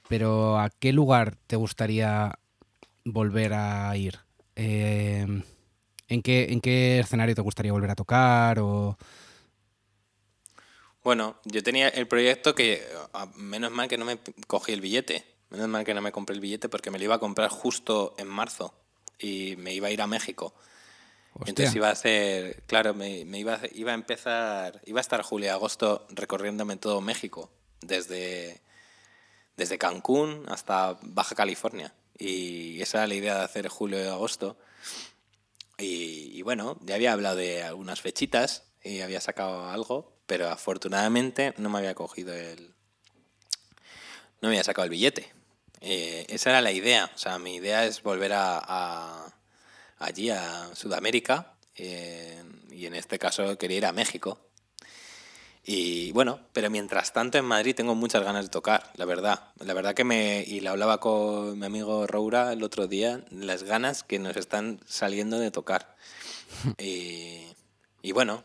pero 0.09 0.59
¿a 0.59 0.71
qué 0.71 0.93
lugar 0.93 1.37
te 1.47 1.57
gustaría 1.57 2.39
volver 3.05 3.55
a 3.55 3.97
ir? 3.97 4.19
Eh, 4.57 5.27
¿en, 6.09 6.23
qué, 6.23 6.49
¿En 6.51 6.61
qué 6.61 6.99
escenario 6.99 7.37
te 7.37 7.43
gustaría 7.43 7.73
volver 7.73 7.91
a 7.91 7.97
tocar? 7.97 8.59
O... 8.59 8.99
Bueno, 11.05 11.37
yo 11.45 11.63
tenía 11.63 11.89
el 11.91 12.09
proyecto 12.09 12.57
que, 12.57 12.83
menos 13.37 13.71
mal 13.71 13.87
que 13.87 13.99
no 13.99 14.05
me 14.05 14.19
cogí 14.49 14.73
el 14.73 14.81
billete 14.81 15.34
Menos 15.51 15.69
mal 15.69 15.85
que 15.85 15.95
no 15.95 16.03
me 16.03 16.13
compré 16.13 16.35
el 16.35 16.41
billete 16.41 16.69
porque 16.69 16.91
me 16.91 16.99
lo 16.99 17.05
iba 17.05 17.15
a 17.17 17.21
comprar 17.21 17.51
justo 17.51 18.15
en 18.19 18.29
marzo 18.29 18.75
y 19.19 19.57
me 19.57 19.73
iba 19.73 19.89
a 19.89 19.91
ir 19.91 20.03
a 20.03 20.07
México. 20.07 20.55
Hostia. 21.35 21.51
Entonces 21.51 21.75
iba 21.75 21.89
a 21.89 21.93
hacer, 21.93 22.63
claro, 22.67 22.95
me, 22.95 23.25
me, 23.25 23.39
iba, 23.39 23.55
a, 23.55 23.61
iba 23.73 23.91
a 23.93 23.95
empezar, 23.95 24.81
iba 24.85 25.01
a 25.01 25.03
estar 25.03 25.23
julio 25.23 25.47
y 25.47 25.51
agosto 25.51 26.07
recorriéndome 26.11 26.77
todo 26.77 27.01
México, 27.01 27.51
desde, 27.81 28.61
desde 29.57 29.79
Cancún 29.79 30.45
hasta 30.49 30.99
Baja 31.03 31.35
California. 31.35 31.93
Y 32.17 32.81
esa 32.81 32.99
era 32.99 33.07
la 33.09 33.15
idea 33.15 33.39
de 33.39 33.45
hacer 33.45 33.69
julio 33.69 34.03
y 34.03 34.07
agosto. 34.07 34.57
Y, 35.79 36.31
y 36.33 36.43
bueno, 36.43 36.79
ya 36.83 36.95
había 36.95 37.13
hablado 37.13 37.37
de 37.37 37.65
algunas 37.65 38.01
fechitas 38.01 38.63
y 38.85 39.01
había 39.01 39.21
sacado 39.21 39.69
algo, 39.71 40.13
pero 40.27 40.49
afortunadamente 40.49 41.55
no 41.57 41.71
me 41.71 41.79
había 41.79 41.95
cogido 41.95 42.33
el... 42.35 42.74
No 44.45 44.51
me 44.51 44.57
había 44.57 44.65
sacado 44.65 44.85
el 44.85 44.91
billete. 44.91 45.33
Eh, 45.81 46.27
esa 46.29 46.51
era 46.51 46.61
la 46.61 46.71
idea. 46.71 47.11
O 47.15 47.17
sea, 47.17 47.39
mi 47.39 47.55
idea 47.55 47.87
es 47.87 48.03
volver 48.03 48.35
a, 48.35 48.59
a 48.59 49.35
allí, 49.99 50.29
a 50.29 50.69
Sudamérica. 50.75 51.55
Eh, 51.77 52.43
y 52.71 52.85
en 52.85 52.95
este 52.95 53.19
caso 53.19 53.57
quería 53.57 53.79
ir 53.79 53.87
a 53.87 53.93
México. 53.93 54.39
Y 55.65 56.13
bueno, 56.13 56.41
pero 56.53 56.69
mientras 56.69 57.15
tanto 57.15 57.39
en 57.39 57.47
Madrid 57.47 57.75
tengo 57.75 57.95
muchas 57.95 58.23
ganas 58.23 58.45
de 58.45 58.51
tocar, 58.51 58.93
la 58.97 59.07
verdad. 59.07 59.49
La 59.61 59.73
verdad 59.73 59.95
que 59.95 60.05
me. 60.05 60.45
Y 60.47 60.61
la 60.61 60.73
hablaba 60.73 61.01
con 61.01 61.59
mi 61.59 61.65
amigo 61.65 62.07
Roura 62.07 62.53
el 62.53 62.63
otro 62.63 62.87
día, 62.87 63.25
las 63.31 63.63
ganas 63.63 64.03
que 64.03 64.19
nos 64.19 64.37
están 64.37 64.79
saliendo 64.87 65.39
de 65.39 65.51
tocar. 65.51 65.97
Y, 66.79 67.47
y 68.03 68.13
bueno, 68.13 68.45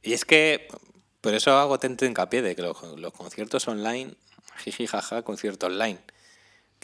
y 0.00 0.12
es 0.12 0.24
que. 0.24 0.68
Por 1.20 1.34
eso 1.34 1.56
hago 1.56 1.78
tanto 1.78 2.04
hincapié 2.04 2.42
de 2.42 2.54
que 2.54 2.60
los, 2.62 2.80
los 2.98 3.12
conciertos 3.12 3.66
online, 3.66 4.14
jiji 4.56 4.86
jaja, 4.86 5.22
concierto 5.22 5.66
online 5.66 6.00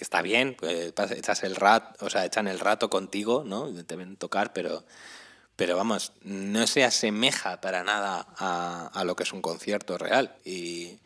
que 0.01 0.05
está 0.05 0.23
bien, 0.23 0.57
pues 0.59 0.95
echas 1.11 1.43
el 1.43 1.57
rato, 1.57 2.07
o 2.07 2.09
sea, 2.09 2.25
echan 2.25 2.49
el 2.49 2.59
rato 2.59 2.89
contigo, 2.89 3.45
¿no? 3.45 3.71
Deben 3.71 4.17
tocar, 4.17 4.55
pero, 4.55 4.83
pero 5.57 5.77
vamos, 5.77 6.15
no 6.23 6.67
se 6.67 6.85
asemeja 6.85 7.61
para 7.61 7.85
nada 7.85 8.27
a, 8.39 8.91
a, 8.95 9.05
lo 9.05 9.15
que 9.15 9.25
es 9.25 9.33
un 9.35 9.43
concierto 9.43 9.99
real. 9.99 10.35
Y 10.43 11.01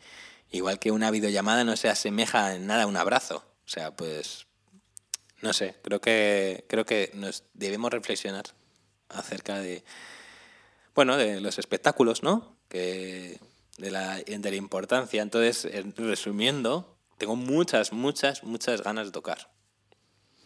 igual 0.49 0.79
que 0.79 0.91
una 0.91 1.11
videollamada 1.11 1.65
no 1.65 1.75
se 1.75 1.89
asemeja 1.89 2.55
en 2.55 2.67
nada 2.67 2.83
a 2.83 2.87
un 2.87 2.95
abrazo. 2.95 3.43
O 3.65 3.67
sea, 3.67 3.93
pues, 3.93 4.47
no 5.41 5.51
sé, 5.51 5.75
creo 5.81 5.99
que, 5.99 6.63
creo 6.69 6.85
que 6.85 7.11
nos 7.15 7.43
debemos 7.53 7.91
reflexionar 7.91 8.45
acerca 9.09 9.59
de, 9.59 9.83
bueno, 10.93 11.17
de 11.17 11.41
los 11.41 11.59
espectáculos, 11.59 12.23
¿no? 12.23 12.55
Que, 12.69 13.41
de, 13.77 13.91
la, 13.91 14.17
de 14.17 14.49
la 14.51 14.55
importancia. 14.55 15.21
Entonces, 15.21 15.67
resumiendo, 15.97 16.97
tengo 17.17 17.35
muchas, 17.35 17.93
muchas, 17.93 18.43
muchas 18.43 18.81
ganas 18.81 19.07
de 19.07 19.11
tocar. 19.11 19.49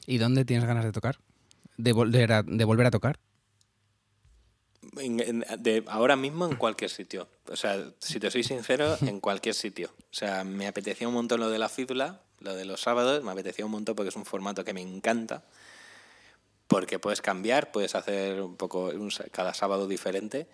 ¿Y 0.05 0.17
dónde 0.17 0.45
tienes 0.45 0.65
ganas 0.65 0.85
de 0.85 0.91
tocar? 0.91 1.19
¿De 1.77 1.93
volver 1.93 2.31
a, 2.31 2.43
de 2.43 2.65
volver 2.65 2.87
a 2.87 2.91
tocar? 2.91 3.19
En, 4.97 5.19
en, 5.19 5.45
de, 5.59 5.83
ahora 5.87 6.15
mismo 6.15 6.45
en 6.45 6.55
cualquier 6.55 6.89
sitio. 6.89 7.27
O 7.47 7.55
sea, 7.55 7.91
si 7.99 8.19
te 8.19 8.31
soy 8.31 8.43
sincero, 8.43 8.97
en 9.01 9.19
cualquier 9.19 9.55
sitio. 9.55 9.93
O 9.97 10.13
sea, 10.13 10.43
me 10.43 10.67
apetecía 10.67 11.07
un 11.07 11.13
montón 11.13 11.39
lo 11.39 11.49
de 11.49 11.59
la 11.59 11.69
fídula, 11.69 12.21
lo 12.39 12.55
de 12.55 12.65
los 12.65 12.81
sábados, 12.81 13.23
me 13.23 13.31
apetecía 13.31 13.65
un 13.65 13.71
montón 13.71 13.95
porque 13.95 14.09
es 14.09 14.15
un 14.15 14.25
formato 14.25 14.63
que 14.65 14.73
me 14.73 14.81
encanta. 14.81 15.43
Porque 16.67 16.99
puedes 16.99 17.21
cambiar, 17.21 17.71
puedes 17.71 17.95
hacer 17.95 18.41
un 18.41 18.55
poco 18.55 18.85
un, 18.85 19.11
cada 19.31 19.53
sábado 19.53 19.87
diferente. 19.87 20.47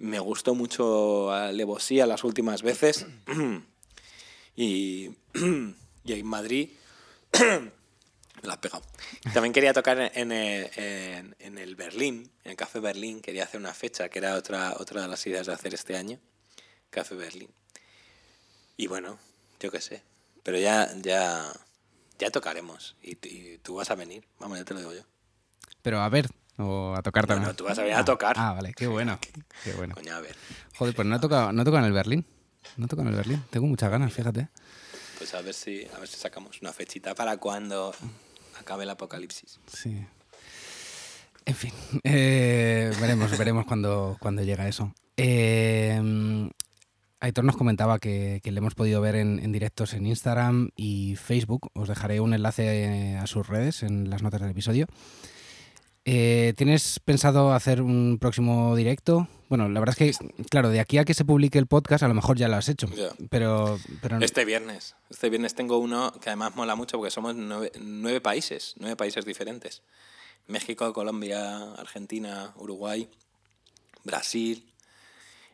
Me 0.00 0.18
gustó 0.18 0.54
mucho 0.54 1.30
Levosía 1.52 2.06
las 2.06 2.24
últimas 2.24 2.62
veces. 2.62 3.06
Y, 4.56 5.16
y 6.04 6.12
en 6.12 6.26
Madrid 6.26 6.70
me 7.40 7.70
la 8.42 8.54
has 8.54 8.58
pegado. 8.58 8.82
También 9.32 9.54
quería 9.54 9.72
tocar 9.72 10.10
en 10.14 10.32
el, 10.32 10.70
en, 10.76 11.36
en 11.38 11.56
el, 11.56 11.76
Berlín, 11.76 12.30
en 12.44 12.50
el 12.50 12.56
Café 12.56 12.80
Berlín, 12.80 13.22
quería 13.22 13.44
hacer 13.44 13.58
una 13.58 13.72
fecha, 13.72 14.10
que 14.10 14.18
era 14.18 14.34
otra, 14.34 14.74
otra 14.78 15.02
de 15.02 15.08
las 15.08 15.26
ideas 15.26 15.46
de 15.46 15.54
hacer 15.54 15.72
este 15.72 15.96
año, 15.96 16.18
Café 16.90 17.14
Berlín. 17.14 17.48
Y 18.76 18.88
bueno, 18.88 19.18
yo 19.60 19.70
qué 19.70 19.80
sé, 19.80 20.02
pero 20.42 20.58
ya, 20.58 20.92
ya, 21.00 21.50
ya 22.18 22.30
tocaremos 22.30 22.96
y, 23.02 23.12
y, 23.28 23.58
tú 23.58 23.76
vas 23.76 23.90
a 23.90 23.94
venir, 23.94 24.26
vamos, 24.38 24.58
ya 24.58 24.64
te 24.64 24.74
lo 24.74 24.80
digo 24.80 24.92
yo. 24.92 25.02
Pero 25.80 26.00
a 26.00 26.08
ver, 26.10 26.26
o 26.60 26.94
a 26.94 27.02
tocar 27.02 27.26
también. 27.26 27.44
No, 27.44 27.48
no, 27.50 27.56
tú 27.56 27.64
vas 27.64 27.78
a 27.78 27.82
venir 27.82 27.96
a 27.96 28.04
tocar. 28.04 28.36
Ah, 28.38 28.52
vale, 28.52 28.72
qué 28.74 28.86
bueno. 28.86 29.18
Qué 29.64 29.72
bueno. 29.72 29.94
Coño, 29.94 30.14
a 30.14 30.20
ver. 30.20 30.36
Joder, 30.76 30.94
pues 30.94 31.06
no 31.06 31.16
he 31.16 31.18
tocado, 31.18 31.52
no 31.52 31.62
he 31.62 31.64
tocado 31.64 31.84
en 31.84 31.88
el 31.88 31.92
Berlín. 31.92 32.26
No 32.76 32.88
toco 32.88 33.02
en 33.02 33.08
el 33.08 33.14
Berlín. 33.14 33.42
Tengo 33.50 33.66
muchas 33.66 33.90
ganas, 33.90 34.12
fíjate. 34.12 34.48
Pues 35.18 35.34
a 35.34 35.42
ver 35.42 35.54
si, 35.54 35.86
a 35.94 35.98
ver 35.98 36.08
si 36.08 36.16
sacamos 36.16 36.62
una 36.62 36.72
fechita 36.72 37.14
para 37.14 37.36
cuando 37.36 37.94
acabe 38.58 38.84
el 38.84 38.90
apocalipsis. 38.90 39.60
Sí. 39.66 40.06
En 41.44 41.54
fin, 41.54 41.72
eh, 42.04 42.92
veremos, 43.00 43.36
veremos 43.36 43.66
cuando, 43.66 44.16
cuando 44.20 44.42
llega 44.42 44.68
eso. 44.68 44.94
Eh, 45.16 46.00
Aitor 47.20 47.44
nos 47.44 47.56
comentaba 47.56 47.98
que, 47.98 48.40
que, 48.42 48.50
le 48.50 48.58
hemos 48.58 48.74
podido 48.74 49.02
ver 49.02 49.14
en, 49.14 49.38
en, 49.40 49.52
directos 49.52 49.92
en 49.92 50.06
Instagram 50.06 50.70
y 50.74 51.16
Facebook. 51.16 51.70
Os 51.74 51.88
dejaré 51.88 52.20
un 52.20 52.32
enlace 52.32 53.18
a 53.18 53.26
sus 53.26 53.46
redes 53.46 53.82
en 53.82 54.08
las 54.08 54.22
notas 54.22 54.40
del 54.40 54.50
episodio. 54.50 54.86
Eh, 56.04 56.54
¿Tienes 56.56 56.98
pensado 57.00 57.52
hacer 57.52 57.82
un 57.82 58.18
próximo 58.18 58.74
directo? 58.74 59.28
Bueno, 59.48 59.68
la 59.68 59.80
verdad 59.80 59.96
es 59.98 60.16
que, 60.16 60.26
claro, 60.48 60.70
de 60.70 60.80
aquí 60.80 60.96
a 60.98 61.04
que 61.04 61.12
se 61.12 61.24
publique 61.24 61.58
el 61.58 61.66
podcast, 61.66 62.02
a 62.04 62.08
lo 62.08 62.14
mejor 62.14 62.36
ya 62.38 62.48
lo 62.48 62.56
has 62.56 62.68
hecho. 62.68 62.88
Pero, 63.28 63.78
pero 64.00 64.18
no- 64.18 64.24
Este 64.24 64.44
viernes. 64.44 64.94
Este 65.10 65.28
viernes 65.28 65.54
tengo 65.54 65.78
uno 65.78 66.12
que 66.20 66.30
además 66.30 66.54
mola 66.56 66.74
mucho 66.74 66.96
porque 66.98 67.10
somos 67.10 67.34
nueve, 67.34 67.72
nueve 67.80 68.20
países, 68.20 68.74
nueve 68.78 68.96
países 68.96 69.24
diferentes. 69.24 69.82
México, 70.46 70.92
Colombia, 70.92 71.74
Argentina, 71.74 72.52
Uruguay, 72.56 73.10
Brasil. 74.04 74.72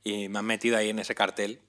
Y 0.05 0.29
me 0.29 0.39
han 0.39 0.45
metido 0.47 0.77
ahí 0.77 0.91
en 0.91 0.99
ese 1.01 1.15
cartel. 1.15 1.61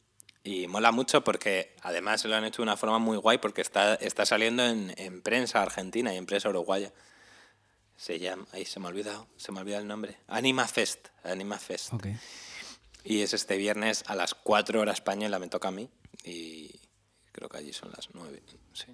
Y 0.44 0.68
mola 0.68 0.92
mucho 0.92 1.24
porque 1.24 1.76
además 1.82 2.24
lo 2.26 2.36
han 2.36 2.46
hecho 2.46 2.58
de 2.62 2.64
una 2.64 2.78
forma 2.78 3.00
muy 3.00 3.18
guay 3.18 3.38
porque 3.40 3.62
está, 3.62 3.96
está 3.96 4.26
saliendo 4.26 4.66
en, 4.66 4.94
en 4.98 5.22
prensa 5.22 5.62
argentina 5.62 6.14
y 6.14 6.18
en 6.18 6.26
prensa 6.26 6.50
uruguaya. 6.50 6.94
Se 7.98 8.20
llama, 8.20 8.46
ahí 8.54 8.64
se 8.66 8.80
me 8.80 8.86
ha 8.86 8.90
olvidado, 8.90 9.28
se 9.38 9.52
me 9.52 9.58
ha 9.58 9.62
olvidado 9.62 9.82
el 9.82 9.88
nombre. 9.88 10.18
Anima 10.28 10.68
Fest, 10.68 11.08
Anima 11.24 11.58
Fest. 11.58 11.94
Y 13.04 13.22
es 13.22 13.34
este 13.34 13.58
viernes 13.58 14.04
a 14.08 14.16
las 14.16 14.36
4 14.36 14.80
horas 14.80 14.96
española, 14.96 15.40
me 15.40 15.48
toca 15.48 15.70
a 15.70 15.72
mí. 15.72 15.90
Y 16.24 16.80
creo 17.32 17.50
que 17.50 17.58
allí 17.58 17.74
son 17.74 17.92
las 17.92 18.10
9. 18.14 18.44
Sí. 18.74 18.86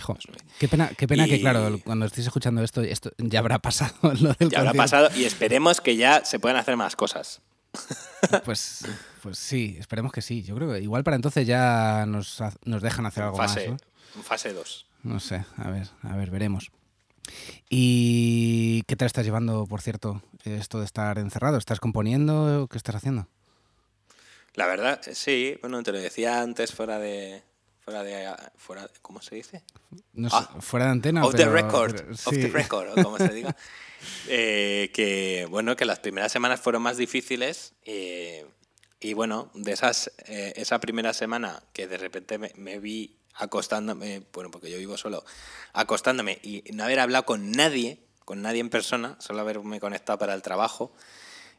Jo, 0.00 0.16
nueve. 0.28 0.44
qué 0.58 0.68
pena, 0.68 0.88
qué 0.96 1.08
pena 1.08 1.26
que, 1.26 1.40
claro, 1.40 1.78
cuando 1.84 2.06
estéis 2.06 2.28
escuchando 2.28 2.62
esto, 2.62 2.80
esto 2.80 3.10
ya 3.18 3.40
habrá 3.40 3.58
pasado 3.58 3.92
lo 4.20 4.32
del 4.34 4.48
Ya 4.48 4.60
habrá 4.60 4.72
pasado 4.72 5.10
y 5.16 5.24
esperemos 5.24 5.80
que 5.80 5.96
ya 5.96 6.24
se 6.24 6.38
puedan 6.38 6.56
hacer 6.56 6.76
más 6.76 6.96
cosas. 6.96 7.42
Pues, 8.44 8.86
pues 9.22 9.38
sí, 9.38 9.76
esperemos 9.80 10.12
que 10.12 10.20
sí. 10.22 10.42
Yo 10.42 10.54
creo 10.54 10.72
que 10.72 10.80
igual 10.80 11.02
para 11.02 11.16
entonces 11.16 11.46
ya 11.46 12.04
nos, 12.06 12.38
nos 12.64 12.82
dejan 12.82 13.06
hacer 13.06 13.24
algo 13.24 13.36
Fase, 13.36 13.70
más. 13.70 13.80
en 14.14 14.22
fase 14.22 14.52
2. 14.52 14.86
¿no? 15.02 15.14
No 15.14 15.20
sé, 15.20 15.44
a 15.56 15.70
ver, 15.70 15.88
a 16.02 16.16
ver, 16.16 16.30
veremos. 16.30 16.70
¿Y 17.68 18.82
qué 18.82 18.96
te 18.96 19.04
estás 19.04 19.24
llevando, 19.24 19.66
por 19.66 19.80
cierto, 19.80 20.22
esto 20.44 20.78
de 20.78 20.84
estar 20.84 21.18
encerrado? 21.18 21.58
¿Estás 21.58 21.80
componiendo? 21.80 22.66
¿Qué 22.70 22.76
estás 22.76 22.96
haciendo? 22.96 23.28
La 24.54 24.66
verdad, 24.66 25.00
sí, 25.12 25.56
bueno, 25.60 25.82
te 25.82 25.92
lo 25.92 25.98
decía 25.98 26.40
antes 26.40 26.72
fuera 26.74 26.98
de. 26.98 27.42
Fuera 27.84 28.02
de. 28.02 28.28
Fuera, 28.56 28.88
¿Cómo 29.02 29.22
se 29.22 29.36
dice? 29.36 29.62
No 30.12 30.28
sé, 30.28 30.36
Ah, 30.38 30.56
fuera 30.60 30.86
de 30.86 30.92
antena. 30.92 31.24
off 31.24 31.34
the 31.34 31.46
record. 31.48 31.94
pero 31.96 32.12
Off 32.12 32.30
the 32.30 32.48
record, 32.48 32.98
o 32.98 33.02
como 33.02 33.18
se 33.18 33.28
diga. 33.32 33.56
Eh, 34.28 34.90
que 34.94 35.46
bueno, 35.50 35.76
que 35.76 35.84
las 35.84 35.98
primeras 35.98 36.32
semanas 36.32 36.58
fueron 36.58 36.80
más 36.80 36.96
difíciles. 36.96 37.74
eh, 37.84 38.46
y 38.98 39.12
bueno, 39.12 39.50
de 39.54 39.72
esas, 39.72 40.10
eh, 40.26 40.54
esa 40.56 40.78
primera 40.80 41.12
semana 41.12 41.62
que 41.74 41.86
de 41.86 41.98
repente 41.98 42.38
me, 42.38 42.50
me 42.56 42.78
vi 42.78 43.18
acostándome, 43.40 44.22
bueno, 44.32 44.50
porque 44.50 44.70
yo 44.70 44.78
vivo 44.78 44.96
solo, 44.96 45.24
acostándome 45.72 46.38
y 46.42 46.62
no 46.72 46.84
haber 46.84 47.00
hablado 47.00 47.24
con 47.24 47.50
nadie, 47.52 48.00
con 48.24 48.42
nadie 48.42 48.60
en 48.60 48.70
persona, 48.70 49.16
solo 49.20 49.40
haberme 49.40 49.80
conectado 49.80 50.18
para 50.18 50.34
el 50.34 50.42
trabajo, 50.42 50.92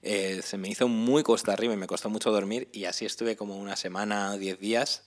eh, 0.04 0.42
se 0.44 0.58
me 0.58 0.70
hizo 0.70 0.88
muy 0.88 1.24
costa 1.24 1.54
arriba 1.54 1.74
y 1.74 1.78
me 1.78 1.88
costó 1.88 2.10
mucho 2.10 2.32
dormir 2.32 2.70
y 2.72 2.86
así 2.86 3.06
estuve 3.06 3.36
como 3.36 3.58
una 3.58 3.76
semana, 3.76 4.36
diez 4.38 4.60
días. 4.60 5.04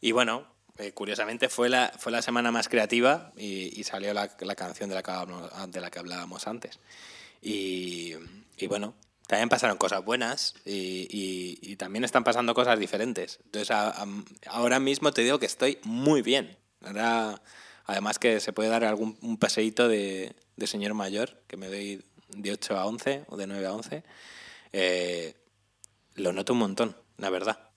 Y 0.00 0.12
bueno, 0.12 0.46
eh, 0.78 0.92
curiosamente 0.92 1.48
fue 1.48 1.68
la, 1.68 1.92
fue 1.98 2.10
la 2.10 2.22
semana 2.22 2.50
más 2.50 2.68
creativa 2.68 3.32
y, 3.36 3.78
y 3.78 3.84
salió 3.84 4.12
la, 4.14 4.34
la 4.40 4.54
canción 4.54 4.88
de 4.88 4.96
la, 4.96 5.02
que 5.02 5.10
hablábamos, 5.10 5.72
de 5.72 5.80
la 5.80 5.90
que 5.90 5.98
hablábamos 5.98 6.46
antes. 6.46 6.80
Y, 7.40 8.14
y 8.56 8.66
bueno, 8.66 8.94
también 9.30 9.48
pasaron 9.48 9.78
cosas 9.78 10.04
buenas 10.04 10.54
y, 10.64 11.06
y- 11.08 11.58
y 11.62 11.76
también 11.76 12.02
están 12.04 12.24
pasando 12.24 12.52
cosas 12.52 12.80
diferentes. 12.80 13.38
Entonces 13.44 13.70
a- 13.70 13.90
a- 14.02 14.06
ahora 14.48 14.80
mismo 14.80 15.12
te 15.12 15.22
digo 15.22 15.38
que 15.38 15.46
estoy 15.46 15.78
muy 15.84 16.20
bien. 16.20 16.58
Ahora, 16.82 17.40
además 17.86 18.18
que 18.18 18.40
se 18.40 18.52
puede 18.52 18.68
dar 18.70 18.82
algún 18.84 19.16
un 19.22 19.36
paseíto 19.38 19.86
de, 19.86 20.34
de 20.56 20.66
señor 20.66 20.94
mayor, 20.94 21.40
que 21.46 21.56
me 21.56 21.68
doy 21.68 22.04
de 22.30 22.50
8 22.52 22.76
a 22.76 22.86
11 22.86 23.24
o 23.28 23.36
de 23.36 23.46
9 23.46 23.66
a 23.66 23.72
11. 23.72 24.02
eh, 24.72 25.34
lo 26.16 26.32
noto 26.32 26.52
un 26.52 26.58
montón, 26.58 26.96
la 27.18 27.30
verdad. 27.30 27.70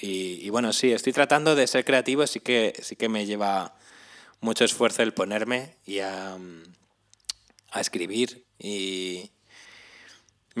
Y, 0.00 0.38
y 0.46 0.48
bueno, 0.50 0.72
sí, 0.72 0.92
estoy 0.92 1.12
tratando 1.12 1.56
de 1.56 1.66
ser 1.66 1.84
creativo, 1.84 2.24
sí 2.28 2.38
que, 2.38 2.72
sí 2.82 2.94
que 2.94 3.08
me 3.08 3.26
lleva 3.26 3.74
mucho 4.40 4.64
esfuerzo 4.64 5.02
el 5.02 5.12
ponerme 5.12 5.74
y 5.84 5.98
a, 5.98 6.38
a 7.72 7.80
escribir. 7.80 8.46
Y 8.58 9.30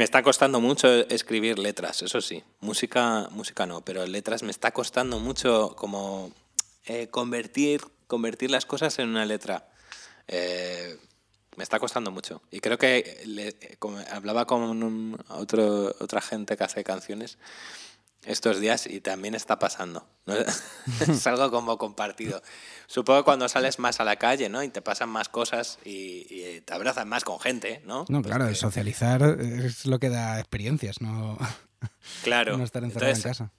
me 0.00 0.04
está 0.04 0.22
costando 0.22 0.62
mucho 0.62 0.88
escribir 1.10 1.58
letras, 1.58 2.00
eso 2.00 2.22
sí. 2.22 2.42
Música, 2.60 3.28
música 3.32 3.66
no, 3.66 3.82
pero 3.82 4.06
letras 4.06 4.42
me 4.42 4.50
está 4.50 4.70
costando 4.70 5.18
mucho 5.18 5.76
como 5.76 6.32
eh, 6.86 7.08
convertir, 7.08 7.82
convertir 8.06 8.50
las 8.50 8.64
cosas 8.64 8.98
en 8.98 9.10
una 9.10 9.26
letra. 9.26 9.68
Eh, 10.26 10.96
me 11.56 11.64
está 11.64 11.78
costando 11.78 12.10
mucho. 12.10 12.40
Y 12.50 12.60
creo 12.60 12.78
que 12.78 13.26
hablaba 14.10 14.46
con 14.46 14.62
un- 14.62 15.18
otra 15.28 16.22
gente 16.22 16.56
que 16.56 16.64
hace 16.64 16.82
canciones 16.82 17.36
estos 18.24 18.60
días 18.60 18.86
y 18.86 19.00
también 19.00 19.34
está 19.34 19.58
pasando. 19.58 20.06
¿no? 20.26 20.34
es 21.08 21.26
algo 21.26 21.50
como 21.50 21.78
compartido. 21.78 22.42
Supongo 22.86 23.20
que 23.20 23.24
cuando 23.24 23.48
sales 23.48 23.78
más 23.78 24.00
a 24.00 24.04
la 24.04 24.16
calle, 24.16 24.48
¿no? 24.48 24.62
Y 24.62 24.68
te 24.68 24.82
pasan 24.82 25.08
más 25.08 25.28
cosas 25.28 25.78
y, 25.84 26.26
y 26.28 26.60
te 26.60 26.74
abrazas 26.74 27.06
más 27.06 27.24
con 27.24 27.38
gente, 27.40 27.82
¿no? 27.86 28.04
No, 28.08 28.20
Pues 28.22 28.26
claro, 28.34 28.48
que- 28.48 28.54
socializar 28.54 29.22
es 29.40 29.86
lo 29.86 29.98
que 29.98 30.08
da 30.10 30.38
experiencias, 30.38 31.00
no, 31.00 31.38
claro. 32.22 32.56
no 32.58 32.64
estar 32.64 32.82
encerrado 32.84 33.12
Entonces, 33.12 33.40
en 33.40 33.46
casa. 33.46 33.52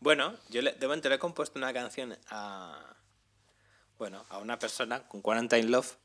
Bueno, 0.00 0.34
yo 0.48 0.62
le, 0.62 0.72
de 0.72 0.86
momento 0.86 1.08
le 1.10 1.16
he 1.16 1.18
compuesto 1.18 1.58
una 1.58 1.72
canción 1.74 2.16
a, 2.30 2.96
bueno, 3.98 4.24
a 4.30 4.38
una 4.38 4.58
persona 4.58 5.06
con 5.06 5.20
Quarantine 5.20 5.64
Love 5.64 5.96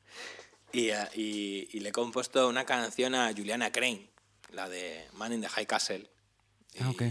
y, 0.73 0.89
a- 0.89 1.09
y- 1.15 1.69
y 1.71 1.79
le 1.79 1.89
he 1.89 1.91
compuesto 1.93 2.49
una 2.49 2.65
canción 2.65 3.15
a 3.15 3.31
Juliana 3.31 3.71
Crane, 3.71 4.09
la 4.51 4.67
de 4.67 5.07
Man 5.13 5.31
in 5.31 5.41
the 5.41 5.47
High 5.49 5.65
Castle. 5.65 6.09
Ah, 6.81 6.89
ok. 6.89 7.03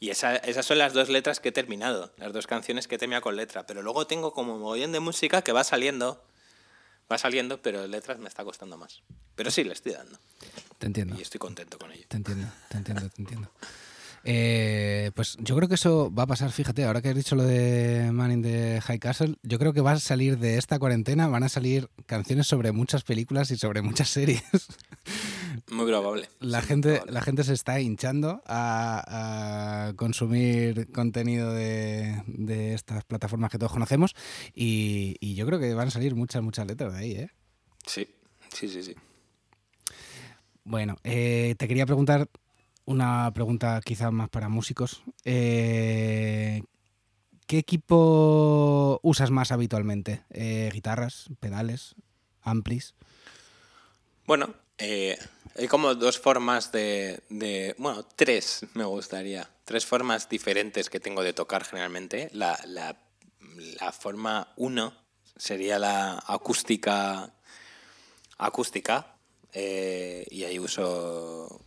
Y, 0.00 0.10
esa- 0.10 0.36
esas 0.36 0.64
son 0.66 0.78
las 0.78 0.92
dos 0.94 1.08
letras 1.10 1.40
que 1.40 1.50
he 1.50 1.52
terminado, 1.52 2.12
las 2.16 2.32
dos 2.32 2.46
canciones 2.46 2.88
que 2.88 2.94
he 2.94 2.98
terminado 2.98 3.22
con 3.22 3.36
letra. 3.36 3.66
Pero 3.66 3.82
luego 3.82 4.06
tengo 4.06 4.32
como 4.32 4.54
un 4.54 4.60
mogollón 4.60 4.92
de 4.92 5.00
música 5.00 5.42
que 5.42 5.52
va 5.52 5.62
saliendo, 5.62 6.24
va 7.10 7.18
saliendo, 7.18 7.60
pero 7.60 7.86
letras 7.86 8.18
me 8.18 8.28
está 8.28 8.42
costando 8.44 8.78
más. 8.78 9.02
Pero 9.36 9.50
sí, 9.50 9.62
le 9.62 9.72
estoy 9.74 9.92
dando 9.92 10.18
Te 10.78 10.86
entiendo. 10.86 11.16
y 11.18 11.22
estoy 11.22 11.38
contento 11.38 11.78
con 11.78 11.92
ello. 11.92 12.04
Te 12.08 12.16
entiendo, 12.16 12.48
te 12.70 12.78
entiendo, 12.78 13.08
te 13.10 13.20
entiendo. 13.22 13.50
Eh, 14.24 15.10
pues 15.14 15.36
yo 15.40 15.56
creo 15.56 15.66
que 15.68 15.76
eso 15.76 16.12
va 16.14 16.24
a 16.24 16.26
pasar, 16.26 16.52
fíjate, 16.52 16.84
ahora 16.84 17.00
que 17.00 17.08
has 17.08 17.14
dicho 17.16 17.36
lo 17.36 17.42
de 17.42 18.10
Man 18.12 18.30
in 18.32 18.42
the 18.42 18.80
High 18.82 18.98
Castle, 18.98 19.36
yo 19.42 19.58
creo 19.58 19.72
que 19.72 19.80
va 19.80 19.92
a 19.92 19.98
salir 19.98 20.38
de 20.38 20.58
esta 20.58 20.78
cuarentena, 20.78 21.26
van 21.28 21.42
a 21.42 21.48
salir 21.48 21.88
canciones 22.06 22.46
sobre 22.46 22.70
muchas 22.72 23.02
películas 23.02 23.50
y 23.50 23.56
sobre 23.56 23.80
muchas 23.80 24.08
series. 24.10 24.42
Muy 25.70 25.86
probable. 25.86 26.28
La 26.40 26.60
sí, 26.60 26.66
muy 26.66 26.68
gente, 26.68 26.88
probable. 26.90 27.12
la 27.12 27.22
gente 27.22 27.44
se 27.44 27.52
está 27.52 27.80
hinchando 27.80 28.42
a, 28.46 29.86
a 29.88 29.92
consumir 29.94 30.90
contenido 30.92 31.52
de, 31.52 32.22
de 32.26 32.74
estas 32.74 33.04
plataformas 33.04 33.50
que 33.50 33.58
todos 33.58 33.72
conocemos 33.72 34.14
y, 34.54 35.16
y 35.20 35.34
yo 35.34 35.46
creo 35.46 35.58
que 35.60 35.72
van 35.74 35.88
a 35.88 35.90
salir 35.92 36.14
muchas, 36.14 36.42
muchas 36.42 36.66
letras 36.66 36.92
de 36.92 36.98
ahí, 36.98 37.12
¿eh? 37.12 37.30
Sí, 37.86 38.08
sí, 38.52 38.68
sí, 38.68 38.82
sí. 38.82 38.94
Bueno, 40.64 40.96
eh, 41.04 41.54
te 41.58 41.66
quería 41.68 41.86
preguntar 41.86 42.28
una 42.84 43.32
pregunta 43.32 43.80
quizá 43.84 44.10
más 44.10 44.28
para 44.28 44.48
músicos. 44.48 45.02
Eh, 45.24 46.62
¿Qué 47.46 47.58
equipo 47.58 49.00
usas 49.02 49.30
más 49.30 49.52
habitualmente? 49.52 50.24
Eh, 50.30 50.70
¿Guitarras, 50.72 51.28
pedales, 51.40 51.94
amplis? 52.42 52.94
Bueno, 54.26 54.54
eh, 54.80 55.18
hay 55.56 55.68
como 55.68 55.94
dos 55.94 56.18
formas 56.18 56.72
de, 56.72 57.74
Bueno, 57.78 58.04
tres 58.16 58.66
me 58.74 58.84
gustaría. 58.84 59.48
Tres 59.64 59.86
formas 59.86 60.28
diferentes 60.28 60.90
que 60.90 61.00
tengo 61.00 61.22
de 61.22 61.32
tocar 61.32 61.64
generalmente. 61.64 62.30
La, 62.32 62.58
la, 62.66 62.96
forma 63.92 64.52
uno 64.56 64.94
sería 65.36 65.78
la 65.78 66.22
acústica. 66.26 67.32
Acústica. 68.38 69.16
eh, 69.52 70.26
y 70.30 70.44
ahí 70.44 70.58
uso 70.58 71.60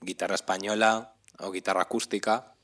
guitarra 0.00 0.34
española 0.34 1.14
o 1.38 1.50
guitarra 1.50 1.82
acústica. 1.82 2.54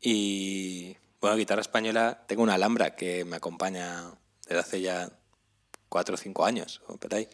Y 0.00 0.96
bueno, 1.20 1.36
guitarra 1.36 1.60
española, 1.60 2.24
tengo 2.28 2.42
una 2.42 2.54
Alhambra 2.54 2.94
que 2.94 3.24
me 3.24 3.36
acompaña 3.36 4.12
desde 4.46 4.60
hace 4.60 4.80
ya 4.80 5.10
cuatro 5.88 6.14
o 6.14 6.18
cinco 6.18 6.44
años, 6.44 6.82
o. 6.86 7.28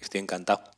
Estoy 0.00 0.20
encantado. 0.20 0.73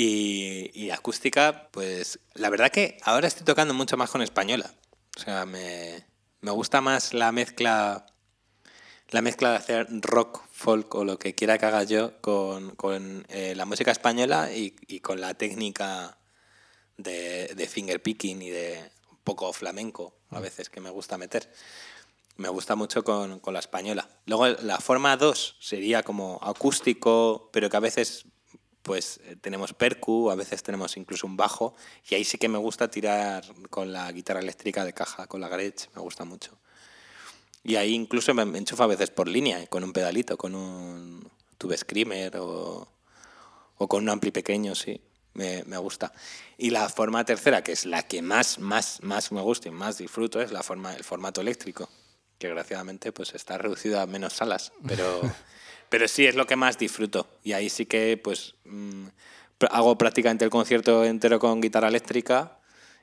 Y, 0.00 0.70
y 0.74 0.90
acústica, 0.90 1.70
pues 1.72 2.20
la 2.34 2.50
verdad 2.50 2.70
que 2.70 2.98
ahora 3.02 3.26
estoy 3.26 3.44
tocando 3.44 3.74
mucho 3.74 3.96
más 3.96 4.10
con 4.10 4.22
española. 4.22 4.70
O 5.16 5.20
sea, 5.20 5.44
me, 5.44 6.06
me 6.40 6.52
gusta 6.52 6.80
más 6.80 7.14
la 7.14 7.32
mezcla 7.32 8.06
la 9.08 9.22
mezcla 9.22 9.50
de 9.50 9.56
hacer 9.56 9.88
rock, 10.02 10.44
folk 10.52 10.94
o 10.94 11.04
lo 11.04 11.18
que 11.18 11.34
quiera 11.34 11.58
que 11.58 11.66
haga 11.66 11.82
yo 11.82 12.20
con, 12.20 12.76
con, 12.76 13.26
eh, 13.28 13.54
la 13.56 13.64
música 13.64 13.90
española 13.90 14.52
y, 14.52 14.76
y 14.86 15.00
con 15.00 15.20
la 15.20 15.34
técnica 15.34 16.18
de, 16.96 17.48
de 17.56 17.66
finger 17.66 18.00
picking 18.00 18.40
y 18.40 18.50
de 18.50 18.78
un 19.10 19.18
poco 19.24 19.52
flamenco 19.52 20.14
a 20.30 20.38
veces 20.38 20.70
que 20.70 20.80
me 20.80 20.90
gusta 20.90 21.18
meter. 21.18 21.52
Me 22.36 22.50
gusta 22.50 22.76
mucho 22.76 23.02
con, 23.02 23.40
con 23.40 23.52
la 23.52 23.58
española. 23.58 24.08
Luego 24.26 24.46
la 24.46 24.78
forma 24.78 25.16
2 25.16 25.56
sería 25.58 26.04
como 26.04 26.38
acústico, 26.40 27.50
pero 27.52 27.68
que 27.68 27.76
a 27.76 27.80
veces 27.80 28.26
pues 28.88 29.20
eh, 29.24 29.36
tenemos 29.38 29.74
percu, 29.74 30.30
a 30.30 30.34
veces 30.34 30.62
tenemos 30.62 30.96
incluso 30.96 31.26
un 31.26 31.36
bajo, 31.36 31.74
y 32.08 32.14
ahí 32.14 32.24
sí 32.24 32.38
que 32.38 32.48
me 32.48 32.56
gusta 32.56 32.90
tirar 32.90 33.44
con 33.68 33.92
la 33.92 34.10
guitarra 34.10 34.40
eléctrica 34.40 34.82
de 34.82 34.94
caja, 34.94 35.26
con 35.26 35.42
la 35.42 35.48
Gretsch, 35.48 35.88
me 35.94 36.00
gusta 36.00 36.24
mucho. 36.24 36.56
Y 37.62 37.76
ahí 37.76 37.92
incluso 37.92 38.32
me 38.32 38.44
enchufa 38.56 38.84
a 38.84 38.86
veces 38.86 39.10
por 39.10 39.28
línea, 39.28 39.66
con 39.66 39.84
un 39.84 39.92
pedalito, 39.92 40.38
con 40.38 40.54
un 40.54 41.30
tube 41.58 41.76
screamer 41.76 42.38
o, 42.38 42.88
con 43.76 44.04
un 44.04 44.08
ampli 44.08 44.30
pequeño, 44.30 44.74
sí, 44.74 44.98
me, 45.34 45.64
me, 45.64 45.76
gusta. 45.76 46.14
Y 46.56 46.70
la 46.70 46.88
forma 46.88 47.26
tercera, 47.26 47.62
que 47.62 47.72
es 47.72 47.84
la 47.84 48.04
que 48.04 48.22
más, 48.22 48.58
más, 48.58 49.02
más 49.02 49.32
me 49.32 49.42
gusta 49.42 49.68
y 49.68 49.70
más 49.70 49.98
disfruto, 49.98 50.40
es 50.40 50.50
la 50.50 50.62
forma, 50.62 50.94
el 50.94 51.04
formato 51.04 51.42
eléctrico, 51.42 51.90
que 52.38 52.46
desgraciadamente 52.46 53.12
pues 53.12 53.34
está 53.34 53.58
reducido 53.58 54.00
a 54.00 54.06
menos 54.06 54.32
salas, 54.32 54.72
pero... 54.86 55.20
Pero 55.88 56.08
sí, 56.08 56.26
es 56.26 56.34
lo 56.34 56.46
que 56.46 56.56
más 56.56 56.78
disfruto. 56.78 57.28
Y 57.42 57.52
ahí 57.52 57.70
sí 57.70 57.86
que 57.86 58.16
pues 58.16 58.54
mm, 58.64 59.06
hago 59.70 59.96
prácticamente 59.98 60.44
el 60.44 60.50
concierto 60.50 61.04
entero 61.04 61.38
con 61.38 61.60
guitarra 61.60 61.88
eléctrica 61.88 62.58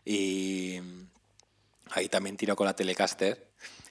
y 0.06 0.80
ahí 1.91 2.08
también 2.10 2.38
tiro 2.38 2.56
con 2.56 2.65
la 2.65 2.76
Telecaster. 2.76 3.48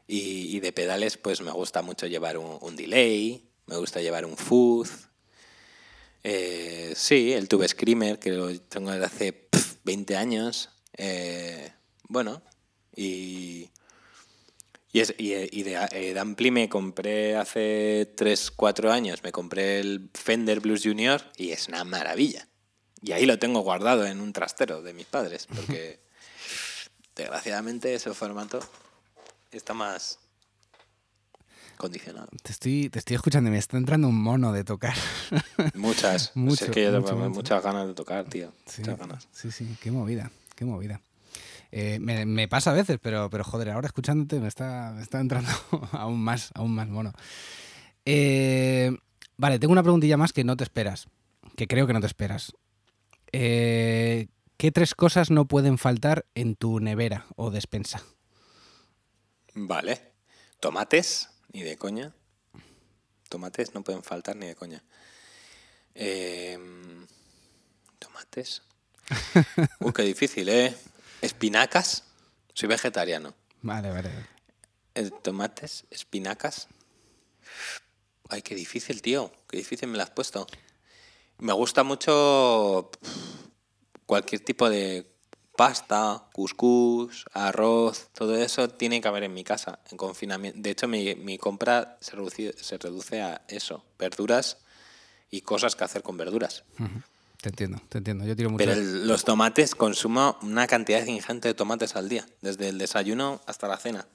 Y, 0.07 0.61
de 0.61 0.73
pedales 0.73 1.17
pues 1.17 1.41
me 1.41 1.51
gusta 1.51 1.81
mucho 1.81 2.07
llevar 2.07 2.37
un, 2.37 2.77
delay, 2.77 3.49
me 3.67 3.77
gusta 3.77 4.03
llevar 4.03 4.27
un 4.27 4.37
fuzz. 4.37 5.09
Eh, 6.23 6.93
sí, 6.95 7.33
el 7.33 7.49
Tube 7.49 7.67
Screamer, 7.67 8.19
que 8.19 8.31
lo 8.31 8.59
tengo 8.61 8.91
desde 8.91 9.07
hace 9.07 9.49
20 9.85 10.17
años. 10.17 10.69
Eh, 10.97 11.73
bueno, 12.09 12.43
y 12.95 13.71
y, 14.95 15.01
es, 15.01 15.13
y, 15.19 15.33
y 15.33 15.65
de, 15.65 15.75
eh, 15.91 16.17
Ampli 16.17 16.53
me 16.53 16.69
compré 16.69 17.37
hace 17.37 18.13
3, 18.17 18.53
4 18.53 18.93
años, 18.93 19.25
me 19.25 19.33
compré 19.33 19.81
el 19.81 20.09
Fender 20.15 20.61
Blues 20.61 20.83
Junior 20.85 21.21
y 21.37 21.51
es 21.51 21.67
una 21.67 21.83
maravilla. 21.83 22.47
Y 23.03 23.11
ahí 23.11 23.27
lo 23.27 23.41
tengo 23.41 23.59
guardado 23.63 24.07
en 24.07 24.21
un 24.21 24.33
trastero 24.33 24.83
de 24.83 24.95
mis 24.95 25.07
padres, 25.07 25.49
porque 25.49 25.99
desgraciadamente 27.17 27.93
ese 27.93 28.15
formato 28.15 28.61
está 29.51 29.75
más 29.75 30.21
condicionado. 31.77 32.29
Te 32.45 32.53
estoy, 32.53 32.89
te 32.89 33.01
estoy 33.01 33.17
escuchando 33.17 33.51
y 33.51 33.51
me 33.51 33.59
está 33.59 33.77
entrando 33.77 34.07
un 34.07 34.23
mono 34.23 34.53
de 34.53 34.63
tocar. 34.63 34.95
Muchas. 35.75 36.31
Mucho, 36.37 36.67
es 36.67 36.71
que 36.71 36.85
yo 36.85 37.03
tengo 37.03 37.31
muchas 37.31 37.61
ganas 37.65 37.89
de 37.89 37.95
tocar, 37.95 38.27
tío. 38.27 38.53
muchas 38.79 38.97
ganas. 38.97 39.29
Sí, 39.33 39.51
sí, 39.51 39.77
qué 39.83 39.91
movida, 39.91 40.31
qué 40.55 40.65
movida. 40.65 41.01
Eh, 41.77 41.99
me, 41.99 42.47
pasa 42.47 42.71
a 42.71 42.75
veces, 42.75 43.01
pero, 43.03 43.29
pero 43.31 43.43
joder, 43.43 43.71
ahora 43.71 43.89
escuchándote 43.89 44.39
me 44.39 44.47
está, 44.47 44.97
está 45.03 45.19
entrando 45.19 45.51
aún 45.91 46.23
más, 46.23 46.53
aún 46.55 46.73
más 46.73 46.87
mono. 46.87 47.13
Eh, 48.05 48.97
vale, 49.37 49.59
tengo 49.59 49.73
una 49.73 49.83
preguntilla 49.83 50.17
más 50.17 50.33
que 50.33 50.45
no 50.45 50.57
te 50.57 50.63
esperas, 50.63 51.09
que 51.57 51.67
creo 51.67 51.89
que 51.89 51.93
no 51.93 52.01
te 52.01 52.07
esperas. 52.07 52.53
Eh, 53.33 54.29
¿Qué 54.57 54.71
tres 54.71 54.95
cosas 54.95 55.33
no 55.33 55.47
pueden 55.47 55.77
faltar 55.77 56.27
en 56.37 56.55
tu 56.55 56.79
nevera 56.79 57.27
o 57.35 57.51
despensa? 57.51 58.05
Vale. 59.55 60.13
Tomates, 60.61 61.31
ni 61.53 61.63
de 61.63 61.77
coña. 61.77 62.15
Tomates 63.29 63.75
no 63.75 63.83
pueden 63.83 64.05
faltar 64.05 64.37
ni 64.37 64.47
de 64.47 64.55
coña. 64.55 64.85
tomates. 67.99 68.63
Uy, 69.81 69.93
qué 69.93 70.03
difícil, 70.03 70.49
¿eh? 70.49 70.73
Espinacas. 71.25 72.05
Soy 72.53 72.69
vegetariano. 72.69 73.35
Vale, 73.63 73.91
vale. 73.91 74.11
Eh, 74.95 75.11
tomates, 75.23 75.87
espinacas. 75.91 76.69
Ay, 78.29 78.43
qué 78.43 78.55
difícil, 78.55 79.01
tío. 79.01 79.33
Qué 79.49 79.57
difícil 79.57 79.89
me 79.89 79.97
lo 79.97 80.03
has 80.03 80.11
puesto. 80.11 80.47
Me 81.39 81.53
gusta 81.55 81.83
mucho 81.83 82.91
cualquier 84.07 84.45
tipo 84.45 84.69
de 84.69 85.11
pasta, 85.57 86.29
cuscús, 86.33 87.25
arroz, 87.33 88.11
todo 88.13 88.37
eso 88.37 88.69
tiene 88.69 89.01
que 89.01 89.09
haber 89.09 89.23
en 89.23 89.33
mi 89.33 89.45
casa, 89.45 89.81
en 89.91 89.97
confinamiento. 89.97 90.61
De 90.61 90.71
hecho, 90.71 90.89
mi, 90.89 91.39
compra 91.39 91.97
se 92.01 92.17
reduce, 92.17 92.53
se 92.63 92.77
reduce, 92.77 93.23
a 93.23 93.45
eso, 93.49 93.85
verduras 93.99 94.59
y 95.31 95.41
cosas 95.41 95.75
que 95.75 95.85
hacer 95.85 96.03
con 96.03 96.17
verduras. 96.19 96.65
Te 97.45 97.51
entiendo, 97.51 97.79
te 97.91 97.99
entiendo. 97.99 98.25
Yo 98.25 98.35
tiro 98.35 98.49
mucho. 98.49 98.65
Pero 98.65 98.81
los 98.81 99.23
tomates, 99.23 99.75
consumo 99.75 100.39
una 100.41 100.67
cantidad 100.67 101.05
ingente 101.05 101.49
de 101.49 101.53
tomates 101.53 101.95
al 101.95 102.09
día, 102.09 102.27
desde 102.41 102.71
el 102.71 102.79
desayuno 102.79 103.43
hasta 103.45 103.69
la 103.69 103.77
cena. 103.77 104.07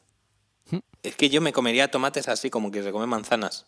Es 1.03 1.15
que 1.15 1.29
yo 1.29 1.39
me 1.39 1.53
comería 1.53 1.91
tomates 1.91 2.27
así 2.27 2.49
como 2.49 2.71
que 2.71 2.81
se 2.81 2.91
come 2.91 3.05
manzanas. 3.05 3.67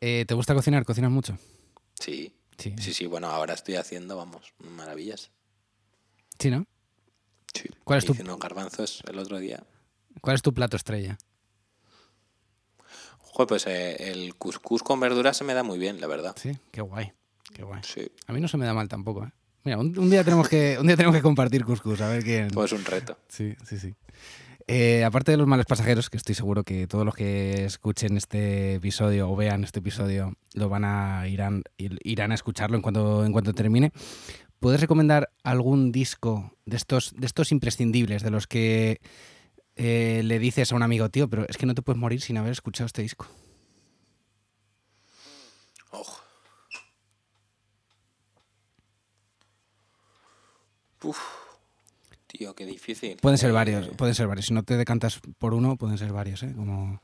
Eh, 0.00 0.24
¿Te 0.26 0.32
gusta 0.32 0.54
cocinar? 0.54 0.86
¿Cocinas 0.86 1.10
mucho? 1.10 1.36
Sí. 2.00 2.32
Sí. 2.56 2.74
sí, 2.80 2.94
sí, 2.94 3.04
bueno, 3.04 3.28
ahora 3.28 3.52
estoy 3.52 3.76
haciendo, 3.76 4.16
vamos, 4.16 4.54
maravillas. 4.60 5.30
¿Sí, 6.38 6.50
no? 6.50 6.64
Sí. 7.52 7.68
¿Cuál 7.84 7.98
es 7.98 8.06
tu 8.06 8.14
garbanzos 8.38 9.02
el 9.06 9.18
otro 9.18 9.38
día? 9.40 9.62
¿Cuál 10.22 10.36
es 10.36 10.42
tu 10.42 10.54
plato 10.54 10.78
estrella? 10.78 11.18
Joder, 13.18 13.46
pues 13.46 13.66
eh, 13.66 14.10
el 14.10 14.36
cuscús 14.36 14.82
con 14.82 14.98
verduras 15.00 15.36
se 15.36 15.44
me 15.44 15.52
da 15.52 15.62
muy 15.62 15.78
bien, 15.78 16.00
la 16.00 16.06
verdad. 16.06 16.34
Sí, 16.40 16.56
qué 16.72 16.80
guay. 16.80 17.12
Qué 17.52 17.62
guay. 17.62 17.80
A 18.26 18.32
mí 18.32 18.40
no 18.40 18.48
se 18.48 18.56
me 18.56 18.66
da 18.66 18.74
mal 18.74 18.88
tampoco, 18.88 19.24
¿eh? 19.24 19.30
Mira, 19.64 19.78
un, 19.78 20.10
día 20.10 20.24
tenemos 20.24 20.48
que, 20.48 20.78
un 20.80 20.86
día 20.86 20.96
tenemos 20.96 21.16
que 21.16 21.22
compartir 21.22 21.64
cuscús, 21.64 22.00
a 22.00 22.08
ver 22.08 22.22
quién... 22.22 22.48
Pues 22.48 22.72
un 22.72 22.84
reto. 22.84 23.18
Sí, 23.28 23.54
sí, 23.64 23.78
sí. 23.78 23.94
Eh, 24.66 25.02
aparte 25.04 25.30
de 25.30 25.38
los 25.38 25.46
males 25.46 25.66
pasajeros, 25.66 26.10
que 26.10 26.16
estoy 26.16 26.34
seguro 26.34 26.62
que 26.62 26.86
todos 26.86 27.04
los 27.04 27.14
que 27.14 27.64
escuchen 27.64 28.16
este 28.16 28.74
episodio 28.74 29.30
o 29.30 29.34
vean 29.36 29.64
este 29.64 29.80
episodio 29.80 30.34
lo 30.52 30.68
van 30.68 30.84
a 30.84 31.26
irán, 31.28 31.64
irán 31.76 32.32
a 32.32 32.34
escucharlo 32.34 32.76
en 32.76 32.82
cuanto, 32.82 33.24
en 33.24 33.32
cuanto 33.32 33.54
termine. 33.54 33.92
¿Puedes 34.60 34.80
recomendar 34.80 35.30
algún 35.42 35.90
disco 35.90 36.56
de 36.66 36.76
estos, 36.76 37.14
de 37.16 37.26
estos 37.26 37.50
imprescindibles, 37.50 38.22
de 38.22 38.30
los 38.30 38.46
que 38.46 39.00
eh, 39.76 40.20
le 40.24 40.38
dices 40.38 40.72
a 40.72 40.76
un 40.76 40.82
amigo, 40.82 41.08
tío, 41.08 41.28
pero 41.28 41.46
es 41.48 41.56
que 41.56 41.64
no 41.64 41.74
te 41.74 41.82
puedes 41.82 41.98
morir 41.98 42.20
sin 42.20 42.36
haber 42.36 42.52
escuchado 42.52 42.86
este 42.86 43.02
disco? 43.02 43.26
Ojo. 45.90 46.27
Uf, 51.08 51.20
tío, 52.26 52.54
qué 52.54 52.66
difícil. 52.66 53.16
Pueden 53.16 53.38
ser 53.38 53.50
varios, 53.50 53.86
eh, 53.86 53.92
pueden 53.96 54.14
ser 54.14 54.26
varios. 54.26 54.44
Si 54.44 54.52
no 54.52 54.62
te 54.62 54.76
decantas 54.76 55.20
por 55.38 55.54
uno, 55.54 55.78
pueden 55.78 55.96
ser 55.96 56.12
varios, 56.12 56.42
¿eh? 56.42 56.52
Como... 56.54 57.00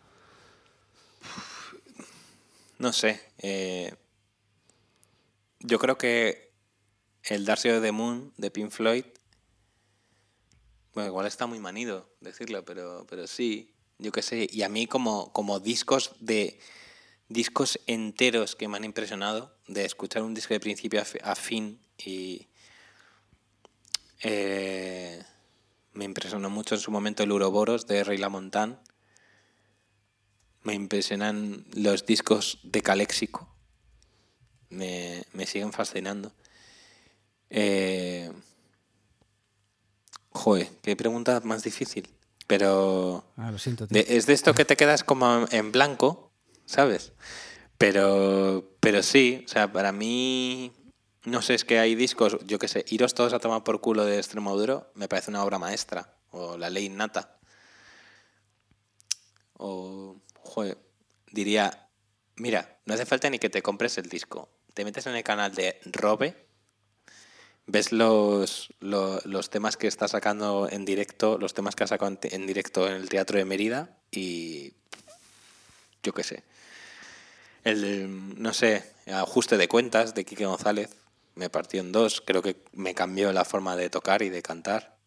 No 2.78 2.92
sé. 2.92 3.18
Eh, 3.38 3.94
yo 5.60 5.78
creo 5.78 5.96
que 5.96 6.52
el 7.22 7.46
Darcy 7.46 7.70
of 7.70 7.82
the 7.82 7.92
Moon 7.92 8.34
de 8.36 8.50
Pink 8.50 8.70
Floyd. 8.70 9.06
Bueno, 10.92 11.08
igual 11.08 11.26
está 11.26 11.46
muy 11.46 11.60
manido 11.60 12.10
decirlo, 12.20 12.62
pero, 12.66 13.06
pero 13.08 13.26
sí. 13.26 13.74
Yo 13.98 14.12
qué 14.12 14.20
sé. 14.20 14.48
Y 14.52 14.64
a 14.64 14.68
mí, 14.68 14.86
como, 14.86 15.32
como 15.32 15.60
discos 15.60 16.12
de. 16.20 16.58
discos 17.30 17.80
enteros 17.86 18.54
que 18.54 18.68
me 18.68 18.76
han 18.76 18.84
impresionado, 18.84 19.56
de 19.66 19.86
escuchar 19.86 20.22
un 20.24 20.34
disco 20.34 20.52
de 20.52 20.60
principio 20.60 21.00
a 21.22 21.34
fin 21.34 21.80
y 21.96 22.48
eh, 24.22 25.22
me 25.92 26.05
impresionó 26.05 26.50
mucho 26.50 26.74
en 26.74 26.81
su 26.81 26.90
momento 26.90 27.22
el 27.22 27.33
Uroboros 27.33 27.87
de 27.87 28.05
Rey 28.05 28.18
Lamontan. 28.18 28.81
Me 30.62 30.74
impresionan 30.74 31.64
los 31.74 32.07
discos 32.07 32.59
de 32.62 32.83
Caléxico. 32.83 33.48
Me, 34.70 35.24
siguen 35.46 35.72
fascinando. 35.72 36.33
Eh, 37.50 38.33
joder, 40.31 40.68
qué 40.83 40.96
pregunta 40.96 41.40
más 41.44 41.62
difícil. 41.62 42.09
Pero 42.46 43.24
ah, 43.37 43.50
lo 43.50 43.59
siento, 43.59 43.87
es 43.90 44.27
de 44.27 44.33
esto 44.33 44.55
que 44.55 44.64
te 44.64 44.77
quedas 44.77 45.03
como 45.03 45.46
en 45.50 45.72
blanco, 45.72 46.31
¿sabes? 46.66 47.12
Pero, 47.79 48.77
pero 48.81 49.03
sí, 49.03 49.44
o 49.46 49.48
sea, 49.48 49.72
para 49.72 49.92
mí 49.92 50.72
no 51.24 51.40
sé, 51.40 51.54
es 51.54 51.64
que 51.64 51.78
hay 51.78 51.94
discos, 51.94 52.37
yo 52.46 52.58
qué 52.58 52.68
sé, 52.68 52.84
Iros 52.88 53.14
todos 53.14 53.32
a 53.32 53.38
tomar 53.38 53.64
por 53.64 53.80
culo 53.80 54.04
de 54.04 54.18
Extremoduro 54.18 54.90
me 54.94 55.08
parece 55.08 55.30
una 55.30 55.42
obra 55.42 55.58
maestra. 55.58 56.14
O 56.30 56.58
La 56.58 56.68
Ley 56.68 56.87
Innata. 56.87 57.38
O, 59.54 60.16
joder, 60.40 60.78
diría, 61.30 61.88
mira, 62.37 62.78
no 62.84 62.94
hace 62.94 63.06
falta 63.06 63.30
ni 63.30 63.38
que 63.38 63.50
te 63.50 63.62
compres 63.62 63.96
el 63.98 64.08
disco. 64.08 64.48
Te 64.74 64.84
metes 64.84 65.06
en 65.06 65.14
el 65.14 65.22
canal 65.22 65.54
de 65.54 65.80
Robe, 65.84 66.48
ves 67.66 67.92
los, 67.92 68.68
los, 68.80 69.50
temas 69.50 69.76
que 69.76 69.87
está 69.87 70.08
sacando 70.08 70.68
en 70.70 70.84
directo, 70.84 71.38
los 71.38 71.54
temas 71.54 71.76
que 71.76 71.84
ha 71.84 71.87
sacado 71.87 72.18
en, 72.22 72.46
directo 72.46 72.87
en 72.88 72.94
el 72.94 73.08
Teatro 73.08 73.38
de 73.38 73.44
Mérida 73.44 73.96
y 74.10 74.74
yo 76.02 76.12
qué 76.12 76.24
sé. 76.24 76.42
El, 77.62 78.42
no 78.42 78.52
sé, 78.52 78.84
ajuste 79.06 79.56
de 79.56 79.68
cuentas 79.68 80.14
de 80.14 80.24
Quique 80.24 80.44
González, 80.44 80.90
me 81.34 81.50
partió 81.50 81.80
en 81.80 81.92
dos. 81.92 82.20
Creo 82.20 82.42
que 82.42 82.56
me 82.72 82.94
cambió 82.94 83.32
la 83.32 83.44
forma 83.44 83.76
de 83.76 83.90
tocar 83.90 84.22
y 84.22 84.30
de 84.30 84.42
cantar. 84.42 84.98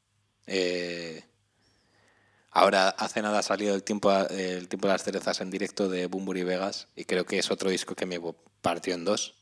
Eh, 0.46 1.24
ahora 2.52 2.90
hace 2.90 3.22
nada 3.22 3.40
ha 3.40 3.44
salido 3.44 3.76
el 3.76 3.84
tiempo, 3.84 4.12
el 4.30 4.68
tiempo 4.68 4.88
de 4.88 4.94
las 4.94 5.04
cerezas 5.04 5.42
en 5.42 5.52
directo 5.52 5.90
de 5.90 6.08
Bumburi 6.08 6.44
Vegas 6.44 6.88
y 6.96 7.06
creo 7.06 7.26
que 7.26 7.40
es 7.40 7.52
otro 7.52 7.70
disco 7.70 7.96
que 7.96 8.06
me 8.06 8.20
partió 8.62 8.94
en 8.94 9.06
dos. 9.06 9.36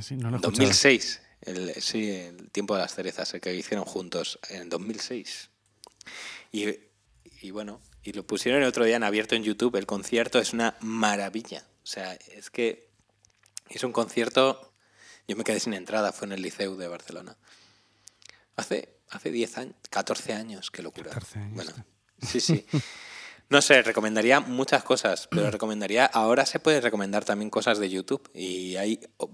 Sí, 0.00 0.16
no 0.16 0.30
lo 0.30 0.36
he 0.36 0.40
escuchado. 0.40 0.66
2006. 0.66 1.22
El, 1.42 1.74
sí, 1.80 2.10
el 2.10 2.50
tiempo 2.50 2.74
de 2.74 2.82
las 2.82 2.94
cerezas, 2.94 3.32
el 3.34 3.40
que 3.40 3.54
hicieron 3.54 3.84
juntos 3.84 4.38
en 4.50 4.68
2006. 4.68 5.50
Y, 6.52 6.66
y 7.40 7.50
bueno, 7.52 7.80
y 8.02 8.12
lo 8.12 8.26
pusieron 8.26 8.62
el 8.62 8.68
otro 8.68 8.84
día 8.84 8.96
en 8.96 9.04
abierto 9.04 9.34
en 9.34 9.44
YouTube. 9.44 9.76
El 9.76 9.86
concierto 9.86 10.38
es 10.38 10.52
una 10.52 10.76
maravilla. 10.80 11.64
O 11.82 11.86
sea, 11.86 12.14
es 12.14 12.50
que 12.50 12.90
es 13.68 13.84
un 13.84 13.92
concierto. 13.92 14.67
Yo 15.28 15.36
me 15.36 15.44
quedé 15.44 15.60
sin 15.60 15.74
entrada, 15.74 16.10
fue 16.10 16.26
en 16.26 16.32
el 16.32 16.42
Liceu 16.42 16.76
de 16.76 16.88
Barcelona. 16.88 17.36
Hace, 18.56 18.96
hace 19.10 19.30
10 19.30 19.58
años, 19.58 19.74
14 19.90 20.32
años, 20.32 20.70
qué 20.72 20.82
locura. 20.82 21.10
14 21.10 21.38
años, 21.38 21.54
bueno, 21.54 21.72
sí. 22.20 22.40
sí. 22.40 22.66
No 23.50 23.62
sé, 23.62 23.80
recomendaría 23.80 24.40
muchas 24.40 24.84
cosas, 24.84 25.26
pero 25.30 25.50
recomendaría. 25.50 26.04
Ahora 26.04 26.44
se 26.44 26.60
puede 26.60 26.80
recomendar 26.80 27.24
también 27.24 27.50
cosas 27.50 27.78
de 27.78 27.88
YouTube. 27.88 28.28
Y 28.34 28.76
hay. 28.76 29.00
oh, 29.16 29.30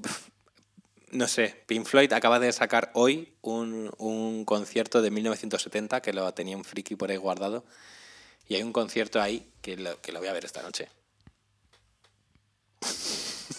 no 1.10 1.28
sé, 1.28 1.62
Pink 1.66 1.86
Floyd 1.86 2.12
acaba 2.12 2.40
de 2.40 2.52
sacar 2.52 2.90
hoy 2.94 3.36
un, 3.40 3.92
un 3.98 4.44
concierto 4.44 5.00
de 5.00 5.10
1970 5.10 6.00
que 6.00 6.12
lo 6.12 6.32
tenía 6.34 6.56
un 6.56 6.64
friki 6.64 6.96
por 6.96 7.10
ahí 7.10 7.16
guardado. 7.16 7.64
Y 8.48 8.56
hay 8.56 8.62
un 8.62 8.72
concierto 8.72 9.20
ahí 9.20 9.52
que 9.62 9.76
lo, 9.76 10.00
que 10.00 10.12
lo 10.12 10.18
voy 10.18 10.28
a 10.28 10.32
ver 10.32 10.44
esta 10.44 10.62
noche. 10.62 10.88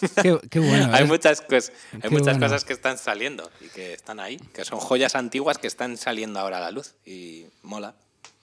Qué, 0.22 0.38
qué 0.50 0.58
bueno. 0.58 0.90
hay 0.92 1.04
¿eh? 1.04 1.06
muchas, 1.06 1.42
cos- 1.46 1.72
hay 1.92 2.00
Qué 2.00 2.10
muchas 2.10 2.36
bueno. 2.36 2.46
cosas 2.46 2.64
que 2.64 2.72
están 2.72 2.98
saliendo 2.98 3.50
y 3.60 3.68
que 3.68 3.92
están 3.94 4.20
ahí, 4.20 4.36
que 4.52 4.64
son 4.64 4.78
joyas 4.78 5.14
antiguas 5.14 5.58
que 5.58 5.66
están 5.66 5.96
saliendo 5.96 6.38
ahora 6.40 6.58
a 6.58 6.60
la 6.60 6.70
luz. 6.70 6.94
Y 7.04 7.44
mola. 7.62 7.94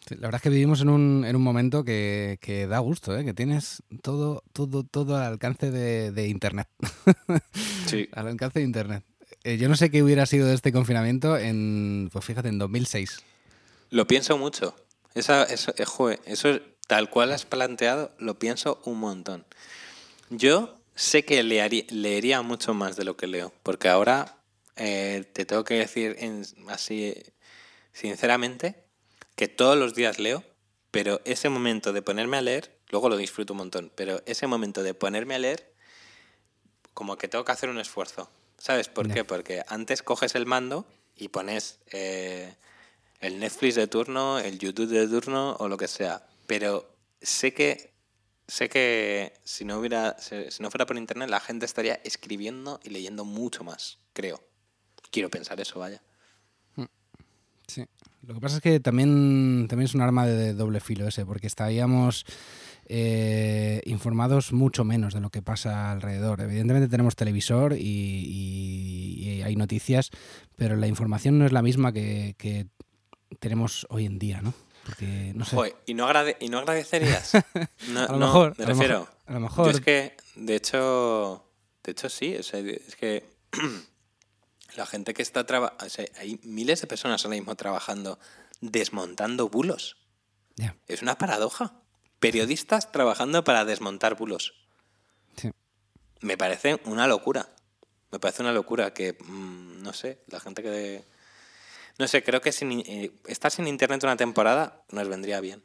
La 0.09 0.27
verdad 0.27 0.35
es 0.35 0.41
que 0.41 0.49
vivimos 0.49 0.81
en 0.81 0.89
un, 0.89 1.23
en 1.25 1.35
un 1.35 1.41
momento 1.41 1.83
que, 1.85 2.37
que 2.41 2.67
da 2.67 2.79
gusto, 2.79 3.17
¿eh? 3.17 3.23
que 3.23 3.33
tienes 3.33 3.83
todo, 4.01 4.43
todo, 4.51 4.83
todo 4.83 5.15
al 5.15 5.23
alcance 5.23 5.71
de, 5.71 6.11
de 6.11 6.27
Internet. 6.27 6.67
Sí. 7.87 8.09
al 8.13 8.27
alcance 8.27 8.59
de 8.59 8.65
Internet. 8.65 9.03
Eh, 9.43 9.57
yo 9.57 9.69
no 9.69 9.75
sé 9.75 9.89
qué 9.91 10.01
hubiera 10.03 10.25
sido 10.25 10.47
de 10.47 10.55
este 10.55 10.71
confinamiento 10.71 11.37
en, 11.37 12.09
pues 12.11 12.25
fíjate, 12.25 12.49
en 12.49 12.57
2006. 12.59 13.19
Lo 13.91 14.07
pienso 14.07 14.37
mucho. 14.37 14.75
Esa, 15.15 15.43
eso, 15.43 15.73
eh, 15.77 15.85
joe, 15.85 16.19
eso 16.25 16.59
tal 16.87 17.09
cual 17.09 17.31
has 17.31 17.45
planteado, 17.45 18.11
lo 18.19 18.39
pienso 18.39 18.81
un 18.85 18.99
montón. 18.99 19.45
Yo 20.29 20.75
sé 20.95 21.23
que 21.25 21.41
leería 21.43 22.41
mucho 22.41 22.73
más 22.73 22.95
de 22.95 23.03
lo 23.03 23.15
que 23.17 23.27
leo, 23.27 23.53
porque 23.63 23.89
ahora 23.89 24.37
eh, 24.75 25.25
te 25.33 25.45
tengo 25.45 25.63
que 25.63 25.75
decir 25.75 26.15
en- 26.19 26.45
así, 26.69 27.13
sinceramente, 27.91 28.83
que 29.35 29.47
todos 29.47 29.77
los 29.77 29.95
días 29.95 30.19
leo, 30.19 30.43
pero 30.91 31.21
ese 31.25 31.49
momento 31.49 31.93
de 31.93 32.01
ponerme 32.01 32.37
a 32.37 32.41
leer, 32.41 32.77
luego 32.89 33.09
lo 33.09 33.17
disfruto 33.17 33.53
un 33.53 33.57
montón, 33.59 33.91
pero 33.95 34.21
ese 34.25 34.47
momento 34.47 34.83
de 34.83 34.93
ponerme 34.93 35.35
a 35.35 35.39
leer, 35.39 35.73
como 36.93 37.17
que 37.17 37.27
tengo 37.27 37.45
que 37.45 37.51
hacer 37.51 37.69
un 37.69 37.79
esfuerzo. 37.79 38.29
¿Sabes 38.57 38.87
por 38.87 39.07
qué? 39.11 39.23
Porque 39.25 39.63
antes 39.67 40.03
coges 40.03 40.35
el 40.35 40.45
mando 40.45 40.85
y 41.17 41.29
pones 41.29 41.79
eh, 41.91 42.55
el 43.19 43.39
Netflix 43.39 43.75
de 43.75 43.87
turno, 43.87 44.39
el 44.39 44.59
YouTube 44.59 44.87
de 44.89 45.07
turno 45.07 45.55
o 45.59 45.67
lo 45.67 45.77
que 45.77 45.87
sea. 45.87 46.25
Pero 46.45 46.95
sé 47.21 47.53
que 47.53 47.92
sé 48.47 48.69
que 48.69 49.33
si 49.43 49.65
no 49.65 49.79
hubiera 49.79 50.17
si 50.19 50.61
no 50.61 50.69
fuera 50.69 50.85
por 50.85 50.97
internet 50.97 51.29
la 51.29 51.39
gente 51.39 51.65
estaría 51.65 51.95
escribiendo 52.03 52.79
y 52.83 52.89
leyendo 52.89 53.25
mucho 53.25 53.63
más, 53.63 53.99
creo. 54.13 54.43
Quiero 55.11 55.29
pensar 55.29 55.59
eso, 55.59 55.79
vaya. 55.79 56.01
Sí. 57.67 57.85
Lo 58.25 58.33
que 58.33 58.39
pasa 58.39 58.57
es 58.57 58.61
que 58.61 58.79
también, 58.79 59.67
también 59.69 59.85
es 59.85 59.95
un 59.95 60.01
arma 60.01 60.25
de 60.25 60.53
doble 60.53 60.79
filo 60.79 61.07
ese, 61.07 61.25
porque 61.25 61.47
estaríamos 61.47 62.25
eh, 62.85 63.81
informados 63.85 64.53
mucho 64.53 64.83
menos 64.83 65.13
de 65.13 65.19
lo 65.19 65.29
que 65.29 65.41
pasa 65.41 65.91
alrededor. 65.91 66.41
Evidentemente 66.41 66.87
tenemos 66.87 67.15
televisor 67.15 67.75
y, 67.77 69.41
hay 69.43 69.55
noticias, 69.57 70.09
pero 70.55 70.77
la 70.77 70.87
información 70.87 71.37
no 71.37 71.45
es 71.45 71.51
la 71.51 71.61
misma 71.61 71.91
que 71.91 72.67
tenemos 73.39 73.85
hoy 73.89 74.05
en 74.05 74.19
día, 74.19 74.41
¿no? 74.41 74.53
Porque, 74.85 75.31
no 75.35 75.45
sé. 75.45 75.55
Joder, 75.55 75.75
¿y 75.85 75.93
no, 75.93 76.07
agrade- 76.09 76.37
¿y 76.39 76.49
no 76.49 76.59
agradecerías? 76.59 77.31
No, 77.87 78.01
A 78.01 78.07
lo 78.11 78.17
no, 78.17 78.25
mejor, 78.27 78.55
me 78.57 78.63
a 78.65 78.67
lo 78.67 78.73
refiero. 78.73 78.99
mejor- 78.99 79.15
a 79.27 79.33
lo 79.33 79.39
mejor- 79.39 79.65
Yo 79.65 79.71
es 79.71 79.81
que, 79.81 80.17
de 80.35 80.55
hecho, 80.55 81.45
de 81.83 81.91
hecho 81.91 82.09
sí, 82.09 82.35
o 82.35 82.43
sea, 82.43 82.59
es 82.59 82.95
que 82.95 83.25
la 84.75 84.85
gente 84.85 85.13
que 85.13 85.21
está 85.21 85.45
trabajando, 85.45 85.85
hay 86.17 86.39
miles 86.43 86.81
de 86.81 86.87
personas 86.87 87.23
ahora 87.25 87.35
mismo 87.37 87.55
trabajando 87.55 88.19
desmontando 88.61 89.49
bulos. 89.49 89.97
Es 90.87 91.01
una 91.01 91.17
paradoja. 91.17 91.73
Periodistas 92.19 92.91
trabajando 92.91 93.43
para 93.43 93.65
desmontar 93.65 94.15
bulos. 94.15 94.53
sí. 95.35 95.51
Me 96.21 96.37
parece 96.37 96.79
una 96.85 97.07
locura. 97.07 97.49
Me 98.11 98.19
parece 98.19 98.43
una 98.43 98.53
locura 98.53 98.93
que, 98.93 99.13
mm, 99.13 99.81
no 99.81 99.91
sé, 99.93 100.23
la 100.27 100.39
gente 100.39 100.61
que... 100.63 101.03
No 101.99 102.07
sé, 102.07 102.23
creo 102.23 102.41
que 102.41 102.51
sin, 102.51 102.71
eh, 102.79 103.11
estar 103.27 103.51
sin 103.51 103.67
internet 103.67 104.03
una 104.03 104.17
temporada 104.17 104.83
nos 104.91 105.07
vendría 105.07 105.39
bien. 105.41 105.63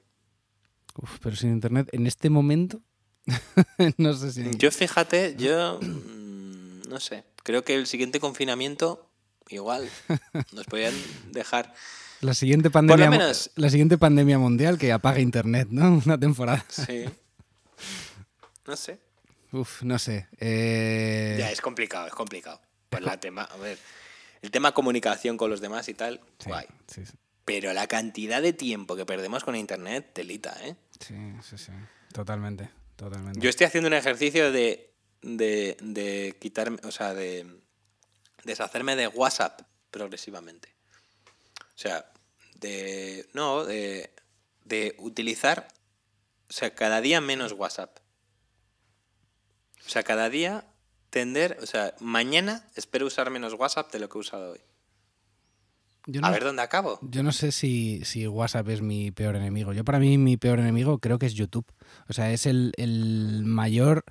Uf, 0.97 1.19
pero 1.23 1.37
sin 1.37 1.51
internet, 1.53 1.89
en 1.93 2.07
este 2.07 2.29
momento, 2.31 2.81
no 3.99 4.13
sé 4.15 4.33
si... 4.33 4.57
Yo 4.57 4.71
fíjate, 4.71 5.37
yo 5.39 5.79
mm, 5.81 6.83
no 6.89 7.01
sé, 7.01 7.25
creo 7.43 7.65
que 7.65 7.75
el 7.75 7.87
siguiente 7.87 8.21
confinamiento 8.21 9.11
igual 9.49 9.89
nos 10.53 10.65
podrían 10.67 10.95
dejar. 11.33 11.73
La 12.21 12.35
siguiente 12.35 12.69
pandemia, 12.71 13.11
menos- 13.11 13.51
la 13.55 13.71
siguiente 13.71 13.97
pandemia 13.97 14.39
mundial 14.39 14.77
que 14.77 14.93
apague 14.93 15.21
internet, 15.23 15.69
¿no? 15.71 16.03
Una 16.05 16.19
temporada. 16.19 16.65
Sí. 16.69 17.05
No 18.67 18.77
sé. 18.77 18.99
Uf, 19.53 19.83
no 19.83 19.99
sé. 19.99 20.29
Eh, 20.39 21.37
Ya 21.39 21.51
es 21.51 21.61
complicado, 21.63 22.07
es 22.07 22.13
complicado. 22.13 22.61
Pues 22.91 23.03
la 23.03 23.19
tema, 23.19 23.45
a 23.45 23.57
ver, 23.57 23.79
el 24.43 24.51
tema 24.51 24.73
comunicación 24.73 25.37
con 25.37 25.51
los 25.51 25.61
demás 25.61 25.89
y 25.89 25.95
tal, 25.95 26.21
sí, 26.39 26.49
guay. 26.49 26.67
sí, 26.87 27.05
sí, 27.07 27.13
Pero 27.45 27.73
la 27.73 27.87
cantidad 27.87 28.43
de 28.43 28.53
tiempo 28.53 28.97
que 28.97 29.07
perdemos 29.07 29.45
con 29.45 29.57
internet, 29.57 30.11
telita, 30.13 30.57
¿eh? 30.63 30.77
sí, 31.01 31.15
sí, 31.43 31.59
sí. 31.59 31.73
Totalmente, 32.13 32.71
totalmente. 32.97 33.41
Yo 33.41 33.51
estoy 33.51 33.67
haciendo 33.67 33.89
un 33.89 33.95
ejercicio 33.95 34.51
de, 34.53 34.93
de, 35.23 35.77
de 35.81 36.37
quitarme, 36.41 36.79
o 36.85 36.91
sea, 36.91 37.15
de 37.15 37.47
deshacerme 38.45 38.97
de 38.97 39.09
WhatsApp 39.09 39.63
progresivamente. 39.91 40.75
O 41.75 41.81
sea, 41.81 42.11
de. 42.57 43.29
No, 43.35 43.65
de, 43.65 44.11
de 44.65 44.97
utilizar. 44.99 45.69
O 46.49 46.53
sea, 46.53 46.75
cada 46.75 47.01
día 47.01 47.21
menos 47.21 47.53
WhatsApp. 47.53 47.99
O 49.87 49.89
sea, 49.89 50.03
cada 50.03 50.29
día 50.29 50.65
tender. 51.19 51.59
O 51.61 51.67
sea, 51.67 51.95
mañana 52.01 52.63
espero 52.77 53.07
usar 53.07 53.31
menos 53.31 53.55
WhatsApp 53.55 53.91
de 53.93 53.99
lo 53.99 54.09
que 54.09 54.19
he 54.19 54.21
usado 54.21 54.53
hoy. 54.53 54.61
Yo 56.07 56.25
A 56.25 56.31
ver 56.31 56.45
dónde 56.45 56.63
acabo. 56.63 56.99
yo 57.03 57.23
no 57.23 57.33
sé 57.33 57.51
si, 57.53 58.03
si 58.05 58.27
WhatsApp 58.27 58.69
es 58.69 58.81
mi 58.81 59.11
peor 59.11 59.35
enemigo. 59.37 59.73
Yo 59.73 59.85
para 59.85 59.99
mí 59.99 60.17
mi 60.17 60.37
peor 60.37 60.61
enemigo 60.61 60.99
creo 61.01 61.19
que 61.19 61.27
es 61.27 61.35
YouTube. 61.35 61.67
O 62.09 62.13
sea, 62.13 62.33
es 62.33 62.47
el, 62.47 62.73
el 62.77 63.43
mayor 63.45 64.05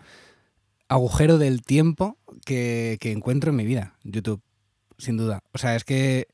agujero 0.89 1.37
del 1.37 1.61
tiempo 1.61 2.17
que, 2.45 2.97
que 2.99 3.11
encuentro 3.13 3.51
en 3.51 3.55
mi 3.55 3.65
vida, 3.65 3.95
YouTube, 4.03 4.41
sin 4.97 5.17
duda. 5.17 5.43
O 5.53 5.57
sea, 5.57 5.75
es 5.75 5.83
que 5.85 6.27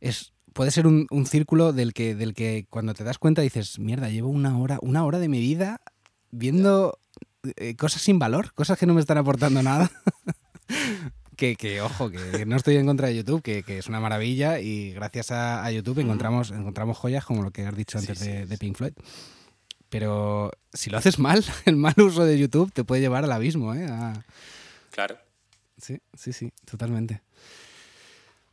es, 0.00 0.32
puede 0.52 0.70
ser 0.70 0.86
un, 0.86 1.06
un 1.10 1.26
círculo 1.26 1.72
del 1.72 1.92
que, 1.94 2.14
del 2.14 2.34
que 2.34 2.66
cuando 2.70 2.94
te 2.94 3.02
das 3.02 3.18
cuenta 3.18 3.42
dices, 3.42 3.78
mierda, 3.78 4.08
llevo 4.10 4.28
una 4.28 4.58
hora, 4.58 4.78
una 4.82 5.04
hora 5.04 5.18
de 5.18 5.28
mi 5.28 5.40
vida 5.40 5.80
viendo 6.30 6.98
eh, 7.56 7.76
cosas 7.76 8.02
sin 8.02 8.18
valor, 8.18 8.52
cosas 8.54 8.78
que 8.78 8.86
no 8.86 8.94
me 8.94 9.00
están 9.00 9.18
aportando 9.18 9.62
nada. 9.62 9.90
que, 11.36 11.56
que, 11.56 11.80
ojo, 11.80 12.10
que 12.10 12.44
no 12.46 12.56
estoy 12.56 12.76
en 12.76 12.86
contra 12.86 13.08
de 13.08 13.16
YouTube, 13.16 13.42
que, 13.42 13.62
que 13.62 13.78
es 13.78 13.88
una 13.88 14.00
maravilla 14.00 14.58
y 14.60 14.92
gracias 14.92 15.30
a, 15.30 15.64
a 15.64 15.70
YouTube 15.70 15.98
encontramos, 16.00 16.50
encontramos 16.50 16.96
joyas 16.96 17.24
como 17.24 17.42
lo 17.42 17.50
que 17.50 17.66
has 17.66 17.76
dicho 17.76 17.98
antes 17.98 18.18
sí, 18.18 18.30
de, 18.30 18.58
Pink 18.58 18.76
Floyd. 18.76 18.92
Pero 19.88 20.50
si 20.72 20.90
lo 20.90 20.98
haces 20.98 21.18
mal, 21.18 21.44
el 21.64 21.76
mal 21.76 21.94
uso 21.98 22.24
de 22.24 22.38
YouTube 22.38 22.72
te 22.72 22.84
puede 22.84 23.00
llevar 23.02 23.24
al 23.24 23.32
abismo, 23.32 23.74
¿eh? 23.74 23.86
A- 23.86 24.24
Claro. 24.90 25.18
Sí, 25.76 25.98
sí, 26.14 26.32
sí, 26.32 26.50
totalmente. 26.64 27.20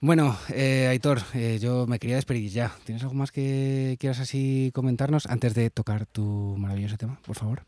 Bueno, 0.02 0.38
eh, 0.50 0.88
Aitor, 0.90 1.22
eh, 1.34 1.58
yo 1.62 1.88
me 1.88 1.98
quería 1.98 2.18
despedir 2.18 2.52
ya. 2.52 2.76
¿Tienes 2.84 3.02
algo 3.04 3.16
más 3.16 3.32
que 3.32 3.96
quieras 3.98 4.20
así 4.20 4.70
comentarnos 4.74 5.26
antes 5.28 5.54
de 5.54 5.70
tocar 5.70 6.06
tu 6.06 6.58
maravilloso 6.58 6.98
tema, 6.98 7.18
por 7.26 7.38
favor? 7.38 7.64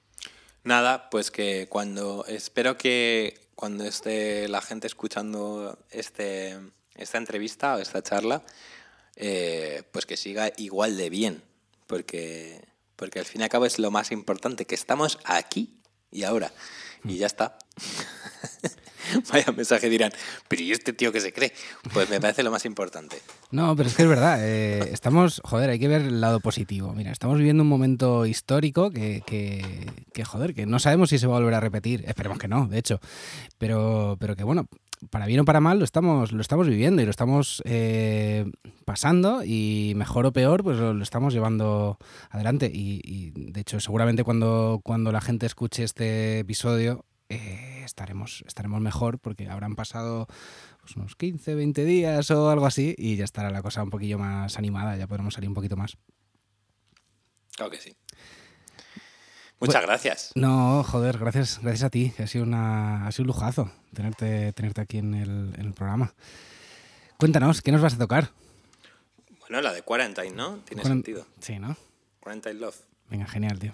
Nada, 0.65 1.11
pues 1.11 1.29
que 1.29 1.67
cuando 1.69 2.25
espero 2.25 2.75
que 2.75 3.39
cuando 3.53 3.85
esté 3.85 4.47
la 4.47 4.61
gente 4.61 4.87
escuchando 4.87 5.77
este, 5.91 6.57
esta 6.95 7.19
entrevista 7.19 7.75
o 7.75 7.79
esta 7.79 8.01
charla, 8.01 8.41
eh, 9.15 9.83
pues 9.91 10.07
que 10.07 10.17
siga 10.17 10.51
igual 10.57 10.97
de 10.97 11.11
bien, 11.11 11.43
porque, 11.85 12.65
porque 12.95 13.19
al 13.19 13.25
fin 13.25 13.41
y 13.41 13.43
al 13.43 13.49
cabo 13.51 13.67
es 13.67 13.77
lo 13.77 13.91
más 13.91 14.11
importante, 14.11 14.65
que 14.65 14.73
estamos 14.73 15.19
aquí 15.23 15.79
y 16.11 16.23
ahora, 16.23 16.51
y 17.03 17.17
ya 17.17 17.27
está. 17.27 17.59
Vaya 19.31 19.51
mensaje 19.51 19.89
dirán, 19.89 20.11
pero 20.47 20.61
¿y 20.61 20.71
este 20.71 20.93
tío 20.93 21.11
que 21.11 21.21
se 21.21 21.33
cree? 21.33 21.53
Pues 21.93 22.09
me 22.09 22.19
parece 22.19 22.43
lo 22.43 22.51
más 22.51 22.65
importante. 22.65 23.17
No, 23.51 23.75
pero 23.75 23.89
es 23.89 23.95
que 23.95 24.03
es 24.03 24.09
verdad. 24.09 24.39
eh, 24.41 24.89
estamos, 24.91 25.41
joder, 25.43 25.69
hay 25.69 25.79
que 25.79 25.87
ver 25.87 26.01
el 26.01 26.21
lado 26.21 26.39
positivo. 26.39 26.93
Mira, 26.93 27.11
estamos 27.11 27.37
viviendo 27.37 27.63
un 27.63 27.69
momento 27.69 28.25
histórico 28.25 28.91
que, 28.91 29.23
que, 29.25 30.25
joder, 30.25 30.53
que 30.53 30.65
no 30.65 30.79
sabemos 30.79 31.09
si 31.09 31.17
se 31.17 31.27
va 31.27 31.35
a 31.35 31.39
volver 31.39 31.55
a 31.55 31.59
repetir. 31.59 32.03
Esperemos 32.07 32.39
que 32.39 32.47
no, 32.47 32.67
de 32.67 32.77
hecho. 32.77 32.99
Pero, 33.57 34.17
pero 34.19 34.35
que 34.35 34.43
bueno, 34.43 34.67
para 35.09 35.25
bien 35.25 35.41
o 35.41 35.45
para 35.45 35.59
mal, 35.59 35.79
lo 35.79 35.85
estamos, 35.85 36.31
lo 36.31 36.41
estamos 36.41 36.67
viviendo 36.67 37.01
y 37.01 37.05
lo 37.05 37.11
estamos 37.11 37.61
eh, 37.65 38.45
pasando 38.85 39.43
y 39.43 39.93
mejor 39.95 40.25
o 40.25 40.33
peor, 40.33 40.63
pues 40.63 40.77
lo, 40.77 41.01
estamos 41.01 41.33
llevando 41.33 41.97
adelante. 42.29 42.71
Y, 42.73 43.31
de 43.31 43.61
hecho, 43.61 43.79
seguramente 43.79 44.23
cuando, 44.23 44.81
cuando 44.83 45.11
la 45.11 45.21
gente 45.21 45.45
escuche 45.45 45.83
este 45.83 46.39
episodio 46.39 47.05
eh, 47.29 47.81
estaremos, 47.83 48.43
estaremos 48.45 48.81
mejor 48.81 49.19
porque 49.19 49.49
habrán 49.49 49.75
pasado 49.75 50.27
pues, 50.81 50.95
unos 50.95 51.15
15, 51.15 51.55
20 51.55 51.85
días 51.85 52.29
o 52.31 52.49
algo 52.49 52.65
así 52.65 52.93
y 52.97 53.15
ya 53.15 53.23
estará 53.23 53.49
la 53.49 53.61
cosa 53.61 53.83
un 53.83 53.89
poquillo 53.89 54.19
más 54.19 54.57
animada, 54.57 54.95
ya 54.97 55.07
podremos 55.07 55.33
salir 55.33 55.49
un 55.49 55.55
poquito 55.55 55.75
más. 55.75 55.97
Claro 57.55 57.71
que 57.71 57.77
sí. 57.77 57.95
Muchas 59.59 59.81
gracias. 59.81 60.31
No, 60.35 60.83
joder, 60.83 61.17
gracias, 61.17 61.59
gracias 61.61 61.83
a 61.83 61.89
ti. 61.89 62.13
Ha 62.19 62.27
sido, 62.27 62.43
una, 62.43 63.07
ha 63.07 63.11
sido 63.11 63.23
un 63.23 63.27
lujazo 63.27 63.71
tenerte, 63.93 64.51
tenerte 64.53 64.81
aquí 64.81 64.97
en 64.97 65.13
el, 65.13 65.73
programa. 65.73 66.13
Cuéntanos, 67.17 67.61
¿qué 67.61 67.71
nos 67.71 67.81
vas 67.81 67.93
a 67.93 67.97
tocar? 67.97 68.31
Bueno, 69.39 69.61
la 69.61 69.71
de 69.73 69.81
Quarantine, 69.81 70.31
¿no? 70.31 70.57
Tiene 70.65 70.83
sentido. 70.83 71.25
Sí, 71.39 71.57
¿no? 71.57 71.77
Quarantine 72.19 72.55
Love. 72.55 72.77
Venga, 73.09 73.25
genial, 73.25 73.57
tío. 73.57 73.73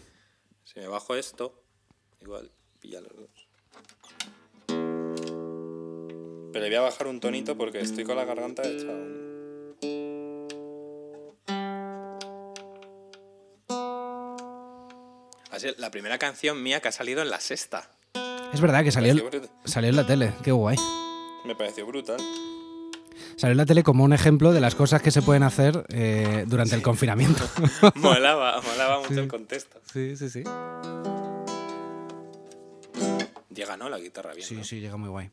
Si 0.64 0.80
me 0.80 0.88
bajo 0.88 1.16
esto, 1.16 1.64
igual 2.22 2.52
pilla 2.82 3.00
los 3.02 3.16
dos. 3.16 3.30
Pero 6.52 6.64
le 6.66 6.68
voy 6.68 6.76
a 6.76 6.82
bajar 6.82 7.08
un 7.08 7.20
tonito 7.20 7.58
porque 7.58 7.80
estoy 7.80 8.04
con 8.04 8.18
la 8.18 8.26
garganta 8.26 8.64
hecha 8.64 8.88
un... 8.88 9.32
la 15.78 15.92
primera 15.92 16.18
canción 16.18 16.62
mía 16.62 16.80
que 16.80 16.88
ha 16.88 16.92
salido 16.92 17.22
en 17.22 17.30
la 17.30 17.40
sexta. 17.40 17.90
Es 18.54 18.60
verdad 18.62 18.84
que 18.84 18.92
salió, 18.92 19.30
salió 19.66 19.90
en 19.90 19.96
la 19.96 20.06
tele, 20.06 20.34
qué 20.44 20.52
guay. 20.52 20.78
Me 21.46 21.56
pareció 21.56 21.86
brutal. 21.86 22.18
Salió 23.36 23.52
en 23.52 23.58
la 23.58 23.66
tele 23.66 23.84
como 23.84 24.04
un 24.04 24.14
ejemplo 24.14 24.52
de 24.52 24.60
las 24.60 24.76
cosas 24.76 25.02
que 25.02 25.12
se 25.12 25.22
pueden 25.22 25.44
hacer 25.44 25.86
eh, 25.90 26.46
durante 26.48 26.76
el 26.76 26.82
confinamiento. 26.82 27.44
molaba, 27.96 28.62
molaba 28.62 29.00
mucho 29.00 29.20
el 29.20 29.28
contexto. 29.28 29.80
Sí, 29.92 30.16
sí, 30.18 30.30
sí. 30.30 30.44
Llega, 33.54 33.76
¿no? 33.78 33.90
La 33.90 34.00
guitarra 34.00 34.34
bien. 34.34 34.48
Sí, 34.48 34.64
sí, 34.64 34.80
llega 34.80 34.98
muy 34.98 35.10
guay. 35.10 35.32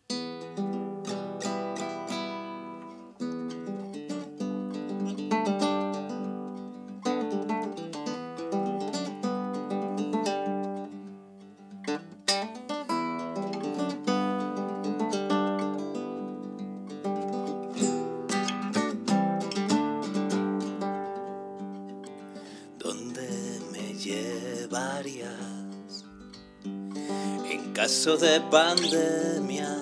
De 27.89 28.39
pandemia. 28.51 29.75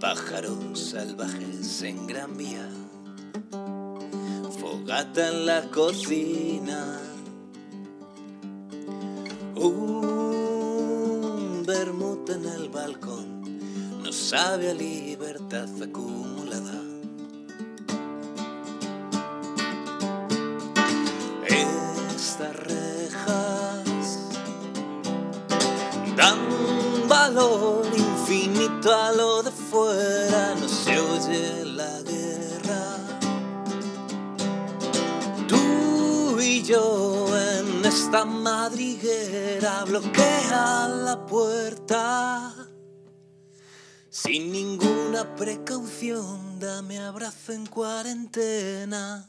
Pájaros 0.00 0.80
salvajes 0.80 1.82
en 1.82 2.06
gran 2.06 2.34
vía. 2.34 2.66
Fogata 4.58 5.28
en 5.28 5.44
la 5.44 5.70
cocina. 5.70 6.98
Un 9.54 11.62
vermut 11.66 12.30
en 12.30 12.46
el 12.46 12.70
balcón. 12.70 13.58
No 14.02 14.12
sabe 14.12 14.70
a 14.70 14.74
precaución, 46.04 46.60
dame 46.60 46.98
abrazo 46.98 47.52
en 47.52 47.66
cuarentena. 47.66 49.26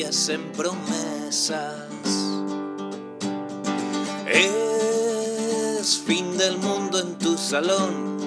En 0.00 0.52
promesas. 0.52 1.74
Es 4.32 5.98
fin 6.06 6.38
del 6.38 6.56
mundo 6.58 7.00
en 7.00 7.18
tu 7.18 7.36
salón, 7.36 8.17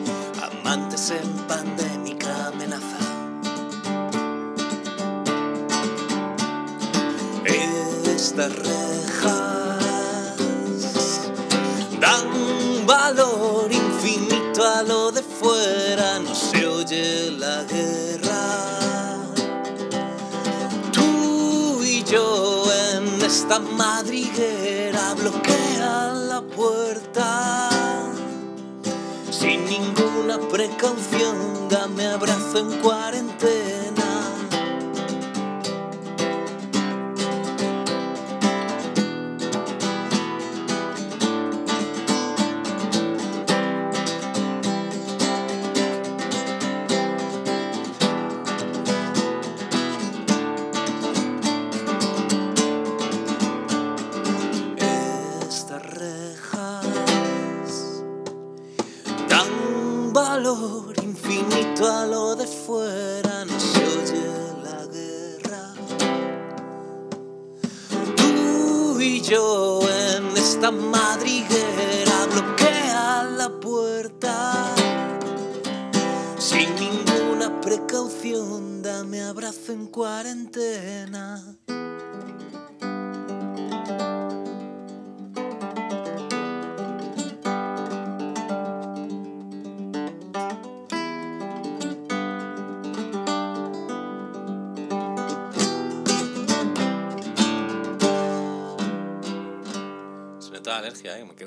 precaución, 30.94 31.22
dame 31.22 31.31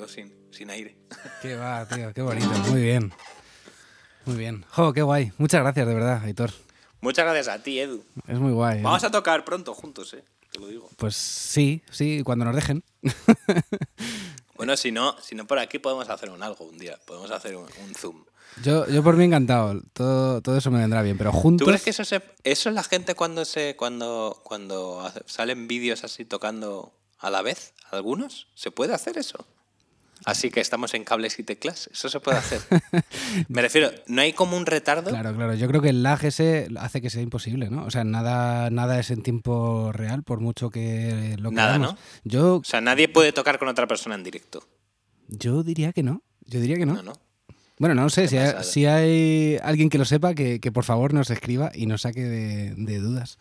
sin, 0.07 0.33
sin 0.51 0.69
aire. 0.69 0.97
Qué 1.41 1.55
va, 1.55 1.87
tío, 1.87 2.13
qué 2.13 2.21
bonito. 2.21 2.49
Muy 2.69 2.81
bien. 2.81 3.11
Muy 4.25 4.37
bien. 4.37 4.65
Jo, 4.71 4.93
qué 4.93 5.01
guay. 5.01 5.31
Muchas 5.37 5.61
gracias, 5.61 5.87
de 5.87 5.93
verdad, 5.93 6.23
Aitor. 6.23 6.51
Muchas 7.01 7.25
gracias 7.25 7.47
a 7.47 7.61
ti, 7.61 7.79
Edu. 7.79 8.03
Es 8.27 8.39
muy 8.39 8.51
guay. 8.51 8.79
¿eh? 8.79 8.81
Vamos 8.81 9.03
a 9.03 9.11
tocar 9.11 9.45
pronto 9.45 9.73
juntos, 9.75 10.13
¿eh? 10.13 10.23
Te 10.51 10.59
lo 10.59 10.67
digo. 10.67 10.89
Pues 10.97 11.15
sí, 11.15 11.83
sí, 11.91 12.23
cuando 12.23 12.45
nos 12.45 12.55
dejen. 12.55 12.83
Bueno, 14.55 14.77
si 14.77 14.91
no, 14.91 15.15
si 15.21 15.35
no 15.35 15.45
por 15.45 15.59
aquí 15.59 15.79
podemos 15.79 16.09
hacer 16.09 16.29
un 16.29 16.41
algo 16.41 16.65
un 16.65 16.77
día. 16.77 16.97
Podemos 17.05 17.29
hacer 17.31 17.57
un, 17.57 17.63
un 17.63 17.93
Zoom. 17.93 18.23
Yo, 18.63 18.87
yo 18.87 19.03
por 19.03 19.17
mí 19.17 19.25
encantado. 19.25 19.81
Todo, 19.93 20.41
todo 20.41 20.57
eso 20.57 20.71
me 20.71 20.79
vendrá 20.79 21.01
bien, 21.01 21.17
pero 21.17 21.31
juntos. 21.33 21.65
¿Tú 21.65 21.69
crees 21.69 21.83
que 21.83 21.89
eso, 21.89 22.05
se, 22.05 22.21
eso 22.43 22.69
es 22.69 22.75
la 22.75 22.83
gente 22.83 23.15
cuando 23.15 23.43
se 23.43 23.75
cuando 23.75 24.41
cuando 24.43 25.11
salen 25.25 25.67
vídeos 25.67 26.05
así 26.05 26.23
tocando 26.23 26.93
a 27.19 27.29
la 27.29 27.41
vez? 27.41 27.73
¿Algunos? 27.91 28.47
¿Se 28.55 28.71
puede 28.71 28.93
hacer 28.93 29.17
eso? 29.17 29.45
Así 30.25 30.49
que 30.49 30.59
estamos 30.59 30.93
en 30.95 31.03
cables 31.03 31.37
y 31.37 31.43
teclas. 31.43 31.87
Eso 31.93 32.09
se 32.09 32.19
puede 32.19 32.37
hacer. 32.39 32.59
Me 33.47 33.61
refiero, 33.61 33.91
¿no 34.07 34.21
hay 34.21 34.33
como 34.33 34.57
un 34.57 34.65
retardo? 34.65 35.11
Claro, 35.11 35.35
claro. 35.35 35.53
Yo 35.53 35.67
creo 35.67 35.81
que 35.81 35.89
el 35.89 36.01
lag 36.01 36.23
ese 36.25 36.67
hace 36.79 36.99
que 37.01 37.09
sea 37.11 37.21
imposible, 37.21 37.69
¿no? 37.69 37.85
O 37.85 37.91
sea, 37.91 38.03
nada, 38.03 38.69
nada 38.71 38.99
es 38.99 39.11
en 39.11 39.21
tiempo 39.21 39.91
real, 39.91 40.23
por 40.23 40.39
mucho 40.39 40.71
que 40.71 41.35
lo 41.39 41.51
Nada, 41.51 41.73
queramos. 41.73 41.93
¿no? 41.93 41.99
Yo, 42.23 42.55
O 42.55 42.63
sea, 42.63 42.81
nadie 42.81 43.07
puede 43.07 43.33
tocar 43.33 43.59
con 43.59 43.67
otra 43.67 43.85
persona 43.87 44.15
en 44.15 44.23
directo. 44.23 44.63
yo 45.27 45.61
diría 45.63 45.93
que 45.93 46.01
no. 46.03 46.23
Yo 46.47 46.59
diría 46.59 46.77
que 46.77 46.85
no. 46.87 46.95
No, 46.95 47.03
no. 47.03 47.13
Bueno, 47.77 47.93
no 47.93 48.09
sé, 48.09 48.27
si 48.27 48.37
hay, 48.37 48.45
pasada. 48.47 48.63
si 48.63 48.85
hay 48.85 49.57
alguien 49.61 49.89
que 49.89 49.97
lo 49.97 50.05
sepa, 50.05 50.33
que, 50.33 50.59
que 50.59 50.71
por 50.71 50.85
favor 50.85 51.13
nos 51.13 51.29
escriba 51.29 51.71
y 51.75 51.85
nos 51.87 52.01
saque 52.03 52.23
de, 52.23 52.73
de 52.77 52.99
dudas. 52.99 53.37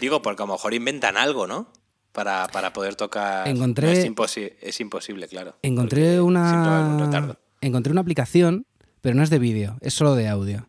Digo, 0.00 0.20
porque 0.22 0.42
a 0.42 0.46
lo 0.46 0.52
mejor 0.52 0.74
inventan 0.74 1.16
algo, 1.16 1.46
¿no? 1.46 1.72
Para, 2.12 2.48
para 2.48 2.72
poder 2.72 2.96
tocar. 2.96 3.46
Encontré- 3.46 3.86
No, 3.86 3.92
es, 3.92 4.06
imposi- 4.06 4.52
es 4.60 4.80
imposible, 4.80 5.28
claro. 5.28 5.56
Encontré 5.62 6.20
una, 6.20 6.96
encontré 7.60 7.92
una 7.92 8.00
aplicación, 8.00 8.66
pero 9.00 9.14
no 9.14 9.22
es 9.22 9.30
de 9.30 9.38
vídeo, 9.38 9.76
es 9.80 9.94
solo 9.94 10.14
de 10.14 10.28
audio. 10.28 10.66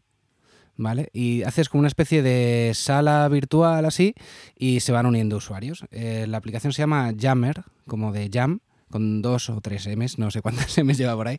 ¿Vale? 0.77 1.09
Y 1.13 1.43
haces 1.43 1.69
como 1.69 1.79
una 1.79 1.89
especie 1.89 2.23
de 2.23 2.71
sala 2.73 3.27
virtual 3.27 3.85
así 3.85 4.15
y 4.57 4.79
se 4.79 4.91
van 4.91 5.05
uniendo 5.05 5.37
usuarios. 5.37 5.83
Eh, 5.91 6.25
la 6.27 6.37
aplicación 6.37 6.73
se 6.73 6.81
llama 6.81 7.11
Jammer, 7.19 7.63
como 7.87 8.11
de 8.11 8.29
Jam, 8.33 8.61
con 8.89 9.21
dos 9.21 9.49
o 9.49 9.61
tres 9.61 9.85
M's, 9.87 10.17
no 10.17 10.31
sé 10.31 10.41
cuántas 10.41 10.75
M's 10.83 10.97
lleva 10.97 11.15
por 11.15 11.27
ahí. 11.27 11.37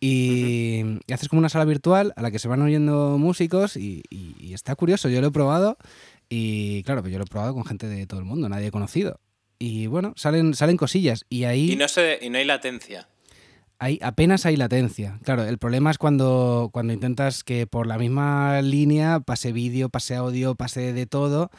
Y, 0.00 0.82
y 1.06 1.12
haces 1.12 1.28
como 1.28 1.38
una 1.38 1.48
sala 1.48 1.64
virtual 1.64 2.12
a 2.16 2.22
la 2.22 2.30
que 2.30 2.38
se 2.40 2.48
van 2.48 2.60
uniendo 2.62 3.18
músicos 3.18 3.76
y, 3.76 4.02
y- 4.10 4.34
y 4.40 4.54
está 4.54 4.74
curioso. 4.74 5.08
Yo 5.08 5.20
lo 5.20 5.28
he 5.28 5.32
probado 5.32 5.76
y 6.28 6.82
claro, 6.82 7.02
pues 7.02 7.12
yo 7.12 7.18
lo 7.18 7.24
he 7.24 7.28
probado 7.28 7.54
con 7.54 7.64
gente 7.64 7.86
de 7.86 8.06
todo 8.06 8.18
el 8.20 8.26
mundo, 8.26 8.48
nadie 8.48 8.70
conocido. 8.72 9.20
Y 9.64 9.86
bueno, 9.86 10.12
salen, 10.16 10.54
salen 10.54 10.76
cosillas 10.76 11.24
y 11.28 11.44
ahí... 11.44 11.70
Y 11.70 11.76
no, 11.76 11.86
se, 11.86 12.18
y 12.20 12.30
no 12.30 12.38
hay 12.38 12.44
latencia. 12.44 13.08
Hay, 13.78 14.00
apenas 14.02 14.44
hay 14.44 14.56
latencia. 14.56 15.20
Claro, 15.22 15.44
el 15.44 15.58
problema 15.58 15.92
es 15.92 15.98
cuando, 15.98 16.70
cuando 16.72 16.92
intentas 16.92 17.44
que 17.44 17.68
por 17.68 17.86
la 17.86 17.96
misma 17.96 18.60
línea 18.60 19.20
pase 19.20 19.52
vídeo, 19.52 19.88
pase 19.88 20.16
audio, 20.16 20.56
pase 20.56 20.92
de 20.92 21.06
todo. 21.06 21.52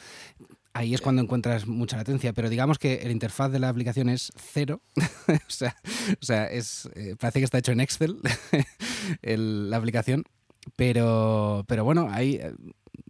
Ahí 0.74 0.92
es 0.92 1.00
cuando 1.00 1.22
encuentras 1.22 1.66
mucha 1.66 1.96
latencia. 1.96 2.34
Pero 2.34 2.50
digamos 2.50 2.78
que 2.78 2.96
el 2.96 3.10
interfaz 3.10 3.50
de 3.50 3.58
la 3.58 3.70
aplicación 3.70 4.10
es 4.10 4.32
cero. 4.36 4.82
o 5.28 5.38
sea, 5.50 5.74
o 6.20 6.24
sea, 6.24 6.44
es, 6.44 6.90
eh, 6.96 7.16
parece 7.18 7.38
que 7.38 7.44
está 7.46 7.56
hecho 7.56 7.72
en 7.72 7.80
Excel 7.80 8.18
el- 9.22 9.70
la 9.70 9.78
aplicación. 9.78 10.24
Pero, 10.76 11.64
pero 11.68 11.84
bueno, 11.84 12.08
ahí, 12.10 12.34
eh, 12.34 12.52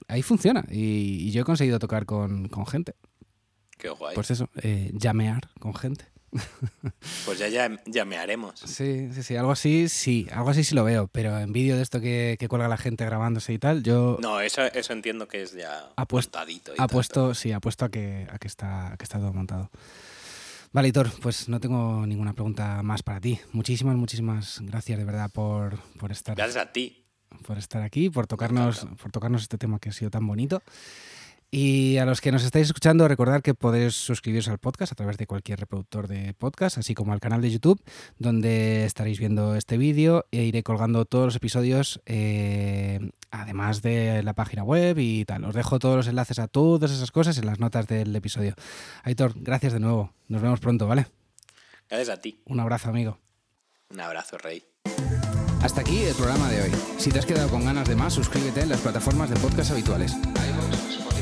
ahí 0.07 0.23
funciona. 0.23 0.65
Y, 0.71 1.19
y 1.27 1.31
yo 1.33 1.43
he 1.43 1.45
conseguido 1.45 1.81
tocar 1.81 2.05
con, 2.07 2.49
con 2.49 2.65
gente. 2.67 2.95
Qué 3.85 3.91
guay. 3.91 4.15
Pues 4.15 4.31
eso, 4.31 4.49
eh, 4.63 4.91
llamear 4.95 5.51
con 5.61 5.75
gente. 5.75 6.07
Pues 7.27 7.39
ya, 7.39 7.49
ya 7.49 7.71
llamearemos. 7.87 8.59
Sí, 8.61 9.11
sí, 9.13 9.23
sí, 9.23 9.37
algo 9.37 9.53
así, 9.53 9.89
sí, 9.91 10.27
algo 10.33 10.49
así 10.51 10.65
sí 10.65 10.75
lo 10.75 10.83
veo, 10.85 11.07
pero 11.09 11.39
en 11.39 11.53
vídeo 11.53 11.77
de 11.77 11.83
esto 11.83 12.01
que, 12.01 12.37
que 12.39 12.49
cuelga 12.49 12.67
la 12.67 12.77
gente 12.79 13.05
grabándose 13.05 13.53
y 13.53 13.59
tal, 13.59 13.83
yo 13.83 14.17
No, 14.23 14.41
eso, 14.41 14.63
eso 14.63 14.93
entiendo 14.95 15.29
que 15.29 15.43
es 15.43 15.53
ya 15.53 15.91
Apuesto- 15.97 16.39
montadito 16.39 16.73
y 16.73 16.81
apuesto, 16.81 17.35
sí, 17.35 17.53
apuesto 17.53 17.85
a 17.85 17.91
que, 17.91 18.27
a 18.31 18.39
que 18.39 18.49
está, 18.49 18.93
a 18.93 18.97
que 18.97 19.05
está 19.05 19.19
todo 19.19 19.33
montado. 19.35 19.71
Vale, 20.73 20.89
Hitor, 20.89 21.11
pues 21.21 21.49
no 21.51 21.61
tengo 21.61 22.07
ninguna 22.07 22.33
pregunta 22.33 22.83
más 22.83 23.03
para 23.03 23.21
ti. 23.21 23.39
Muchísimas, 23.53 23.95
muchísimas 23.97 24.61
gracias 24.63 24.99
de 24.99 25.05
verdad 25.05 25.31
por, 25.31 25.79
por 26.01 26.11
estar, 26.11 26.37
Gracias 26.37 26.63
a 26.65 26.73
ti. 26.73 27.05
por 27.47 27.59
estar 27.59 27.83
aquí, 27.83 28.09
por 28.11 28.27
tocarnos, 28.27 28.87
por 29.01 29.13
tocarnos 29.13 29.43
este 29.43 29.57
tema 29.59 29.79
que 29.79 29.91
ha 29.91 29.93
sido 29.93 30.11
tan 30.11 30.27
bonito. 30.27 30.63
Y 31.51 31.99
a 31.99 32.05
los 32.05 32.21
que 32.21 32.33
nos 32.33 32.43
estáis 32.43 32.67
escuchando, 32.67 33.07
recordad 33.07 33.41
que 33.41 33.55
podéis 33.55 33.95
suscribiros 33.95 34.49
al 34.49 34.59
podcast 34.59 34.93
a 34.93 34.97
través 34.97 35.17
de 35.19 35.27
cualquier 35.27 35.61
reproductor 35.61 36.09
de 36.09 36.35
podcast, 36.35 36.79
así 36.79 36.95
como 36.95 37.13
al 37.13 37.21
canal 37.21 37.41
de 37.41 37.51
YouTube, 37.51 37.81
donde 38.19 38.85
estaréis 38.85 39.21
viendo 39.21 39.55
este 39.55 39.79
vídeo 39.79 40.27
e 40.33 40.43
iré 40.43 40.63
colgando 40.63 41.05
todos 41.05 41.27
los 41.27 41.37
episodios, 41.37 42.03
eh, 42.07 42.99
además 43.31 43.83
de 43.83 44.23
la 44.25 44.35
página 44.35 44.65
web 44.65 44.99
y 44.99 45.25
tal. 45.25 45.45
Os 45.45 45.55
dejo 45.55 45.79
todos 45.79 45.97
los 45.97 46.09
enlaces 46.09 46.39
a 46.41 46.49
todas 46.49 46.91
esas 46.91 47.13
cosas 47.13 47.39
en 47.39 47.47
las 47.47 47.61
notas 47.61 47.87
del 47.87 48.15
episodio. 48.17 48.55
Aitor, 49.05 49.35
gracias 49.37 49.73
de 49.73 49.81
nuevo. 49.81 50.13
Nos 50.29 50.43
vemos 50.43 50.61
pronto, 50.61 50.89
¿vale? 50.89 51.07
Gracias 51.89 52.09
a 52.09 52.21
ti. 52.21 52.41
Un 52.47 52.61
abrazo, 52.61 52.89
amigo. 52.89 53.19
Un 53.91 54.01
abrazo, 54.01 54.39
Rey. 54.39 54.65
Hasta 55.63 55.81
aquí 55.81 55.99
el 56.03 56.15
programa 56.15 56.51
de 56.51 56.63
hoy. 56.63 56.71
Si 56.99 57.11
te 57.11 57.19
has 57.19 57.27
quedado 57.27 57.49
con 57.49 57.65
ganas 57.65 57.89
de 57.89 57.97
más, 57.97 58.13
suscríbete 58.13 58.63
en 58.63 58.69
las 58.71 58.81
plataformas 58.81 59.31
de 59.31 59.37
podcast 59.37 59.71
habituales. 59.71 60.15